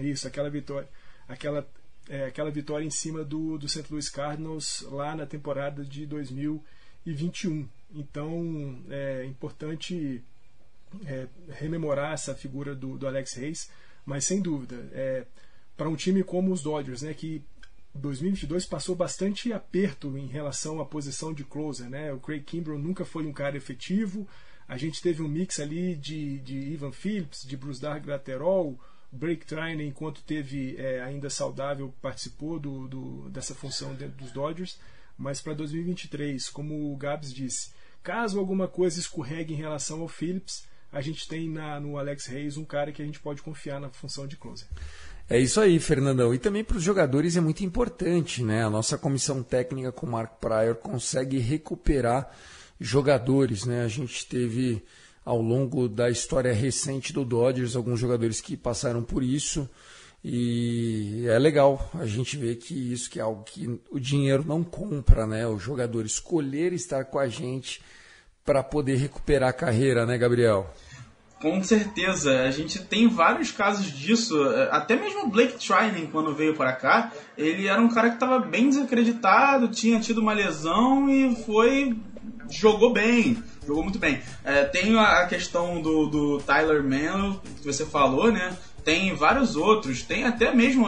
isso, 0.00 0.26
aquela 0.26 0.48
vitória, 0.48 0.88
aquela 1.28 1.68
é, 2.08 2.24
aquela 2.24 2.50
vitória 2.50 2.84
em 2.84 2.90
cima 2.90 3.22
do, 3.22 3.58
do 3.58 3.68
St. 3.68 3.84
Louis 3.90 4.08
Cardinals 4.08 4.82
lá 4.90 5.14
na 5.14 5.26
temporada 5.26 5.84
de 5.84 6.06
2021. 6.06 7.68
Então 7.94 8.82
é 8.88 9.24
importante 9.26 10.24
é, 11.06 11.28
rememorar 11.50 12.12
essa 12.14 12.34
figura 12.34 12.74
do, 12.74 12.98
do 12.98 13.06
Alex 13.06 13.34
Reis, 13.34 13.70
mas 14.04 14.24
sem 14.24 14.40
dúvida, 14.40 14.88
é, 14.92 15.26
para 15.76 15.88
um 15.88 15.96
time 15.96 16.24
como 16.24 16.52
os 16.52 16.62
Dodgers, 16.62 17.02
né, 17.02 17.14
que 17.14 17.42
2022 17.94 18.66
passou 18.66 18.96
bastante 18.96 19.52
aperto 19.52 20.16
em 20.16 20.26
relação 20.26 20.80
à 20.80 20.84
posição 20.84 21.32
de 21.32 21.44
closer, 21.44 21.90
né? 21.90 22.12
O 22.12 22.18
Craig 22.18 22.42
Kimbrell 22.42 22.78
nunca 22.78 23.04
foi 23.04 23.26
um 23.26 23.32
cara 23.32 23.56
efetivo. 23.56 24.26
A 24.66 24.78
gente 24.78 25.02
teve 25.02 25.22
um 25.22 25.28
mix 25.28 25.60
ali 25.60 25.94
de, 25.94 26.38
de 26.38 26.56
Ivan 26.56 26.92
Phillips, 26.92 27.46
de 27.46 27.56
Bruce 27.56 27.80
Dark 27.80 28.06
lateral, 28.06 28.78
Break 29.12 29.44
Trainer, 29.44 29.86
enquanto 29.86 30.22
teve 30.22 30.74
é, 30.78 31.02
ainda 31.02 31.28
saudável, 31.28 31.94
participou 32.00 32.58
do, 32.58 32.88
do, 32.88 33.28
dessa 33.28 33.54
função 33.54 33.94
dentro 33.94 34.16
dos 34.16 34.32
Dodgers. 34.32 34.78
Mas 35.18 35.42
para 35.42 35.52
2023, 35.52 36.48
como 36.48 36.90
o 36.90 36.96
Gabs 36.96 37.32
disse, 37.32 37.72
caso 38.02 38.38
alguma 38.38 38.66
coisa 38.66 38.98
escorregue 38.98 39.52
em 39.52 39.58
relação 39.58 40.00
ao 40.00 40.08
Phillips, 40.08 40.66
a 40.90 41.02
gente 41.02 41.28
tem 41.28 41.48
na, 41.48 41.78
no 41.78 41.98
Alex 41.98 42.26
Reis 42.26 42.56
um 42.56 42.64
cara 42.64 42.90
que 42.90 43.02
a 43.02 43.04
gente 43.04 43.20
pode 43.20 43.42
confiar 43.42 43.78
na 43.78 43.90
função 43.90 44.26
de 44.26 44.36
closer. 44.36 44.68
É 45.32 45.40
isso 45.40 45.62
aí, 45.62 45.80
Fernandão. 45.80 46.34
E 46.34 46.38
também 46.38 46.62
para 46.62 46.76
os 46.76 46.82
jogadores 46.82 47.38
é 47.38 47.40
muito 47.40 47.64
importante, 47.64 48.42
né? 48.42 48.62
A 48.66 48.68
nossa 48.68 48.98
comissão 48.98 49.42
técnica 49.42 49.90
com 49.90 50.04
o 50.04 50.10
Mark 50.10 50.32
Pryor 50.38 50.74
consegue 50.74 51.38
recuperar 51.38 52.30
jogadores, 52.78 53.64
né? 53.64 53.82
A 53.82 53.88
gente 53.88 54.26
teve 54.26 54.84
ao 55.24 55.40
longo 55.40 55.88
da 55.88 56.10
história 56.10 56.52
recente 56.52 57.14
do 57.14 57.24
Dodgers 57.24 57.74
alguns 57.74 57.98
jogadores 57.98 58.42
que 58.42 58.58
passaram 58.58 59.02
por 59.02 59.22
isso 59.22 59.66
e 60.22 61.24
é 61.26 61.38
legal 61.38 61.90
a 61.94 62.04
gente 62.04 62.36
ver 62.36 62.56
que 62.56 62.92
isso 62.92 63.08
que 63.08 63.18
é 63.18 63.22
algo 63.22 63.42
que 63.42 63.80
o 63.90 63.98
dinheiro 63.98 64.44
não 64.46 64.62
compra, 64.62 65.26
né? 65.26 65.46
O 65.46 65.58
jogador 65.58 66.04
escolher 66.04 66.74
estar 66.74 67.06
com 67.06 67.18
a 67.18 67.26
gente 67.26 67.80
para 68.44 68.62
poder 68.62 68.96
recuperar 68.96 69.48
a 69.48 69.54
carreira, 69.54 70.04
né, 70.04 70.18
Gabriel? 70.18 70.70
Com 71.42 71.60
certeza, 71.60 72.44
a 72.44 72.52
gente 72.52 72.78
tem 72.78 73.08
vários 73.08 73.50
casos 73.50 73.90
disso. 73.90 74.40
Até 74.70 74.94
mesmo 74.94 75.24
o 75.24 75.28
Blake 75.28 75.58
Trinan, 75.58 76.06
quando 76.06 76.32
veio 76.32 76.54
para 76.54 76.72
cá, 76.72 77.10
ele 77.36 77.66
era 77.66 77.82
um 77.82 77.88
cara 77.88 78.10
que 78.10 78.14
estava 78.14 78.38
bem 78.38 78.68
desacreditado, 78.68 79.66
tinha 79.66 79.98
tido 79.98 80.20
uma 80.20 80.32
lesão 80.32 81.10
e 81.10 81.34
foi. 81.44 81.96
jogou 82.48 82.92
bem, 82.92 83.42
jogou 83.66 83.82
muito 83.82 83.98
bem. 83.98 84.22
É, 84.44 84.62
tem 84.62 84.96
a 84.96 85.26
questão 85.26 85.82
do, 85.82 86.06
do 86.06 86.38
Tyler 86.38 86.80
Mann, 86.84 87.40
que 87.60 87.66
você 87.66 87.84
falou, 87.84 88.30
né? 88.30 88.56
Tem 88.84 89.14
vários 89.14 89.56
outros, 89.56 90.02
tem 90.02 90.24
até 90.24 90.54
mesmo 90.54 90.86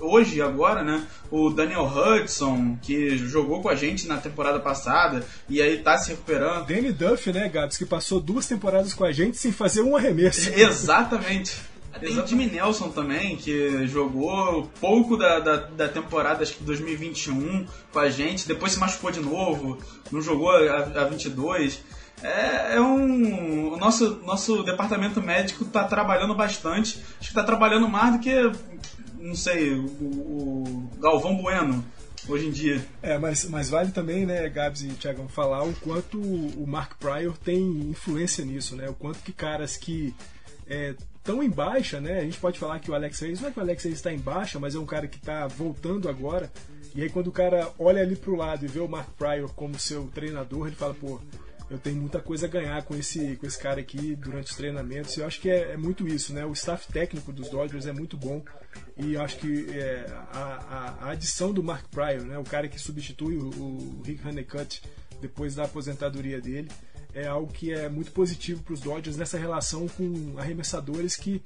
hoje, 0.00 0.40
agora, 0.40 0.82
né, 0.82 1.06
o 1.30 1.50
Daniel 1.50 1.84
Hudson, 1.84 2.78
que 2.80 3.16
jogou 3.18 3.60
com 3.60 3.68
a 3.68 3.74
gente 3.74 4.06
na 4.06 4.18
temporada 4.18 4.58
passada 4.58 5.24
e 5.48 5.60
aí 5.60 5.78
tá 5.78 5.98
se 5.98 6.10
recuperando. 6.10 6.66
Danny 6.66 6.92
Duff, 6.92 7.32
né, 7.32 7.48
Gabs, 7.48 7.76
que 7.76 7.84
passou 7.84 8.20
duas 8.20 8.46
temporadas 8.46 8.94
com 8.94 9.04
a 9.04 9.12
gente 9.12 9.36
sem 9.36 9.52
fazer 9.52 9.82
um 9.82 9.96
arremesso. 9.96 10.50
Exatamente. 10.58 11.74
Tem 12.00 12.18
o 12.18 12.26
Jimmy 12.26 12.46
Nelson 12.46 12.88
também, 12.88 13.36
que 13.36 13.86
jogou 13.86 14.68
pouco 14.80 15.16
da, 15.16 15.38
da, 15.38 15.56
da, 15.56 15.88
temporada, 15.88 16.42
acho 16.42 16.54
que 16.54 16.64
2021, 16.64 17.66
com 17.92 17.98
a 18.00 18.10
gente, 18.10 18.48
depois 18.48 18.72
se 18.72 18.80
machucou 18.80 19.12
de 19.12 19.20
novo, 19.20 19.78
não 20.10 20.20
jogou 20.20 20.50
a, 20.50 20.78
a 20.78 21.04
22 21.04 21.80
é, 22.24 22.76
é 22.76 22.80
um. 22.80 23.74
O 23.74 23.76
nosso, 23.76 24.16
nosso 24.24 24.62
departamento 24.62 25.20
médico 25.20 25.64
está 25.64 25.84
trabalhando 25.84 26.34
bastante. 26.34 26.98
Acho 26.98 27.18
que 27.18 27.26
está 27.26 27.44
trabalhando 27.44 27.86
mais 27.86 28.14
do 28.14 28.18
que, 28.18 28.32
não 29.18 29.34
sei, 29.34 29.74
o, 29.74 29.84
o 29.84 30.90
Galvão 30.98 31.36
Bueno 31.36 31.84
hoje 32.26 32.46
em 32.46 32.50
dia. 32.50 32.84
É, 33.02 33.18
mas, 33.18 33.44
mas 33.44 33.68
vale 33.68 33.90
também, 33.90 34.24
né, 34.24 34.48
Gabs 34.48 34.82
e 34.82 34.88
Thiago, 34.88 35.28
falar 35.28 35.64
o 35.64 35.74
quanto 35.74 36.18
o 36.18 36.66
Mark 36.66 36.94
Pryor 36.98 37.36
tem 37.36 37.60
influência 37.90 38.42
nisso, 38.42 38.74
né? 38.74 38.88
O 38.88 38.94
quanto 38.94 39.18
que 39.18 39.32
caras 39.32 39.76
que 39.76 40.14
é, 40.66 40.94
em 41.42 41.50
baixa, 41.50 42.00
né? 42.00 42.20
A 42.20 42.22
gente 42.22 42.38
pode 42.38 42.58
falar 42.58 42.78
que 42.78 42.90
o 42.90 42.94
Alex 42.94 43.20
Reis, 43.20 43.40
não 43.40 43.48
é 43.48 43.52
que 43.52 43.58
o 43.58 43.62
Alex 43.62 43.84
Reis 43.84 43.96
está 43.96 44.12
em 44.12 44.18
baixa, 44.18 44.58
mas 44.58 44.74
é 44.74 44.78
um 44.78 44.86
cara 44.86 45.06
que 45.06 45.18
está 45.18 45.46
voltando 45.46 46.08
agora. 46.08 46.50
E 46.94 47.02
aí 47.02 47.10
quando 47.10 47.26
o 47.26 47.32
cara 47.32 47.70
olha 47.78 48.00
ali 48.00 48.16
pro 48.16 48.34
lado 48.34 48.64
e 48.64 48.68
vê 48.68 48.80
o 48.80 48.88
Mark 48.88 49.10
Pryor 49.18 49.52
como 49.54 49.78
seu 49.78 50.04
treinador, 50.14 50.68
ele 50.68 50.76
fala, 50.76 50.94
pô, 50.94 51.20
eu 51.74 51.78
tenho 51.78 51.96
muita 51.96 52.20
coisa 52.20 52.46
a 52.46 52.48
ganhar 52.48 52.82
com 52.84 52.94
esse, 52.94 53.36
com 53.36 53.46
esse 53.46 53.58
cara 53.58 53.80
aqui 53.80 54.14
durante 54.14 54.50
os 54.50 54.56
treinamentos. 54.56 55.16
Eu 55.16 55.26
acho 55.26 55.40
que 55.40 55.50
é, 55.50 55.72
é 55.72 55.76
muito 55.76 56.06
isso, 56.06 56.32
né? 56.32 56.46
O 56.46 56.52
staff 56.52 56.86
técnico 56.92 57.32
dos 57.32 57.48
Dodgers 57.48 57.86
é 57.86 57.92
muito 57.92 58.16
bom. 58.16 58.42
E 58.96 59.14
eu 59.14 59.22
acho 59.22 59.38
que 59.38 59.70
é, 59.70 60.06
a, 60.32 60.38
a, 60.38 61.06
a, 61.06 61.10
adição 61.10 61.52
do 61.52 61.62
Mark 61.62 61.86
Pryor, 61.90 62.22
né? 62.22 62.38
o 62.38 62.44
cara 62.44 62.68
que 62.68 62.80
substitui 62.80 63.36
o, 63.36 63.48
o 63.48 64.02
Rick 64.04 64.26
Honeycutt 64.26 64.82
depois 65.20 65.54
da 65.54 65.64
aposentadoria 65.64 66.40
dele, 66.40 66.68
é 67.12 67.26
algo 67.26 67.52
que 67.52 67.72
é 67.72 67.88
muito 67.88 68.12
positivo 68.12 68.62
para 68.62 68.74
os 68.74 68.80
Dodgers 68.80 69.16
nessa 69.16 69.38
relação 69.38 69.88
com 69.88 70.34
arremessadores 70.36 71.16
que, 71.16 71.42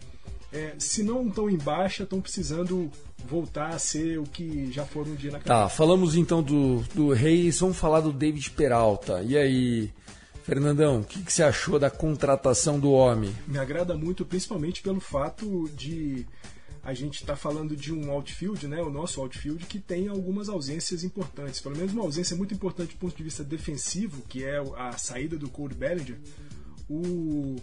é, 0.52 0.74
se 0.78 1.02
não 1.02 1.28
estão 1.28 1.48
em 1.48 1.56
baixa, 1.56 2.02
estão 2.02 2.20
precisando 2.20 2.90
voltar 3.26 3.68
a 3.68 3.78
ser 3.78 4.18
o 4.18 4.24
que 4.24 4.70
já 4.72 4.84
foram 4.84 5.12
um 5.12 5.14
dia 5.14 5.30
na 5.30 5.38
carreira. 5.38 5.64
Tá, 5.64 5.68
falamos 5.68 6.16
então 6.16 6.42
do, 6.42 6.82
do 6.94 7.12
Reis, 7.12 7.60
vamos 7.60 7.78
falar 7.78 8.00
do 8.00 8.12
David 8.12 8.50
Peralta. 8.50 9.22
E 9.22 9.36
aí, 9.36 9.92
Fernandão, 10.48 11.00
o 11.00 11.04
que, 11.04 11.22
que, 11.22 11.30
você 11.30 11.42
achou 11.42 11.78
da 11.78 11.90
contratação 11.90 12.80
do 12.80 12.90
homem? 12.90 13.36
Me 13.46 13.58
agrada 13.58 13.94
muito, 13.94 14.24
principalmente 14.24 14.80
pelo 14.80 14.98
fato 14.98 15.68
de 15.76 16.24
a 16.82 16.94
gente 16.94 17.16
estar 17.16 17.34
tá 17.34 17.36
falando 17.36 17.76
de 17.76 17.92
um 17.92 18.10
outfield, 18.10 18.66
né, 18.66 18.80
o 18.80 18.88
nosso 18.88 19.20
outfield, 19.20 19.66
que 19.66 19.78
tem 19.78 20.08
algumas 20.08 20.48
ausências 20.48 21.04
importantes. 21.04 21.60
Pelo 21.60 21.76
menos 21.76 21.92
uma 21.92 22.02
ausência 22.02 22.34
muito 22.34 22.54
importante 22.54 22.94
do 22.94 22.98
ponto 22.98 23.14
de 23.14 23.22
vista 23.22 23.44
defensivo, 23.44 24.22
que 24.22 24.42
é 24.42 24.56
a 24.78 24.92
saída 24.92 25.36
do 25.36 25.50
Cole 25.50 25.74
Bellinger. 25.74 26.16
O 26.88 27.56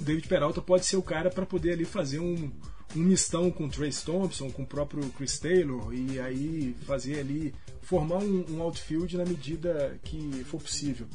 David 0.00 0.26
Peralta 0.26 0.60
pode 0.60 0.86
ser 0.86 0.96
o 0.96 1.02
cara 1.02 1.30
para 1.30 1.46
poder 1.46 1.74
ali 1.74 1.84
fazer 1.84 2.18
um, 2.18 2.50
um 2.96 3.00
mistão 3.00 3.52
com 3.52 3.66
o 3.66 3.70
Trace 3.70 4.04
Thompson, 4.04 4.50
com 4.50 4.64
o 4.64 4.66
próprio 4.66 5.08
Chris 5.10 5.38
Taylor, 5.38 5.94
e 5.94 6.18
aí 6.18 6.74
fazer 6.84 7.20
ali, 7.20 7.54
formar 7.82 8.18
um, 8.18 8.46
um 8.50 8.62
outfield 8.62 9.16
na 9.16 9.24
medida 9.24 9.96
que 10.02 10.42
for 10.42 10.60
possível. 10.60 11.06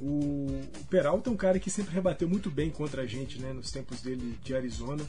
O, 0.00 0.46
o 0.80 0.84
Peralta 0.88 1.28
é 1.28 1.32
um 1.32 1.36
cara 1.36 1.58
que 1.58 1.70
sempre 1.70 1.94
rebateu 1.94 2.28
muito 2.28 2.50
bem 2.50 2.70
contra 2.70 3.02
a 3.02 3.06
gente, 3.06 3.38
né, 3.40 3.52
nos 3.52 3.70
tempos 3.70 4.00
dele 4.00 4.38
de 4.42 4.54
Arizona. 4.54 5.04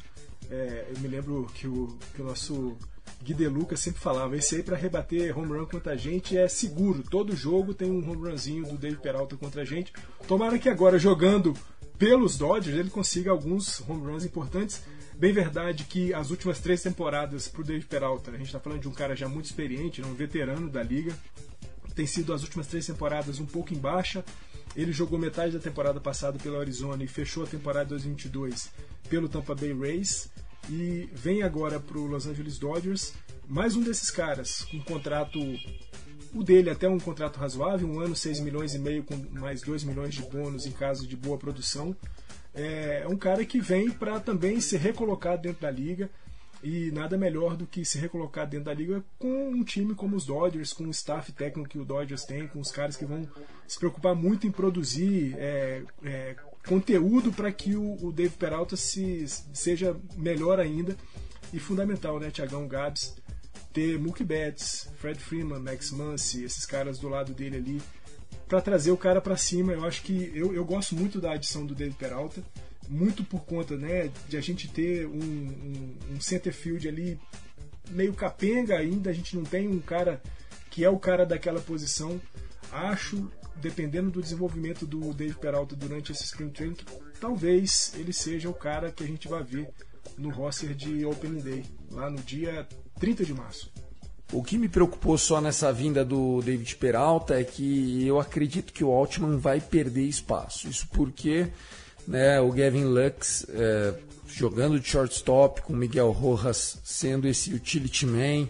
É, 0.50 0.88
eu 0.94 1.00
me 1.00 1.08
lembro 1.08 1.50
que 1.54 1.66
o, 1.66 1.98
que 2.14 2.22
o 2.22 2.26
nosso 2.26 2.78
Gui 3.24 3.34
De 3.34 3.48
Luca 3.48 3.78
sempre 3.78 4.02
falava: 4.02 4.36
esse 4.36 4.56
aí 4.56 4.64
para 4.64 4.76
rebater 4.76 5.38
home 5.38 5.58
run 5.58 5.66
contra 5.66 5.94
a 5.94 5.96
gente 5.96 6.38
é 6.38 6.48
seguro. 6.48 7.04
Todo 7.04 7.36
jogo 7.36 7.74
tem 7.74 7.90
um 7.90 8.00
home 8.10 8.30
runzinho 8.30 8.66
do 8.66 8.78
Dave 8.78 8.98
Peralta 8.98 9.38
contra 9.38 9.62
a 9.62 9.66
gente. 9.66 9.94
Tomara 10.28 10.60
que 10.60 10.68
agora, 10.68 11.00
jogando 11.00 11.54
pelos 11.98 12.38
Dodgers, 12.38 12.78
ele 12.78 12.90
consiga 12.90 13.32
alguns 13.32 13.80
home 13.88 14.06
runs 14.06 14.26
importantes. 14.26 14.82
Bem 15.16 15.32
verdade 15.32 15.84
que 15.84 16.14
as 16.14 16.32
últimas 16.32 16.60
três 16.60 16.82
temporadas 16.82 17.48
para 17.48 17.62
o 17.62 17.64
Dave 17.64 17.86
Peralta, 17.86 18.32
a 18.32 18.38
gente 18.38 18.48
está 18.48 18.60
falando 18.60 18.82
de 18.82 18.90
um 18.90 18.92
cara 18.92 19.16
já 19.16 19.30
muito 19.30 19.46
experiente, 19.46 20.02
um 20.02 20.16
veterano 20.16 20.68
da 20.68 20.82
liga, 20.82 21.16
tem 21.94 22.08
sido 22.08 22.34
as 22.34 22.42
últimas 22.42 22.66
três 22.66 22.88
temporadas 22.88 23.40
um 23.40 23.46
pouco 23.46 23.74
em 23.74 23.78
baixa. 23.78 24.26
Ele 24.76 24.92
jogou 24.92 25.20
metade 25.20 25.54
da 25.54 25.60
temporada 25.60 26.00
passada 26.00 26.40
pelo 26.40 26.60
Arizona 26.60 27.04
e 27.04 27.08
fechou 27.08 27.44
a 27.44 27.48
temporada 27.48 27.90
2022 27.90 28.70
pelo 29.10 29.28
Tampa 29.28 29.54
Bay 29.54 29.74
Rays 29.74 30.30
e 30.70 31.10
vem 31.14 31.44
agora 31.44 31.80
para 31.80 31.98
o 31.98 32.06
Los 32.06 32.26
Angeles 32.26 32.58
Dodgers. 32.58 33.14
Mais 33.48 33.76
um 33.76 33.82
desses 33.82 34.10
caras, 34.10 34.64
com 34.64 34.78
um 34.78 34.84
contrato, 34.84 35.40
o 36.34 36.44
dele 36.44 36.70
até 36.70 36.88
um 36.88 37.00
contrato 37.00 37.38
razoável, 37.38 37.88
um 37.88 38.00
ano 38.00 38.16
6 38.16 38.40
milhões 38.40 38.74
e 38.74 38.80
meio 38.80 39.04
com 39.04 39.18
mais 39.40 39.62
2 39.62 39.84
milhões 39.84 40.16
de 40.16 40.22
bônus 40.22 40.66
em 40.66 40.72
caso 40.72 41.06
de 41.06 41.18
boa 41.18 41.38
produção. 41.38 41.96
É 42.54 43.06
um 43.10 43.18
cara 43.18 43.44
que 43.46 43.60
vem 43.60 43.90
para 43.92 44.20
também 44.20 44.62
ser 44.62 44.78
recolocado 44.78 45.42
dentro 45.42 45.62
da 45.62 45.72
liga. 45.72 46.10
E 46.64 46.92
nada 46.92 47.18
melhor 47.18 47.58
do 47.58 47.66
que 47.66 47.84
se 47.84 47.98
recolocar 47.98 48.48
dentro 48.48 48.66
da 48.66 48.74
liga 48.74 49.04
com 49.18 49.50
um 49.50 49.64
time 49.64 49.96
como 49.96 50.16
os 50.16 50.26
Dodgers, 50.26 50.74
com 50.74 50.84
o 50.84 50.92
staff 50.92 51.32
técnico 51.32 51.70
que 51.70 51.80
o 51.80 51.86
Dodgers 51.86 52.24
tem, 52.24 52.48
com 52.48 52.60
os 52.60 52.72
caras 52.72 52.96
que 52.96 53.06
vão 53.06 53.28
se 53.68 53.80
preocupar 53.80 54.14
muito 54.14 54.46
em 54.46 54.52
produzir 54.52 55.36
é, 55.40 55.82
é, 56.04 56.36
conteúdo 56.68 57.32
para 57.32 57.52
que 57.52 57.76
o, 57.76 57.98
o 58.06 58.12
Dave 58.12 58.36
Peralta 58.38 58.76
se, 58.76 59.26
seja 59.54 60.00
melhor 60.16 60.60
ainda. 60.60 60.96
E 61.52 61.60
fundamental, 61.60 62.20
né, 62.20 62.30
Tiagão 62.30 62.68
Gabs, 62.68 63.16
ter 63.74 63.98
Mookie 64.00 64.24
Betts, 64.24 64.88
Fred 64.98 65.20
Freeman, 65.20 65.60
Max 65.60 65.92
Muncy, 65.92 66.44
esses 66.44 66.66
caras 66.66 67.00
do 67.00 67.10
lado 67.10 67.34
dele 67.34 67.58
ali, 67.58 67.82
para 68.48 68.62
trazer 68.62 68.92
o 68.92 68.98
cara 68.98 69.20
para 69.20 69.36
cima. 69.36 69.74
Eu 69.74 69.84
acho 69.84 70.04
que 70.04 70.32
eu, 70.36 70.54
eu 70.54 70.64
gosto 70.64 70.96
muito 70.96 71.20
da 71.20 71.34
adição 71.34 71.66
do 71.66 71.74
Dave 71.74 71.96
Peralta 71.96 72.44
muito 72.90 73.24
por 73.24 73.46
conta 73.46 73.78
né, 73.78 74.12
de 74.28 74.38
a 74.38 74.42
gente 74.42 74.68
ter 74.68 75.06
um, 75.08 75.14
um, 75.14 75.98
um 76.16 76.22
center 76.22 76.54
field 76.54 76.88
ali 76.88 77.20
meio 77.90 78.14
capenga 78.14 78.78
ainda, 78.78 79.10
a 79.10 79.14
gente 79.14 79.36
não 79.36 79.44
tem 79.44 79.68
um 79.68 79.80
cara 79.80 80.22
que 80.70 80.84
é 80.84 80.90
o 80.90 80.98
cara 80.98 81.26
daquela 81.26 81.60
posição. 81.60 82.20
Acho, 82.72 83.30
dependendo 83.58 84.10
do 84.10 84.22
desenvolvimento 84.22 84.86
do 84.86 85.14
Dave 85.14 85.36
Peralta 85.36 85.76
durante 85.76 86.12
esse 86.12 86.24
Spring 86.24 86.50
Training, 86.50 86.76
que 86.76 86.86
talvez 87.20 87.94
ele 87.96 88.14
seja 88.14 88.50
o 88.50 88.54
cara 88.54 88.92
que 88.92 89.04
a 89.04 89.08
gente 89.08 89.28
vai 89.28 89.44
ver 89.44 89.70
no 90.18 90.30
roster 90.30 90.74
de 90.74 91.06
Opening 91.06 91.42
Day, 91.42 91.66
lá 91.92 92.10
no 92.10 92.20
dia 92.20 92.68
30 93.00 93.26
de 93.26 93.34
março. 93.34 93.72
O 94.32 94.42
que 94.42 94.58
me 94.58 94.70
preocupou 94.70 95.18
só 95.18 95.42
nessa 95.42 95.74
vinda 95.74 96.06
do 96.06 96.42
David 96.42 96.78
Peralta 96.78 97.38
é 97.38 97.44
que 97.44 98.08
eu 98.08 98.18
acredito 98.18 98.72
que 98.72 98.84
o 98.84 98.90
Altman 98.90 99.38
vai 99.38 99.60
perder 99.60 100.04
espaço. 100.04 100.70
Isso 100.70 100.88
porque 100.88 101.52
né, 102.08 102.40
o 102.40 102.52
Gavin 102.52 102.86
Lux 102.86 103.46
é, 103.50 103.94
jogando 104.28 104.80
de 104.80 104.88
shortstop, 104.88 105.62
com 105.62 105.74
Miguel 105.74 106.12
Rojas 106.12 106.80
sendo 106.84 107.28
esse 107.28 107.54
utility 107.54 108.06
man, 108.06 108.48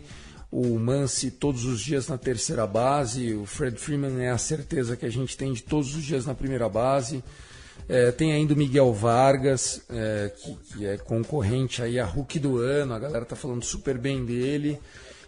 o 0.51 0.77
Mansi 0.77 1.31
todos 1.31 1.63
os 1.63 1.79
dias 1.79 2.07
na 2.07 2.17
terceira 2.17 2.67
base, 2.67 3.33
o 3.33 3.45
Fred 3.45 3.77
Freeman 3.77 4.21
é 4.21 4.29
a 4.31 4.37
certeza 4.37 4.97
que 4.97 5.05
a 5.05 5.09
gente 5.09 5.37
tem 5.37 5.53
de 5.53 5.63
todos 5.63 5.95
os 5.95 6.03
dias 6.03 6.25
na 6.25 6.35
primeira 6.35 6.67
base. 6.67 7.23
É, 7.87 8.11
tem 8.11 8.33
ainda 8.33 8.53
o 8.53 8.57
Miguel 8.57 8.93
Vargas, 8.93 9.81
é, 9.89 10.31
que, 10.35 10.55
que, 10.55 10.85
é 10.85 10.97
concorrente 10.97 11.81
aí 11.81 11.99
a 11.99 12.05
Hulk 12.05 12.39
do 12.39 12.57
ano, 12.57 12.93
a 12.93 12.99
galera 12.99 13.25
tá 13.25 13.35
falando 13.35 13.63
super 13.63 13.97
bem 13.97 14.25
dele. 14.25 14.79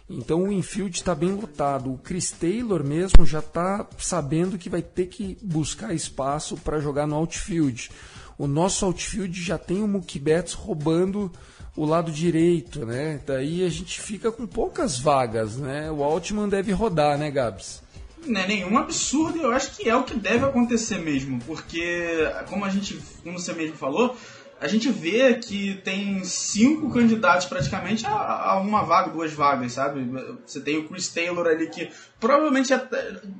Então 0.08 0.42
o 0.42 0.52
infield 0.52 0.94
está 0.94 1.14
bem 1.14 1.32
lotado. 1.32 1.92
O 1.92 1.98
Chris 1.98 2.30
Taylor 2.30 2.84
mesmo 2.84 3.24
já 3.24 3.38
está 3.38 3.88
sabendo 3.98 4.58
que 4.58 4.68
vai 4.68 4.82
ter 4.82 5.06
que 5.06 5.38
buscar 5.42 5.94
espaço 5.94 6.56
para 6.58 6.78
jogar 6.80 7.06
no 7.06 7.16
outfield. 7.16 7.90
O 8.38 8.46
nosso 8.46 8.84
outfield 8.84 9.40
já 9.40 9.58
tem 9.58 9.82
o 9.82 9.88
Mookie 9.88 10.18
Betts 10.18 10.54
roubando 10.54 11.30
o 11.76 11.84
lado 11.84 12.10
direito, 12.12 12.84
né? 12.86 13.20
Daí 13.26 13.64
a 13.64 13.68
gente 13.68 14.00
fica 14.00 14.30
com 14.30 14.46
poucas 14.46 14.98
vagas, 14.98 15.56
né? 15.56 15.90
O 15.90 16.02
Altman 16.02 16.48
deve 16.48 16.72
rodar, 16.72 17.18
né, 17.18 17.30
Gabs? 17.30 17.82
Não 18.26 18.40
é 18.40 18.46
nenhum 18.46 18.78
absurdo, 18.78 19.38
eu 19.38 19.50
acho 19.50 19.76
que 19.76 19.88
é 19.88 19.94
o 19.94 20.04
que 20.04 20.14
deve 20.14 20.44
acontecer 20.46 20.98
mesmo, 20.98 21.38
porque 21.46 22.16
como 22.48 22.64
a 22.64 22.70
gente, 22.70 22.98
como 23.22 23.38
você 23.38 23.52
mesmo 23.52 23.76
falou, 23.76 24.16
a 24.60 24.66
gente 24.66 24.88
vê 24.88 25.34
que 25.34 25.74
tem 25.84 26.24
cinco 26.24 26.90
candidatos 26.90 27.46
praticamente 27.46 28.06
a, 28.06 28.58
uma 28.64 28.82
vaga, 28.82 29.10
duas 29.10 29.32
vagas, 29.32 29.72
sabe? 29.72 30.08
Você 30.46 30.60
tem 30.60 30.78
o 30.78 30.88
Chris 30.88 31.08
Taylor 31.08 31.46
ali 31.46 31.68
que 31.68 31.90
provavelmente 32.18 32.72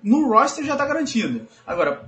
no 0.03 0.29
roster 0.29 0.65
já 0.67 0.73
está 0.73 0.85
garantido. 0.85 1.47
Agora, 1.67 2.05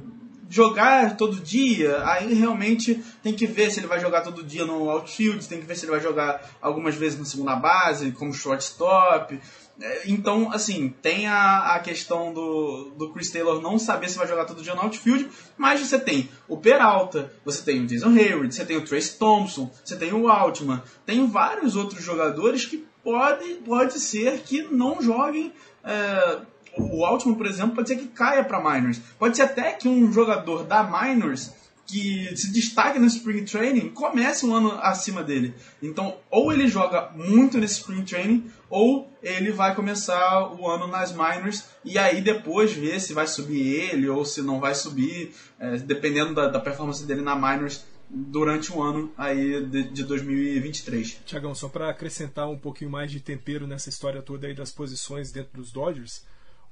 jogar 0.49 1.17
todo 1.17 1.41
dia, 1.41 2.03
aí 2.05 2.33
realmente 2.35 3.03
tem 3.23 3.35
que 3.35 3.47
ver 3.47 3.71
se 3.71 3.81
ele 3.81 3.87
vai 3.87 4.01
jogar 4.01 4.23
todo 4.23 4.43
dia 4.43 4.65
no 4.65 4.89
outfield, 4.89 5.47
tem 5.49 5.61
que 5.61 5.67
ver 5.67 5.77
se 5.77 5.85
ele 5.85 5.93
vai 5.93 6.01
jogar 6.01 6.57
algumas 6.61 6.95
vezes 6.95 7.19
na 7.19 7.25
segunda 7.25 7.57
base, 7.57 8.13
como 8.13 8.33
shortstop. 8.33 9.39
É, 9.81 10.03
então, 10.07 10.51
assim, 10.53 10.89
tem 11.03 11.27
a, 11.27 11.75
a 11.75 11.81
questão 11.81 12.33
do, 12.33 12.93
do 12.97 13.13
Chris 13.13 13.31
Taylor 13.31 13.61
não 13.61 13.79
saber 13.79 14.09
se 14.09 14.17
vai 14.17 14.27
jogar 14.27 14.47
todo 14.47 14.63
dia 14.63 14.75
no 14.75 14.83
outfield, 14.83 15.29
mas 15.57 15.81
você 15.81 15.99
tem 15.99 16.31
o 16.49 16.57
Peralta, 16.57 17.33
você 17.45 17.63
tem 17.63 17.83
o 17.83 17.87
Jason 17.87 18.11
Hayward, 18.11 18.55
você 18.55 18.65
tem 18.65 18.77
o 18.77 18.85
Trace 18.85 19.19
Thompson, 19.19 19.71
você 19.85 19.97
tem 19.97 20.15
o 20.15 20.29
Altman, 20.29 20.83
tem 21.05 21.27
vários 21.27 21.77
outros 21.77 22.03
jogadores 22.03 22.65
que 22.65 22.87
pode, 23.05 23.55
pode 23.57 24.01
ser 24.01 24.41
que 24.41 24.63
não 24.63 25.03
joguem. 25.03 25.53
É, 25.85 26.39
o 26.79 27.05
Altman, 27.05 27.35
por 27.35 27.47
exemplo, 27.47 27.77
pode 27.77 27.89
ser 27.89 27.97
que 27.97 28.09
caia 28.09 28.45
para 28.45 28.61
minors. 28.61 29.01
Pode 29.19 29.37
ser 29.37 29.43
até 29.43 29.73
que 29.73 29.89
um 29.89 30.13
jogador 30.13 30.65
da 30.65 30.83
minors 30.83 31.53
que 31.87 32.37
se 32.37 32.53
destaque 32.53 32.99
no 32.99 33.07
Spring 33.07 33.45
Training 33.45 33.91
comece 33.91 34.45
um 34.45 34.55
ano 34.55 34.73
acima 34.83 35.23
dele. 35.23 35.55
Então, 35.81 36.17
ou 36.31 36.53
ele 36.53 36.67
joga 36.67 37.11
muito 37.15 37.59
nesse 37.59 37.77
Spring 37.77 38.03
Training, 38.03 38.51
ou 38.69 39.09
ele 39.23 39.53
vai 39.53 39.75
começar 39.75 40.53
o 40.53 40.69
ano 40.69 40.89
nas 40.89 41.13
minors 41.13 41.65
e 41.85 41.97
aí 41.97 42.21
depois 42.21 42.73
ver 42.73 43.01
se 43.01 43.15
vai 43.15 43.27
subir 43.27 43.61
ele 43.61 44.09
ou 44.09 44.25
se 44.25 44.43
não 44.43 44.59
vai 44.59 44.75
subir, 44.75 45.33
é, 45.59 45.77
dependendo 45.77 46.35
da, 46.35 46.49
da, 46.49 46.59
performance 46.59 47.05
dele 47.05 47.23
na 47.23 47.37
minors 47.37 47.85
durante 48.11 48.73
o 48.73 48.83
ano 48.83 49.13
aí 49.17 49.65
de, 49.65 49.85
de 49.85 50.05
2023. 50.05 51.21
Tiagão, 51.25 51.55
só 51.55 51.69
para 51.69 51.91
acrescentar 51.91 52.49
um 52.49 52.59
pouquinho 52.59 52.91
mais 52.91 53.11
de 53.11 53.21
tempero 53.21 53.67
nessa 53.67 53.89
história 53.89 54.23
toda 54.23 54.49
aí 54.49 54.55
das 54.55 54.73
posições 54.73 55.31
dentro 55.31 55.61
dos 55.61 55.71
Dodgers, 55.71 56.25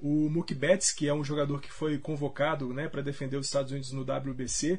o 0.05 0.29
Mookie 0.29 0.55
Betts, 0.55 0.93
que 0.93 1.09
é 1.09 1.15
um 1.15 1.25
jogador 1.25 1.63
que 1.63 1.73
foi 1.73 1.97
convocado 1.97 2.75
né, 2.75 2.91
para 2.91 3.01
defender 3.01 3.39
os 3.39 3.47
Estados 3.47 3.73
Unidos 3.73 3.91
no 3.91 4.03
WBC, 4.03 4.79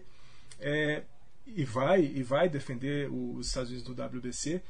é, 0.59 1.01
e 1.47 1.65
vai 1.65 2.05
e 2.05 2.21
vai 2.21 2.47
defender 2.47 3.09
os 3.11 3.47
Estados 3.47 3.71
Unidos 3.71 3.89
no 3.89 4.05
WBC. 4.05 4.61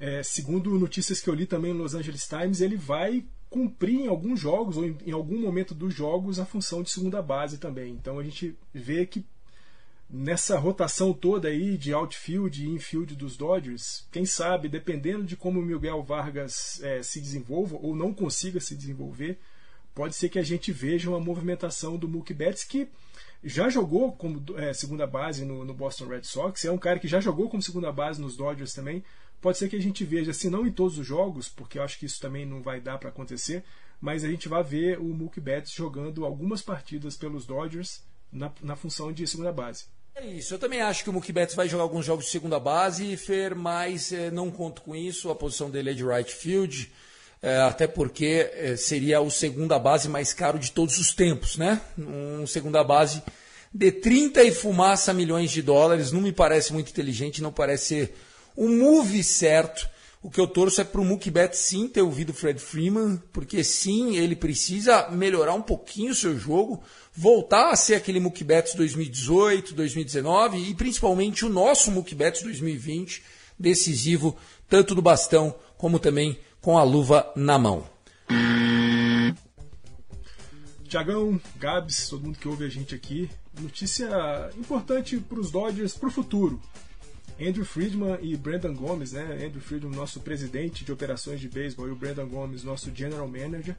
É, 0.00 0.20
segundo 0.24 0.76
notícias 0.80 1.20
que 1.20 1.30
eu 1.30 1.34
li 1.34 1.46
também 1.46 1.72
no 1.72 1.84
Los 1.84 1.94
Angeles 1.94 2.26
Times, 2.26 2.60
ele 2.60 2.76
vai 2.76 3.24
cumprir 3.48 4.00
em 4.00 4.08
alguns 4.08 4.40
jogos 4.40 4.76
ou 4.76 4.84
em, 4.84 4.98
em 5.06 5.12
algum 5.12 5.38
momento 5.38 5.72
dos 5.72 5.94
jogos 5.94 6.40
a 6.40 6.44
função 6.44 6.82
de 6.82 6.90
segunda 6.90 7.22
base 7.22 7.58
também. 7.58 7.92
Então 7.92 8.18
a 8.18 8.24
gente 8.24 8.58
vê 8.72 9.06
que 9.06 9.24
nessa 10.10 10.58
rotação 10.58 11.12
toda 11.12 11.46
aí 11.46 11.78
de 11.78 11.94
outfield 11.94 12.64
e 12.64 12.68
infield 12.68 13.14
dos 13.14 13.36
Dodgers, 13.36 14.08
quem 14.10 14.26
sabe, 14.26 14.68
dependendo 14.68 15.22
de 15.22 15.36
como 15.36 15.60
o 15.60 15.62
Miguel 15.62 16.02
Vargas 16.02 16.82
é, 16.82 17.00
se 17.00 17.20
desenvolva 17.20 17.78
ou 17.80 17.94
não 17.94 18.12
consiga 18.12 18.58
se 18.58 18.74
desenvolver, 18.74 19.38
pode 19.94 20.14
ser 20.16 20.28
que 20.28 20.38
a 20.38 20.42
gente 20.42 20.72
veja 20.72 21.08
uma 21.08 21.20
movimentação 21.20 21.96
do 21.96 22.08
Mookie 22.08 22.34
Betts 22.34 22.64
que 22.64 22.88
já 23.42 23.68
jogou 23.68 24.12
como 24.12 24.42
é, 24.56 24.72
segunda 24.72 25.06
base 25.06 25.44
no, 25.44 25.64
no, 25.64 25.74
Boston 25.74 26.06
Red 26.06 26.24
Sox, 26.24 26.64
é 26.64 26.70
um 26.70 26.78
cara 26.78 26.98
que 26.98 27.06
já 27.06 27.20
jogou 27.20 27.48
como 27.48 27.62
segunda 27.62 27.92
base 27.92 28.20
nos 28.20 28.36
Dodgers 28.36 28.72
também. 28.72 29.04
Pode 29.40 29.58
ser 29.58 29.68
que 29.68 29.76
a 29.76 29.82
gente 29.82 30.02
veja, 30.04 30.32
se 30.32 30.48
não 30.48 30.66
em 30.66 30.72
todos 30.72 30.98
os 30.98 31.06
jogos, 31.06 31.48
porque 31.48 31.78
eu 31.78 31.82
acho 31.82 31.98
que 31.98 32.06
isso 32.06 32.18
também 32.18 32.46
não 32.46 32.62
vai 32.62 32.80
dar 32.80 32.96
para 32.96 33.10
acontecer, 33.10 33.62
mas 34.00 34.24
a 34.24 34.28
gente 34.28 34.48
vai 34.48 34.62
ver 34.62 34.98
o 34.98 35.04
Mookie 35.04 35.40
Betts 35.40 35.72
jogando 35.72 36.24
algumas 36.24 36.62
partidas 36.62 37.16
pelos 37.16 37.44
Dodgers 37.44 38.02
na, 38.32 38.50
na 38.62 38.74
função 38.74 39.12
de 39.12 39.26
segunda 39.26 39.52
base. 39.52 39.84
É 40.14 40.26
isso, 40.26 40.54
eu 40.54 40.58
também 40.58 40.80
acho 40.80 41.04
que 41.04 41.10
o 41.10 41.12
Mookie 41.12 41.32
Betts 41.32 41.54
vai 41.54 41.68
jogar 41.68 41.82
alguns 41.82 42.06
jogos 42.06 42.24
de 42.24 42.30
segunda 42.30 42.58
base, 42.58 43.16
Fer, 43.18 43.54
mas 43.54 44.12
é, 44.12 44.30
não 44.30 44.50
conto 44.50 44.80
com 44.80 44.96
isso, 44.96 45.30
a 45.30 45.34
posição 45.34 45.68
dele 45.68 45.90
é 45.90 45.94
de 45.94 46.04
right 46.04 46.32
field 46.32 46.90
até 47.62 47.86
porque 47.86 48.50
é, 48.54 48.74
seria 48.76 49.20
o 49.20 49.30
segunda 49.30 49.78
base 49.78 50.08
mais 50.08 50.32
caro 50.32 50.58
de 50.58 50.72
todos 50.72 50.98
os 50.98 51.12
tempos, 51.12 51.56
né? 51.56 51.80
Um 51.98 52.46
segunda 52.46 52.82
base 52.82 53.22
de 53.72 53.90
30 53.90 54.42
e 54.44 54.52
fumaça 54.52 55.12
milhões 55.12 55.50
de 55.50 55.60
dólares, 55.60 56.12
não 56.12 56.20
me 56.20 56.32
parece 56.32 56.72
muito 56.72 56.90
inteligente, 56.90 57.42
não 57.42 57.52
parece 57.52 57.86
ser 57.86 58.14
o 58.56 58.68
move 58.68 59.22
certo. 59.22 59.88
O 60.22 60.30
que 60.30 60.40
eu 60.40 60.46
torço 60.46 60.80
é 60.80 60.84
para 60.84 61.02
o 61.02 61.04
Betts 61.30 61.58
sim 61.58 61.86
ter 61.86 62.00
ouvido 62.00 62.32
Fred 62.32 62.58
Freeman, 62.58 63.20
porque 63.30 63.62
sim, 63.62 64.16
ele 64.16 64.34
precisa 64.34 65.10
melhorar 65.10 65.52
um 65.52 65.60
pouquinho 65.60 66.12
o 66.12 66.14
seu 66.14 66.38
jogo, 66.38 66.82
voltar 67.12 67.70
a 67.70 67.76
ser 67.76 67.96
aquele 67.96 68.20
Betts 68.20 68.74
2018, 68.74 69.74
2019 69.74 70.70
e 70.70 70.74
principalmente 70.74 71.44
o 71.44 71.50
nosso 71.50 71.90
Betts 72.14 72.42
2020, 72.42 73.22
decisivo 73.58 74.34
tanto 74.66 74.94
do 74.94 75.02
bastão 75.02 75.54
como 75.76 75.98
também 75.98 76.38
com 76.64 76.78
a 76.78 76.82
luva 76.82 77.30
na 77.36 77.58
mão. 77.58 77.84
Tiagão, 80.88 81.38
Gabs, 81.58 82.08
todo 82.08 82.24
mundo 82.24 82.38
que 82.38 82.48
ouve 82.48 82.64
a 82.64 82.70
gente 82.70 82.94
aqui, 82.94 83.28
notícia 83.60 84.08
importante 84.58 85.18
para 85.18 85.38
os 85.38 85.50
Dodgers 85.50 85.92
para 85.92 86.08
o 86.08 86.10
futuro. 86.10 86.58
Andrew 87.38 87.66
Friedman 87.66 88.16
e 88.22 88.34
Brandon 88.34 88.72
Gomes, 88.72 89.12
né? 89.12 89.44
Andrew 89.44 89.60
Friedman, 89.60 89.94
nosso 89.94 90.20
presidente 90.20 90.86
de 90.86 90.92
operações 90.92 91.38
de 91.38 91.50
beisebol, 91.50 91.86
e 91.86 91.90
o 91.90 91.96
Brandon 91.96 92.26
Gomes, 92.26 92.64
nosso 92.64 92.90
general 92.94 93.28
manager, 93.28 93.76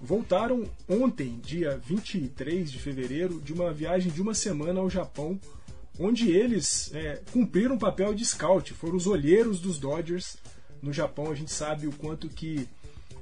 voltaram 0.00 0.64
ontem, 0.88 1.38
dia 1.44 1.78
23 1.84 2.72
de 2.72 2.78
fevereiro, 2.78 3.42
de 3.42 3.52
uma 3.52 3.74
viagem 3.74 4.10
de 4.10 4.22
uma 4.22 4.32
semana 4.32 4.80
ao 4.80 4.88
Japão, 4.88 5.38
onde 5.98 6.30
eles 6.30 6.90
é, 6.94 7.20
cumpriram 7.30 7.74
o 7.74 7.78
papel 7.78 8.14
de 8.14 8.24
scout, 8.24 8.72
foram 8.72 8.96
os 8.96 9.06
olheiros 9.06 9.60
dos 9.60 9.78
Dodgers 9.78 10.38
no 10.82 10.92
Japão 10.92 11.30
a 11.30 11.34
gente 11.34 11.52
sabe 11.52 11.86
o 11.86 11.92
quanto 11.92 12.28
que 12.28 12.68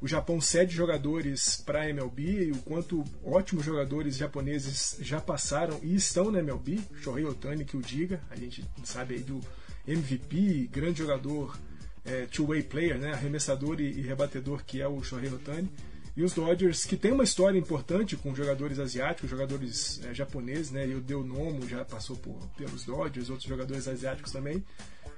o 0.01 0.09
Japão 0.09 0.41
cede 0.41 0.75
jogadores 0.75 1.63
para 1.65 1.83
a 1.83 1.91
MLB 1.91 2.47
e 2.47 2.53
o 2.53 2.59
quanto 2.59 3.05
ótimos 3.23 3.65
jogadores 3.65 4.17
japoneses 4.17 4.97
já 5.01 5.21
passaram 5.21 5.79
e 5.83 5.95
estão 5.95 6.31
na 6.31 6.39
MLB. 6.39 6.81
Shohei 7.03 7.25
Otani 7.25 7.67
que 7.67 7.77
o 7.77 7.83
diga, 7.83 8.21
a 8.31 8.37
gente 8.37 8.65
sabe 8.83 9.17
aí 9.17 9.21
do 9.21 9.41
MVP, 9.87 10.71
grande 10.73 10.99
jogador 10.99 11.59
é, 12.05 12.27
two-way 12.27 12.63
player, 12.63 12.99
né, 12.99 13.13
arremessador 13.13 13.81
e, 13.81 13.91
e, 13.91 14.01
rebatedor, 14.01 14.65
que 14.65 14.81
é 14.81 14.89
o 14.89 15.03
Shohei 15.03 15.33
Otani. 15.33 15.71
E 16.17 16.25
os 16.25 16.33
Dodgers, 16.33 16.85
que 16.85 16.97
tem 16.97 17.13
uma 17.13 17.25
história 17.25 17.59
importante 17.59 18.17
com 18.17 18.35
jogadores 18.35 18.79
asiáticos, 18.79 19.31
jogadores 19.31 20.01
é, 20.05 20.15
japoneses, 20.15 20.71
né, 20.71 20.87
e 20.87 20.95
o 20.95 21.01
Deu 21.01 21.23
Nomo 21.23 21.69
já 21.69 21.85
passou 21.85 22.17
por, 22.17 22.49
pelos 22.57 22.85
Dodgers, 22.85 23.31
outros 23.31 23.49
jogadores 23.49 23.87
asiáticos 23.87 24.33
também. 24.33 24.65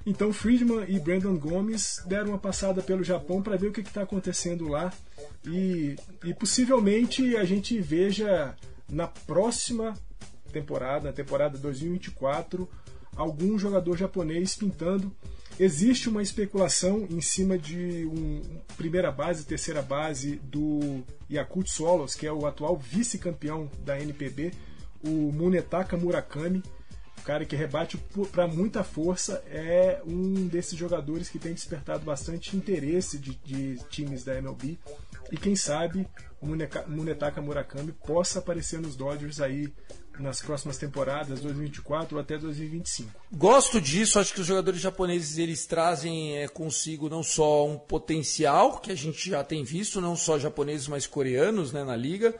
Então 0.04 0.32
Friedman 0.32 0.84
e 0.88 0.98
Brandon 0.98 1.36
Gomes 1.36 2.02
deram 2.06 2.30
uma 2.30 2.38
passada 2.38 2.82
pelo 2.82 3.04
Japão 3.04 3.40
para 3.40 3.56
ver 3.56 3.68
o 3.68 3.72
que 3.72 3.80
está 3.80 4.02
acontecendo 4.02 4.66
lá 4.66 4.92
e, 5.46 5.96
e 6.24 6.34
possivelmente 6.34 7.36
a 7.36 7.44
gente 7.44 7.80
veja 7.80 8.56
na 8.88 9.06
próxima 9.06 9.94
temporada, 10.52 11.06
na 11.06 11.12
temporada 11.12 11.56
2024, 11.56 12.68
algum 13.16 13.58
jogador 13.58 13.96
japonês 13.96 14.54
pintando. 14.56 15.14
Existe 15.58 16.08
uma 16.08 16.22
especulação 16.22 17.06
em 17.10 17.20
cima 17.20 17.58
de 17.58 18.06
um 18.06 18.40
primeira 18.76 19.12
base, 19.12 19.44
terceira 19.44 19.82
base 19.82 20.36
do 20.44 21.02
Yakut 21.30 21.70
Solos, 21.70 22.14
que 22.14 22.26
é 22.26 22.32
o 22.32 22.46
atual 22.46 22.76
vice-campeão 22.76 23.70
da 23.84 24.00
NPB, 24.00 24.52
o 25.04 25.30
Munetaka 25.32 25.96
Murakami 25.96 26.62
cara 27.24 27.44
que 27.44 27.56
rebate 27.56 27.96
para 28.30 28.46
muita 28.46 28.84
força, 28.84 29.42
é 29.46 30.00
um 30.06 30.46
desses 30.46 30.78
jogadores 30.78 31.28
que 31.28 31.38
tem 31.38 31.54
despertado 31.54 32.04
bastante 32.04 32.56
interesse 32.56 33.18
de, 33.18 33.34
de 33.44 33.78
times 33.90 34.24
da 34.24 34.36
MLB. 34.36 34.78
E 35.30 35.36
quem 35.36 35.56
sabe 35.56 36.06
o 36.40 36.46
Munetaka 36.46 37.40
Murakami 37.40 37.92
possa 37.92 38.40
aparecer 38.40 38.80
nos 38.80 38.96
Dodgers 38.96 39.40
aí 39.40 39.72
nas 40.18 40.42
próximas 40.42 40.76
temporadas, 40.76 41.40
2024 41.40 42.16
ou 42.16 42.20
até 42.20 42.36
2025. 42.36 43.10
Gosto 43.32 43.80
disso, 43.80 44.18
acho 44.18 44.34
que 44.34 44.40
os 44.40 44.46
jogadores 44.46 44.80
japoneses 44.80 45.38
eles 45.38 45.64
trazem 45.64 46.36
é, 46.36 46.48
consigo 46.48 47.08
não 47.08 47.22
só 47.22 47.66
um 47.66 47.78
potencial 47.78 48.78
que 48.78 48.92
a 48.92 48.94
gente 48.94 49.30
já 49.30 49.42
tem 49.42 49.64
visto, 49.64 50.00
não 50.00 50.16
só 50.16 50.38
japoneses, 50.38 50.86
mas 50.88 51.06
coreanos 51.06 51.72
né, 51.72 51.82
na 51.82 51.96
liga, 51.96 52.34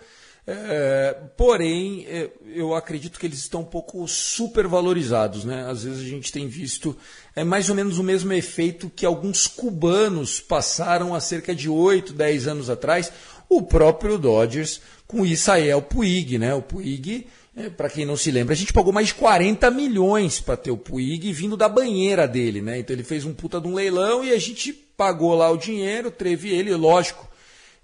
é, 0.44 1.16
porém, 1.36 2.04
é, 2.08 2.30
eu 2.46 2.74
acredito 2.74 3.18
que 3.18 3.26
eles 3.26 3.38
estão 3.38 3.60
um 3.60 3.64
pouco 3.64 4.06
supervalorizados. 4.08 5.44
Né? 5.44 5.64
Às 5.68 5.84
vezes 5.84 6.00
a 6.00 6.08
gente 6.08 6.32
tem 6.32 6.48
visto 6.48 6.96
é 7.34 7.44
mais 7.44 7.68
ou 7.68 7.76
menos 7.76 7.98
o 7.98 8.02
mesmo 8.02 8.32
efeito 8.32 8.90
que 8.94 9.06
alguns 9.06 9.46
cubanos 9.46 10.40
passaram 10.40 11.14
há 11.14 11.20
cerca 11.20 11.54
de 11.54 11.68
8, 11.68 12.12
10 12.12 12.48
anos 12.48 12.68
atrás, 12.68 13.12
o 13.48 13.62
próprio 13.62 14.18
Dodgers 14.18 14.80
com 15.06 15.24
Isael 15.24 15.80
Puig. 15.80 16.38
Né? 16.38 16.52
O 16.52 16.60
Puig, 16.60 17.26
é, 17.56 17.70
para 17.70 17.88
quem 17.88 18.04
não 18.04 18.16
se 18.16 18.32
lembra, 18.32 18.52
a 18.52 18.56
gente 18.56 18.72
pagou 18.72 18.92
mais 18.92 19.08
de 19.08 19.14
40 19.14 19.70
milhões 19.70 20.40
para 20.40 20.56
ter 20.56 20.72
o 20.72 20.76
Puig 20.76 21.32
vindo 21.32 21.56
da 21.56 21.68
banheira 21.68 22.26
dele. 22.26 22.60
Né? 22.60 22.80
Então 22.80 22.94
ele 22.94 23.04
fez 23.04 23.24
um 23.24 23.32
puta 23.32 23.60
de 23.60 23.68
um 23.68 23.74
leilão 23.74 24.24
e 24.24 24.32
a 24.32 24.38
gente 24.38 24.72
pagou 24.72 25.36
lá 25.36 25.48
o 25.50 25.56
dinheiro, 25.56 26.10
teve 26.10 26.50
ele, 26.50 26.74
lógico. 26.74 27.30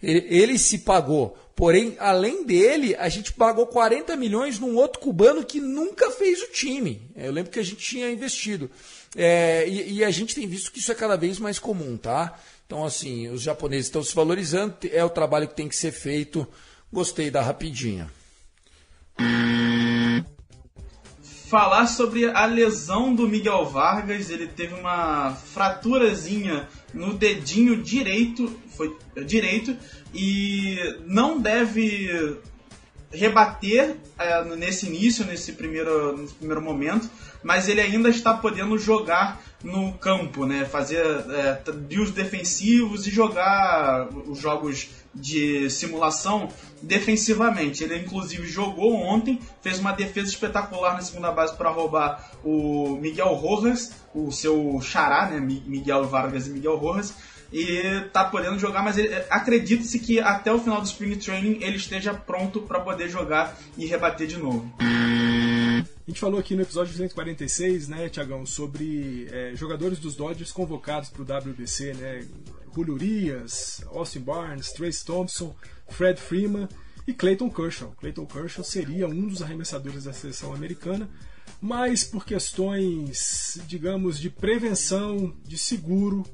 Ele, 0.03 0.27
ele 0.29 0.59
se 0.59 0.79
pagou 0.79 1.37
Porém, 1.59 1.97
além 1.99 2.45
dele, 2.45 2.95
a 2.95 3.09
gente 3.09 3.33
pagou 3.33 3.67
40 3.67 4.15
milhões 4.17 4.61
num 4.61 4.77
outro 4.77 5.01
cubano 5.01 5.45
que 5.45 5.61
nunca 5.61 6.09
fez 6.13 6.41
o 6.41 6.53
time. 6.53 7.11
Eu 7.17 7.33
lembro 7.33 7.51
que 7.51 7.59
a 7.59 7.65
gente 7.65 7.85
tinha 7.85 8.09
investido. 8.09 8.71
É, 9.17 9.69
e, 9.69 9.95
e, 9.95 10.05
a 10.05 10.11
gente 10.13 10.37
tem 10.37 10.47
visto 10.47 10.71
que 10.71 10.79
isso 10.79 10.93
é 10.93 10.95
cada 10.95 11.17
vez 11.17 11.41
mais 11.41 11.59
comum, 11.59 11.97
tá? 11.97 12.39
Então, 12.65 12.85
assim, 12.85 13.27
os 13.27 13.43
japoneses 13.43 13.87
estão 13.87 14.05
se 14.05 14.15
valorizando, 14.15 14.77
é 14.93 15.03
o 15.03 15.11
trabalho 15.11 15.49
que 15.49 15.57
tem 15.57 15.69
que 15.69 15.75
ser 15.75 15.91
feito. 15.91 16.47
Gostei 16.93 17.29
da 17.29 17.43
rapidinha. 17.43 18.09
Falar 21.49 21.89
sobre 21.89 22.31
a 22.31 22.47
lesão 22.47 23.13
do 23.13 23.27
Miguel 23.27 23.65
Vargas, 23.67 24.31
ele 24.31 24.47
teve 24.47 24.75
uma 24.75 25.35
fraturazinha 25.35 26.69
no 26.93 27.15
dedinho 27.15 27.83
direito, 27.83 28.55
foi 28.77 28.97
direito, 29.27 29.77
e 30.15 30.77
não 31.07 31.41
deve 31.41 32.39
rebater 33.11 33.97
é, 34.19 34.45
nesse 34.57 34.87
início, 34.87 35.25
nesse 35.25 35.53
primeiro, 35.53 36.17
nesse 36.17 36.35
primeiro 36.35 36.61
momento, 36.61 37.09
mas 37.43 37.69
ele 37.69 37.81
ainda 37.81 38.09
está 38.09 38.35
podendo 38.35 38.77
jogar 38.79 39.41
no 39.63 39.93
campo, 39.95 40.45
né? 40.45 40.65
fazer 40.65 41.05
é, 41.05 41.63
deals 41.73 42.11
defensivos 42.11 43.07
e 43.07 43.11
jogar 43.11 44.09
os 44.27 44.39
jogos 44.39 44.89
de 45.15 45.69
simulação 45.71 46.49
defensivamente. 46.83 47.85
Ele 47.85 47.97
inclusive 47.97 48.47
jogou 48.47 48.95
ontem, 48.95 49.41
fez 49.63 49.79
uma 49.79 49.93
defesa 49.93 50.29
espetacular 50.29 50.95
na 50.95 51.01
segunda 51.01 51.31
base 51.33 51.57
para 51.57 51.71
roubar 51.71 52.33
o 52.45 52.97
Miguel 53.01 53.35
Rojas, 53.35 53.93
o 54.15 54.31
seu 54.31 54.81
xará, 54.81 55.29
né? 55.29 55.41
Miguel 55.41 56.05
Vargas 56.05 56.47
e 56.47 56.51
Miguel 56.51 56.77
Rojas, 56.77 57.15
e 57.53 58.01
tá 58.13 58.25
podendo 58.25 58.59
jogar, 58.59 58.83
mas 58.83 58.97
acredita-se 59.31 59.99
que 59.99 60.21
até 60.21 60.53
o 60.53 60.59
final 60.59 60.81
do 60.81 60.87
Spring 60.87 61.17
Training 61.17 61.59
ele 61.63 61.77
esteja 61.77 62.13
pronto 62.13 62.61
para 62.63 62.81
poder 62.81 63.09
jogar 63.09 63.59
e 63.77 63.87
rebater 63.87 64.27
de 64.27 64.37
novo. 64.37 64.71
A 64.81 66.11
gente 66.11 66.21
falou 66.21 66.41
aqui 66.41 66.55
no 66.55 66.63
episódio 66.63 66.93
246, 66.93 67.89
né, 67.89 68.09
Tiagão, 68.09 68.47
sobre 68.47 69.29
é, 69.31 69.53
jogadores 69.55 69.99
dos 69.99 70.17
Dodgers 70.17 70.51
convocados 70.51 71.11
para 71.11 71.23
o 71.23 71.51
WBC, 71.51 71.95
né? 71.95 72.27
Julio 72.85 73.45
Austin 73.93 74.21
Barnes, 74.21 74.73
Trace 74.73 75.05
Thompson, 75.05 75.55
Fred 75.89 76.21
Freeman 76.21 76.69
e 77.07 77.13
Clayton 77.13 77.51
Kershaw. 77.51 77.93
Clayton 77.99 78.27
Kershaw 78.27 78.63
seria 78.63 79.09
um 79.09 79.27
dos 79.27 79.43
arremessadores 79.43 80.05
da 80.05 80.13
seleção 80.13 80.55
americana, 80.55 81.09
mas 81.61 82.05
por 82.05 82.25
questões, 82.25 83.59
digamos, 83.67 84.19
de 84.19 84.31
prevenção, 84.31 85.35
de 85.45 85.59
seguro, 85.59 86.25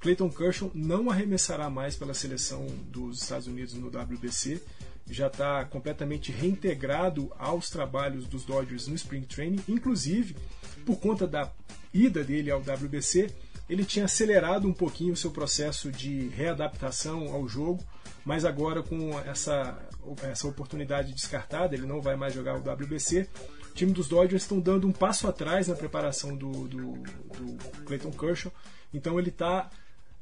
Clayton 0.00 0.28
Kershaw 0.28 0.70
não 0.74 1.10
arremessará 1.10 1.70
mais 1.70 1.96
pela 1.96 2.12
seleção 2.12 2.66
dos 2.90 3.22
Estados 3.22 3.46
Unidos 3.46 3.72
no 3.72 3.86
WBC. 3.86 4.60
Já 5.08 5.28
está 5.28 5.64
completamente 5.64 6.30
reintegrado 6.30 7.32
aos 7.38 7.70
trabalhos 7.70 8.26
dos 8.26 8.44
Dodgers 8.44 8.88
no 8.88 8.94
Spring 8.94 9.22
Training, 9.22 9.60
inclusive 9.66 10.36
por 10.84 10.96
conta 10.96 11.26
da 11.26 11.50
ida 11.92 12.22
dele 12.22 12.50
ao 12.50 12.60
WBC, 12.60 13.30
ele 13.68 13.84
tinha 13.84 14.04
acelerado 14.04 14.68
um 14.68 14.72
pouquinho 14.72 15.12
o 15.12 15.16
seu 15.16 15.30
processo 15.30 15.90
de 15.90 16.28
readaptação 16.28 17.32
ao 17.32 17.48
jogo, 17.48 17.82
mas 18.24 18.44
agora 18.44 18.82
com 18.82 19.18
essa, 19.20 19.78
essa 20.22 20.46
oportunidade 20.46 21.12
descartada, 21.12 21.74
ele 21.74 21.86
não 21.86 22.00
vai 22.00 22.16
mais 22.16 22.34
jogar 22.34 22.56
o 22.56 22.60
WBC. 22.60 23.28
O 23.70 23.74
time 23.74 23.92
dos 23.92 24.08
Dodgers 24.08 24.42
estão 24.42 24.60
dando 24.60 24.86
um 24.86 24.92
passo 24.92 25.26
atrás 25.26 25.66
na 25.66 25.74
preparação 25.74 26.36
do, 26.36 26.68
do, 26.68 26.92
do 26.92 27.84
Clayton 27.84 28.10
Kershaw, 28.10 28.52
então 28.92 29.18
ele 29.18 29.30
está 29.30 29.70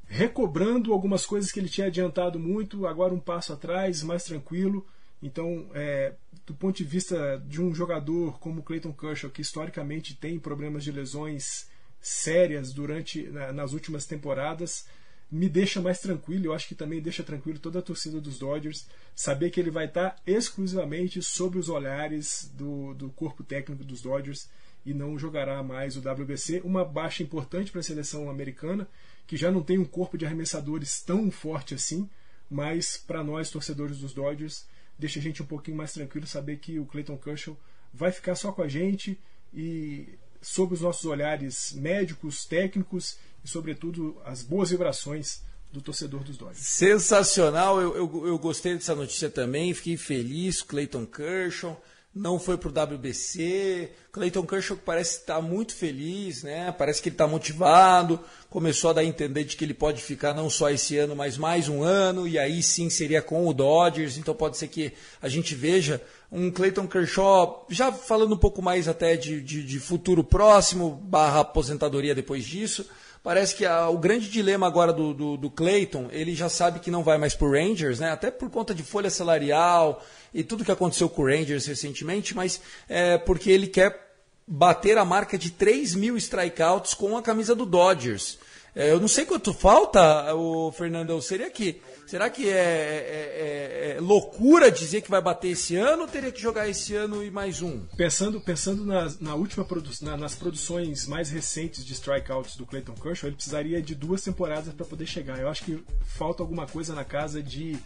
recobrando 0.05 0.93
algumas 0.93 1.25
coisas 1.25 1.51
que 1.51 1.59
ele 1.59 1.69
tinha 1.69 1.87
adiantado 1.87 2.39
muito, 2.39 2.87
agora 2.87 3.13
um 3.13 3.19
passo 3.19 3.53
atrás, 3.53 4.03
mais 4.03 4.23
tranquilo. 4.23 4.85
Então, 5.21 5.69
é, 5.73 6.13
do 6.45 6.53
ponto 6.53 6.77
de 6.77 6.83
vista 6.83 7.41
de 7.47 7.61
um 7.61 7.73
jogador 7.73 8.37
como 8.39 8.61
Clayton 8.61 8.91
Kershaw, 8.91 9.29
que 9.29 9.41
historicamente 9.41 10.15
tem 10.15 10.37
problemas 10.37 10.83
de 10.83 10.91
lesões 10.91 11.67
sérias 12.03 12.73
durante 12.73 13.23
nas 13.53 13.71
últimas 13.71 14.05
temporadas, 14.05 14.85
me 15.31 15.47
deixa 15.47 15.81
mais 15.81 15.99
tranquilo. 15.99 16.45
Eu 16.45 16.53
acho 16.53 16.67
que 16.67 16.75
também 16.75 17.01
deixa 17.01 17.23
tranquilo 17.23 17.57
toda 17.57 17.79
a 17.79 17.81
torcida 17.81 18.19
dos 18.19 18.37
Dodgers 18.37 18.85
saber 19.15 19.49
que 19.49 19.59
ele 19.59 19.71
vai 19.71 19.85
estar 19.85 20.21
exclusivamente 20.27 21.23
sob 21.23 21.57
os 21.57 21.69
olhares 21.69 22.51
do, 22.53 22.93
do 22.93 23.09
corpo 23.09 23.43
técnico 23.43 23.83
dos 23.83 24.01
Dodgers 24.01 24.49
e 24.85 24.93
não 24.93 25.17
jogará 25.17 25.63
mais 25.63 25.95
o 25.95 26.01
WBC. 26.01 26.61
Uma 26.65 26.83
baixa 26.83 27.23
importante 27.23 27.71
para 27.71 27.79
a 27.79 27.83
seleção 27.83 28.29
americana 28.29 28.87
que 29.25 29.37
já 29.37 29.49
não 29.49 29.63
tem 29.63 29.79
um 29.79 29.85
corpo 29.85 30.17
de 30.17 30.25
arremessadores 30.25 31.01
tão 31.01 31.31
forte 31.31 31.73
assim, 31.73 32.09
mas 32.49 32.97
para 32.97 33.23
nós, 33.23 33.49
torcedores 33.49 33.99
dos 33.99 34.13
Dodgers, 34.13 34.65
deixa 34.99 35.19
a 35.19 35.21
gente 35.21 35.41
um 35.41 35.45
pouquinho 35.45 35.77
mais 35.77 35.93
tranquilo 35.93 36.27
saber 36.27 36.57
que 36.57 36.77
o 36.77 36.85
Clayton 36.85 37.17
Kershaw 37.17 37.57
vai 37.93 38.11
ficar 38.11 38.35
só 38.35 38.51
com 38.51 38.61
a 38.61 38.67
gente 38.67 39.17
e 39.53 40.19
sob 40.43 40.73
os 40.73 40.81
nossos 40.81 41.05
olhares 41.05 41.73
médicos, 41.73 42.45
técnicos 42.45 43.17
e, 43.43 43.47
sobretudo, 43.47 44.21
as 44.25 44.43
boas 44.43 44.69
vibrações 44.69 45.41
do 45.71 45.81
torcedor 45.81 46.23
dos 46.23 46.37
Dodgers. 46.37 46.59
Sensacional, 46.59 47.81
eu, 47.81 47.95
eu, 47.95 48.27
eu 48.27 48.37
gostei 48.37 48.75
dessa 48.75 48.93
notícia 48.93 49.29
também, 49.29 49.73
fiquei 49.73 49.97
feliz, 49.97 50.61
Clayton 50.61 51.05
Kershaw 51.05 51.81
não 52.15 52.37
foi 52.37 52.57
para 52.57 52.69
o 52.69 52.95
WBC. 52.95 53.89
Clayton 54.11 54.45
Kershaw 54.45 54.77
parece 54.77 55.19
estar 55.19 55.41
muito 55.41 55.73
feliz, 55.73 56.43
né? 56.43 56.71
Parece 56.71 57.01
que 57.01 57.09
ele 57.09 57.15
está 57.15 57.25
motivado. 57.25 58.19
Começou 58.49 58.91
a 58.91 58.93
dar 58.93 59.01
a 59.01 59.05
entender 59.05 59.43
de 59.43 59.57
que 59.57 59.65
ele 59.65 59.73
pode 59.73 59.99
ficar 59.99 60.33
não 60.35 60.47
só 60.47 60.69
esse 60.69 60.95
ano, 60.97 61.15
mas 61.15 61.37
mais 61.37 61.67
um 61.67 61.81
ano. 61.81 62.27
E 62.27 62.37
aí 62.37 62.61
sim 62.61 62.87
seria 62.87 63.21
com 63.21 63.47
o 63.47 63.53
Dodgers. 63.53 64.17
Então 64.17 64.35
pode 64.35 64.57
ser 64.57 64.67
que 64.67 64.93
a 65.19 65.27
gente 65.27 65.55
veja 65.55 65.99
um 66.31 66.51
Clayton 66.51 66.87
Kershaw 66.87 67.65
já 67.67 67.91
falando 67.91 68.35
um 68.35 68.39
pouco 68.39 68.61
mais 68.61 68.87
até 68.87 69.17
de, 69.17 69.41
de, 69.41 69.63
de 69.63 69.79
futuro 69.79 70.23
próximo, 70.23 70.91
barra 70.91 71.39
aposentadoria 71.39 72.13
depois 72.13 72.45
disso. 72.45 72.87
Parece 73.23 73.55
que 73.55 73.65
a, 73.65 73.87
o 73.87 73.97
grande 73.97 74.29
dilema 74.29 74.67
agora 74.67 74.91
do, 74.91 75.13
do, 75.13 75.37
do 75.37 75.49
Clayton, 75.49 76.09
ele 76.11 76.35
já 76.35 76.49
sabe 76.49 76.81
que 76.81 76.91
não 76.91 77.03
vai 77.03 77.17
mais 77.17 77.33
para 77.33 77.47
Rangers, 77.47 77.97
né? 77.97 78.11
Até 78.11 78.29
por 78.29 78.49
conta 78.49 78.75
de 78.75 78.83
folha 78.83 79.09
salarial 79.09 80.03
e 80.33 80.43
tudo 80.43 80.65
que 80.65 80.71
aconteceu 80.71 81.07
com 81.07 81.21
o 81.21 81.25
Rangers 81.25 81.65
recentemente, 81.65 82.35
mas 82.35 82.59
é 82.89 83.17
porque 83.17 83.49
ele 83.49 83.67
quer 83.67 84.13
bater 84.45 84.97
a 84.97 85.05
marca 85.05 85.37
de 85.37 85.51
3 85.51 85.95
mil 85.95 86.17
strikeouts 86.17 86.93
com 86.93 87.17
a 87.17 87.21
camisa 87.21 87.55
do 87.55 87.65
Dodgers. 87.65 88.37
É, 88.75 88.91
eu 88.91 88.99
não 88.99 89.07
sei 89.07 89.25
quanto 89.25 89.53
falta, 89.53 90.33
o 90.33 90.71
Fernandão. 90.71 91.21
Seria 91.21 91.49
que 91.49 91.79
será 92.07 92.29
que 92.29 92.49
é, 92.49 92.51
é, 92.51 93.93
é, 93.93 93.97
é, 93.97 94.01
loucura 94.01 94.71
dizer 94.71 95.01
que 95.01 95.09
vai 95.09 95.21
bater 95.21 95.49
esse 95.49 95.75
ano 95.75 96.03
ou 96.03 96.07
teria 96.07 96.31
que 96.31 96.41
jogar 96.41 96.67
esse 96.67 96.95
ano 96.95 97.23
e 97.23 97.29
mais 97.29 97.61
um? 97.61 97.85
Pensando, 97.95 98.41
pensando 98.41 98.83
nas, 98.83 99.19
na 99.19 99.35
última 99.35 99.63
produ 99.63 99.91
na, 100.01 100.17
nas 100.17 100.33
produções 100.33 101.07
mais 101.07 101.29
recentes 101.29 101.85
de 101.85 101.93
strikeouts 101.93 102.55
do 102.55 102.65
Clayton 102.65 102.93
Kershaw, 102.93 103.29
ele 103.29 103.35
precisaria 103.35 103.81
de 103.81 103.93
duas 103.93 104.23
temporadas 104.23 104.73
para 104.73 104.85
poder 104.85 105.05
chegar. 105.05 105.39
Eu 105.39 105.49
acho 105.49 105.63
que 105.63 105.83
falta 106.03 106.41
alguma 106.41 106.65
coisa 106.65 106.95
na 106.95 107.03
casa 107.03 107.43
de 107.43 107.77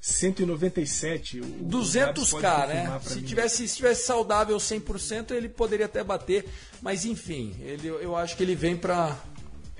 197. 0.00 1.40
O 1.40 1.68
200k, 1.68 2.66
né? 2.68 3.00
Se 3.02 3.22
tivesse, 3.22 3.68
se 3.68 3.76
tivesse 3.76 4.04
saudável 4.04 4.56
100%, 4.56 5.32
ele 5.32 5.48
poderia 5.48 5.86
até 5.86 6.02
bater, 6.02 6.46
mas 6.80 7.04
enfim, 7.04 7.54
ele, 7.60 7.88
eu 7.88 8.16
acho 8.16 8.36
que 8.36 8.42
ele 8.42 8.54
vem 8.54 8.76
para 8.76 9.16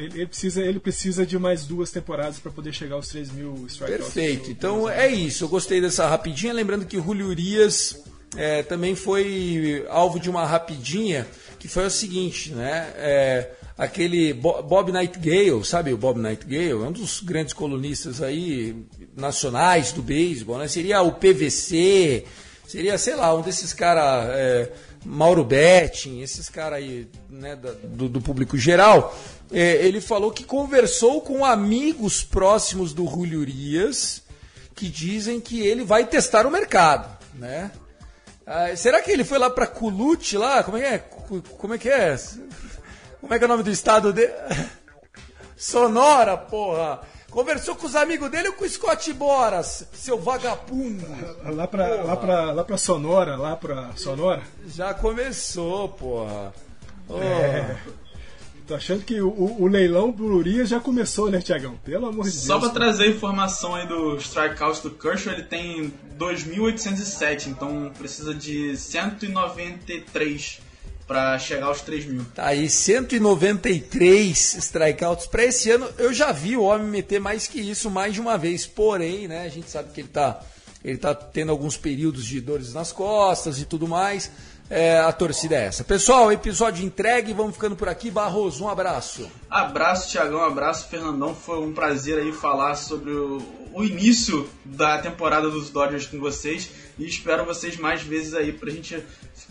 ele, 0.01 0.21
ele, 0.21 0.27
precisa, 0.27 0.63
ele 0.63 0.81
precisa 0.81 1.27
de 1.27 1.39
mais 1.39 1.65
duas 1.65 1.91
temporadas 1.91 2.39
para 2.39 2.51
poder 2.51 2.73
chegar 2.73 2.97
aos 2.97 3.09
3 3.09 3.31
mil 3.33 3.67
strikeouts. 3.67 4.13
Perfeito. 4.13 4.51
Então 4.51 4.89
é 4.89 5.09
isso. 5.09 5.45
Eu 5.45 5.49
gostei 5.49 5.81
dessa 5.81 6.09
rapidinha. 6.09 6.53
Lembrando 6.53 6.87
que 6.87 6.99
Julio 6.99 7.27
Urias 7.27 8.03
é, 8.37 8.63
também 8.63 8.95
foi 8.95 9.85
alvo 9.89 10.19
de 10.19 10.31
uma 10.31 10.47
rapidinha 10.47 11.27
que 11.59 11.69
foi 11.69 11.87
o 11.87 11.91
seguinte, 11.91 12.53
né? 12.53 12.93
É, 12.97 13.51
aquele 13.77 14.33
Bob 14.33 14.93
Nightgale, 14.93 15.65
sabe 15.65 15.93
o 15.93 15.97
Bob 15.99 16.19
Nightgale? 16.19 16.71
É 16.71 16.75
um 16.75 16.93
dos 16.93 17.21
grandes 17.21 17.53
colunistas 17.53 18.23
aí 18.23 18.77
nacionais 19.17 19.93
do 19.93 20.03
beisebol, 20.03 20.59
né? 20.59 20.69
Seria 20.69 21.03
o 21.03 21.13
PVC, 21.13 22.25
seria, 22.67 22.97
sei 22.97 23.17
lá, 23.17 23.35
um 23.35 23.43
desses 23.43 23.73
caras, 23.73 24.31
é, 24.31 24.73
Mauro 25.05 25.45
Betting, 25.45 26.21
esses 26.21 26.49
caras 26.49 26.79
aí, 26.79 27.09
né, 27.29 27.57
do, 27.57 28.09
do 28.09 28.21
público 28.21 28.59
geral 28.59 29.17
é, 29.53 29.85
ele 29.85 30.01
falou 30.01 30.31
que 30.31 30.45
conversou 30.45 31.21
com 31.21 31.45
amigos 31.45 32.23
próximos 32.23 32.93
do 32.93 33.07
Julio 33.07 33.41
Urias 33.41 34.23
que 34.75 34.89
dizem 34.89 35.41
que 35.41 35.61
ele 35.61 35.85
vai 35.85 36.07
testar 36.07 36.47
o 36.47 36.51
mercado, 36.51 37.19
né? 37.35 37.71
Ah, 38.47 38.75
será 38.75 39.03
que 39.03 39.11
ele 39.11 39.25
foi 39.25 39.39
lá 39.39 39.51
para 39.51 39.67
Culut 39.67 40.37
lá? 40.37 40.63
Como 40.63 40.77
é 40.77 40.81
que 40.81 40.87
é? 40.87 40.99
Como 41.59 41.75
é 41.75 41.79
que 41.79 41.89
é? 41.89 42.17
Como 43.21 43.35
é 43.35 43.39
que 43.39 43.45
é 43.45 43.47
o 43.47 43.49
nome 43.49 43.63
do 43.63 43.71
estado 43.71 44.13
dele? 44.13 44.33
Sonora, 45.57 46.37
porra! 46.37 47.01
Conversou 47.31 47.77
com 47.77 47.87
os 47.87 47.95
amigos 47.95 48.31
dele 48.31 48.49
ou 48.49 48.55
com 48.55 48.65
o 48.65 48.69
Scott 48.69 49.13
Boras, 49.13 49.87
seu 49.93 50.19
vagabundo? 50.19 51.07
Lá 51.45 51.67
pra, 51.67 52.03
lá, 52.03 52.17
pra, 52.17 52.53
lá 52.53 52.65
pra 52.65 52.77
Sonora, 52.77 53.37
lá 53.37 53.55
pra 53.57 53.93
Sonora? 53.97 54.43
Já 54.67 54.93
começou, 54.93 55.89
porra. 55.91 56.53
Oh. 57.09 57.19
É. 57.19 57.79
Tô 58.67 58.75
achando 58.77 59.05
que 59.05 59.21
o, 59.21 59.29
o 59.31 59.67
leilão 59.67 60.15
Urias 60.17 60.69
já 60.69 60.79
começou, 60.79 61.29
né, 61.29 61.41
Tiagão? 61.41 61.77
Pelo 61.85 62.07
amor 62.07 62.25
de 62.25 62.31
Só 62.31 62.59
Deus. 62.59 62.65
Só 62.65 62.71
pra 62.71 62.81
trazer 62.81 63.09
informação 63.09 63.75
aí 63.75 63.87
do 63.87 64.17
strikeout 64.17 64.83
do 64.83 64.91
Kershaw, 64.91 65.33
ele 65.33 65.43
tem 65.43 65.93
2.807, 66.17 67.49
então 67.49 67.91
precisa 67.99 68.33
de 68.33 68.77
193 68.77 70.61
para 71.11 71.37
chegar 71.41 71.67
aos 71.67 71.81
3 71.81 72.07
mil. 72.07 72.25
Tá 72.37 72.47
aí, 72.47 72.71
193 72.71 74.55
strikeouts 74.55 75.27
para 75.27 75.45
esse 75.45 75.69
ano. 75.69 75.89
Eu 75.99 76.15
já 76.15 76.31
vi 76.31 76.57
o 76.57 76.63
homem 76.63 76.87
meter 76.87 77.19
mais 77.19 77.49
que 77.49 77.61
isso 77.61 77.91
mais 77.91 78.15
de 78.15 78.21
uma 78.21 78.39
vez, 78.39 78.65
porém, 78.65 79.27
né, 79.27 79.43
a 79.43 79.49
gente 79.49 79.69
sabe 79.69 79.91
que 79.93 80.03
ele 80.03 80.09
tá, 80.09 80.41
ele 80.85 80.99
tá 80.99 81.13
tendo 81.13 81.51
alguns 81.51 81.77
períodos 81.77 82.25
de 82.25 82.41
dores 82.41 82.73
nas 82.75 82.93
costas 82.93 83.59
e 83.59 83.65
tudo 83.65 83.89
mais 83.89 84.31
é, 84.71 85.01
a 85.01 85.11
torcida 85.11 85.57
é 85.57 85.65
essa. 85.65 85.83
Pessoal, 85.83 86.31
episódio 86.31 86.85
entregue, 86.85 87.33
vamos 87.33 87.55
ficando 87.55 87.75
por 87.75 87.89
aqui. 87.89 88.09
Barroso, 88.09 88.65
um 88.65 88.69
abraço. 88.69 89.29
Abraço, 89.51 90.09
Tiagão, 90.09 90.45
abraço, 90.45 90.89
Fernandão. 90.89 91.35
Foi 91.35 91.59
um 91.59 91.73
prazer 91.73 92.21
aí 92.21 92.33
falar 92.33 92.77
sobre 92.77 93.11
o, 93.11 93.43
o, 93.75 93.83
início 93.83 94.49
da 94.65 94.99
temporada 94.99 95.51
dos 95.51 95.71
Dodgers 95.71 96.07
com 96.07 96.21
vocês 96.21 96.71
e 96.97 97.05
espero 97.05 97.45
vocês 97.45 97.77
mais 97.77 98.03
vezes 98.03 98.33
aí 98.33 98.53
pra 98.53 98.71
gente 98.71 99.03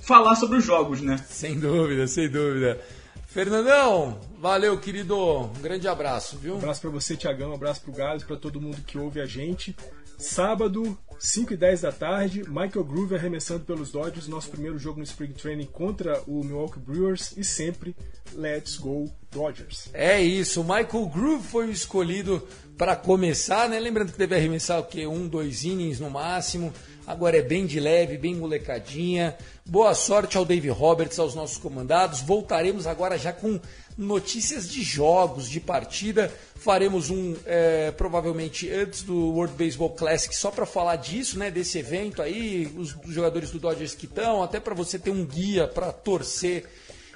falar 0.01 0.35
sobre 0.35 0.57
os 0.57 0.63
jogos, 0.63 1.01
né? 1.01 1.21
Sem 1.29 1.59
dúvida, 1.59 2.07
sem 2.07 2.29
dúvida. 2.29 2.79
Fernandão, 3.27 4.19
valeu, 4.39 4.79
querido. 4.79 5.15
Um 5.17 5.61
grande 5.61 5.87
abraço, 5.87 6.37
viu? 6.37 6.55
Um 6.55 6.59
abraço 6.59 6.79
para 6.79 6.89
você, 6.89 7.17
Tiagão. 7.17 7.51
Um 7.51 7.55
abraço 7.55 7.81
pro 7.81 7.91
Gales, 7.91 8.23
para 8.23 8.37
todo 8.37 8.61
mundo 8.61 8.77
que 8.87 8.97
ouve 8.97 9.19
a 9.19 9.25
gente. 9.25 9.75
Sábado, 10.19 10.97
5 11.17 11.53
e 11.53 11.57
10 11.57 11.81
da 11.81 11.93
tarde, 11.93 12.43
Michael 12.49 12.83
Groove 12.83 13.15
arremessando 13.15 13.63
pelos 13.63 13.89
Dodgers, 13.89 14.27
nosso 14.27 14.49
primeiro 14.49 14.77
jogo 14.77 14.97
no 14.97 15.05
Spring 15.05 15.31
Training 15.31 15.67
contra 15.67 16.21
o 16.27 16.43
Milwaukee 16.43 16.77
Brewers 16.77 17.33
e 17.37 17.43
sempre 17.43 17.95
Let's 18.33 18.75
Go 18.75 19.09
Dodgers. 19.31 19.89
É 19.93 20.21
isso, 20.21 20.61
Michael 20.61 21.07
Groove 21.07 21.47
foi 21.47 21.67
o 21.67 21.71
escolhido 21.71 22.45
para 22.77 22.97
começar, 22.97 23.69
né? 23.69 23.79
Lembrando 23.79 24.11
que 24.11 24.17
deve 24.17 24.35
arremessar 24.35 24.79
o 24.79 24.83
quê? 24.83 25.07
Um, 25.07 25.25
dois 25.25 25.63
innings 25.63 26.01
no 26.01 26.09
máximo. 26.09 26.73
Agora 27.07 27.37
é 27.37 27.41
bem 27.41 27.65
de 27.65 27.79
leve, 27.79 28.17
bem 28.17 28.35
molecadinha. 28.35 29.37
Boa 29.65 29.93
sorte 29.95 30.37
ao 30.37 30.43
Dave 30.43 30.69
Roberts, 30.69 31.17
aos 31.17 31.33
nossos 31.33 31.57
comandados. 31.57 32.21
Voltaremos 32.21 32.85
agora 32.85 33.17
já 33.17 33.31
com 33.31 33.57
notícias 33.99 34.69
de 34.69 34.81
jogos, 34.81 35.49
de 35.49 35.59
partida. 35.59 36.33
Faremos 36.55 37.09
um 37.09 37.35
é, 37.45 37.91
provavelmente 37.91 38.71
antes 38.71 39.03
do 39.03 39.31
World 39.31 39.53
Baseball 39.53 39.89
Classic 39.89 40.33
só 40.33 40.49
para 40.49 40.65
falar 40.65 40.95
disso, 40.95 41.37
né? 41.37 41.51
Desse 41.51 41.79
evento 41.79 42.21
aí, 42.21 42.73
os, 42.77 42.95
jogadores 43.07 43.51
do 43.51 43.59
Dodgers 43.59 43.93
que 43.93 44.05
estão, 44.05 44.41
até 44.41 44.57
para 44.59 44.73
você 44.73 44.97
ter 44.97 45.11
um 45.11 45.25
guia 45.25 45.67
para 45.67 45.91
torcer 45.91 46.65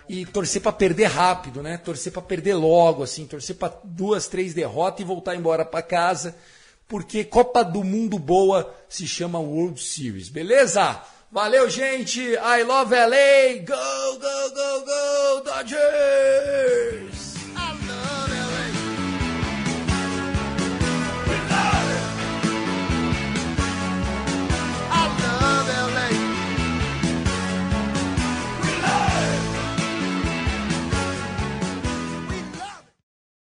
e 0.10 0.26
torcer 0.26 0.62
para 0.62 0.74
perder 0.74 1.06
rápido, 1.06 1.64
né? 1.64 1.78
Torcer 1.78 2.12
para 2.12 2.22
perder 2.22 2.56
logo, 2.56 3.02
assim, 3.02 3.26
torcer 3.26 3.56
para 3.56 3.74
duas, 3.86 4.28
três 4.28 4.54
derrotas 4.54 5.00
e 5.00 5.06
voltar 5.06 5.38
embora 5.38 5.64
para 5.64 5.82
casa, 5.82 6.36
porque 6.86 7.24
Copa 7.24 7.64
do 7.64 7.82
Mundo 7.82 8.20
boa 8.20 8.76
se 8.90 9.08
chama 9.08 9.40
World 9.40 9.82
Series, 9.82 10.28
beleza? 10.28 11.02
Valeu, 11.34 11.68
gente. 11.68 12.20
I 12.38 12.62
love 12.62 12.92
LA. 12.92 13.64
Go, 13.66 14.20
go, 14.20 14.50
go, 14.54 14.86
go, 14.86 15.42
Dodgers! 15.44 17.12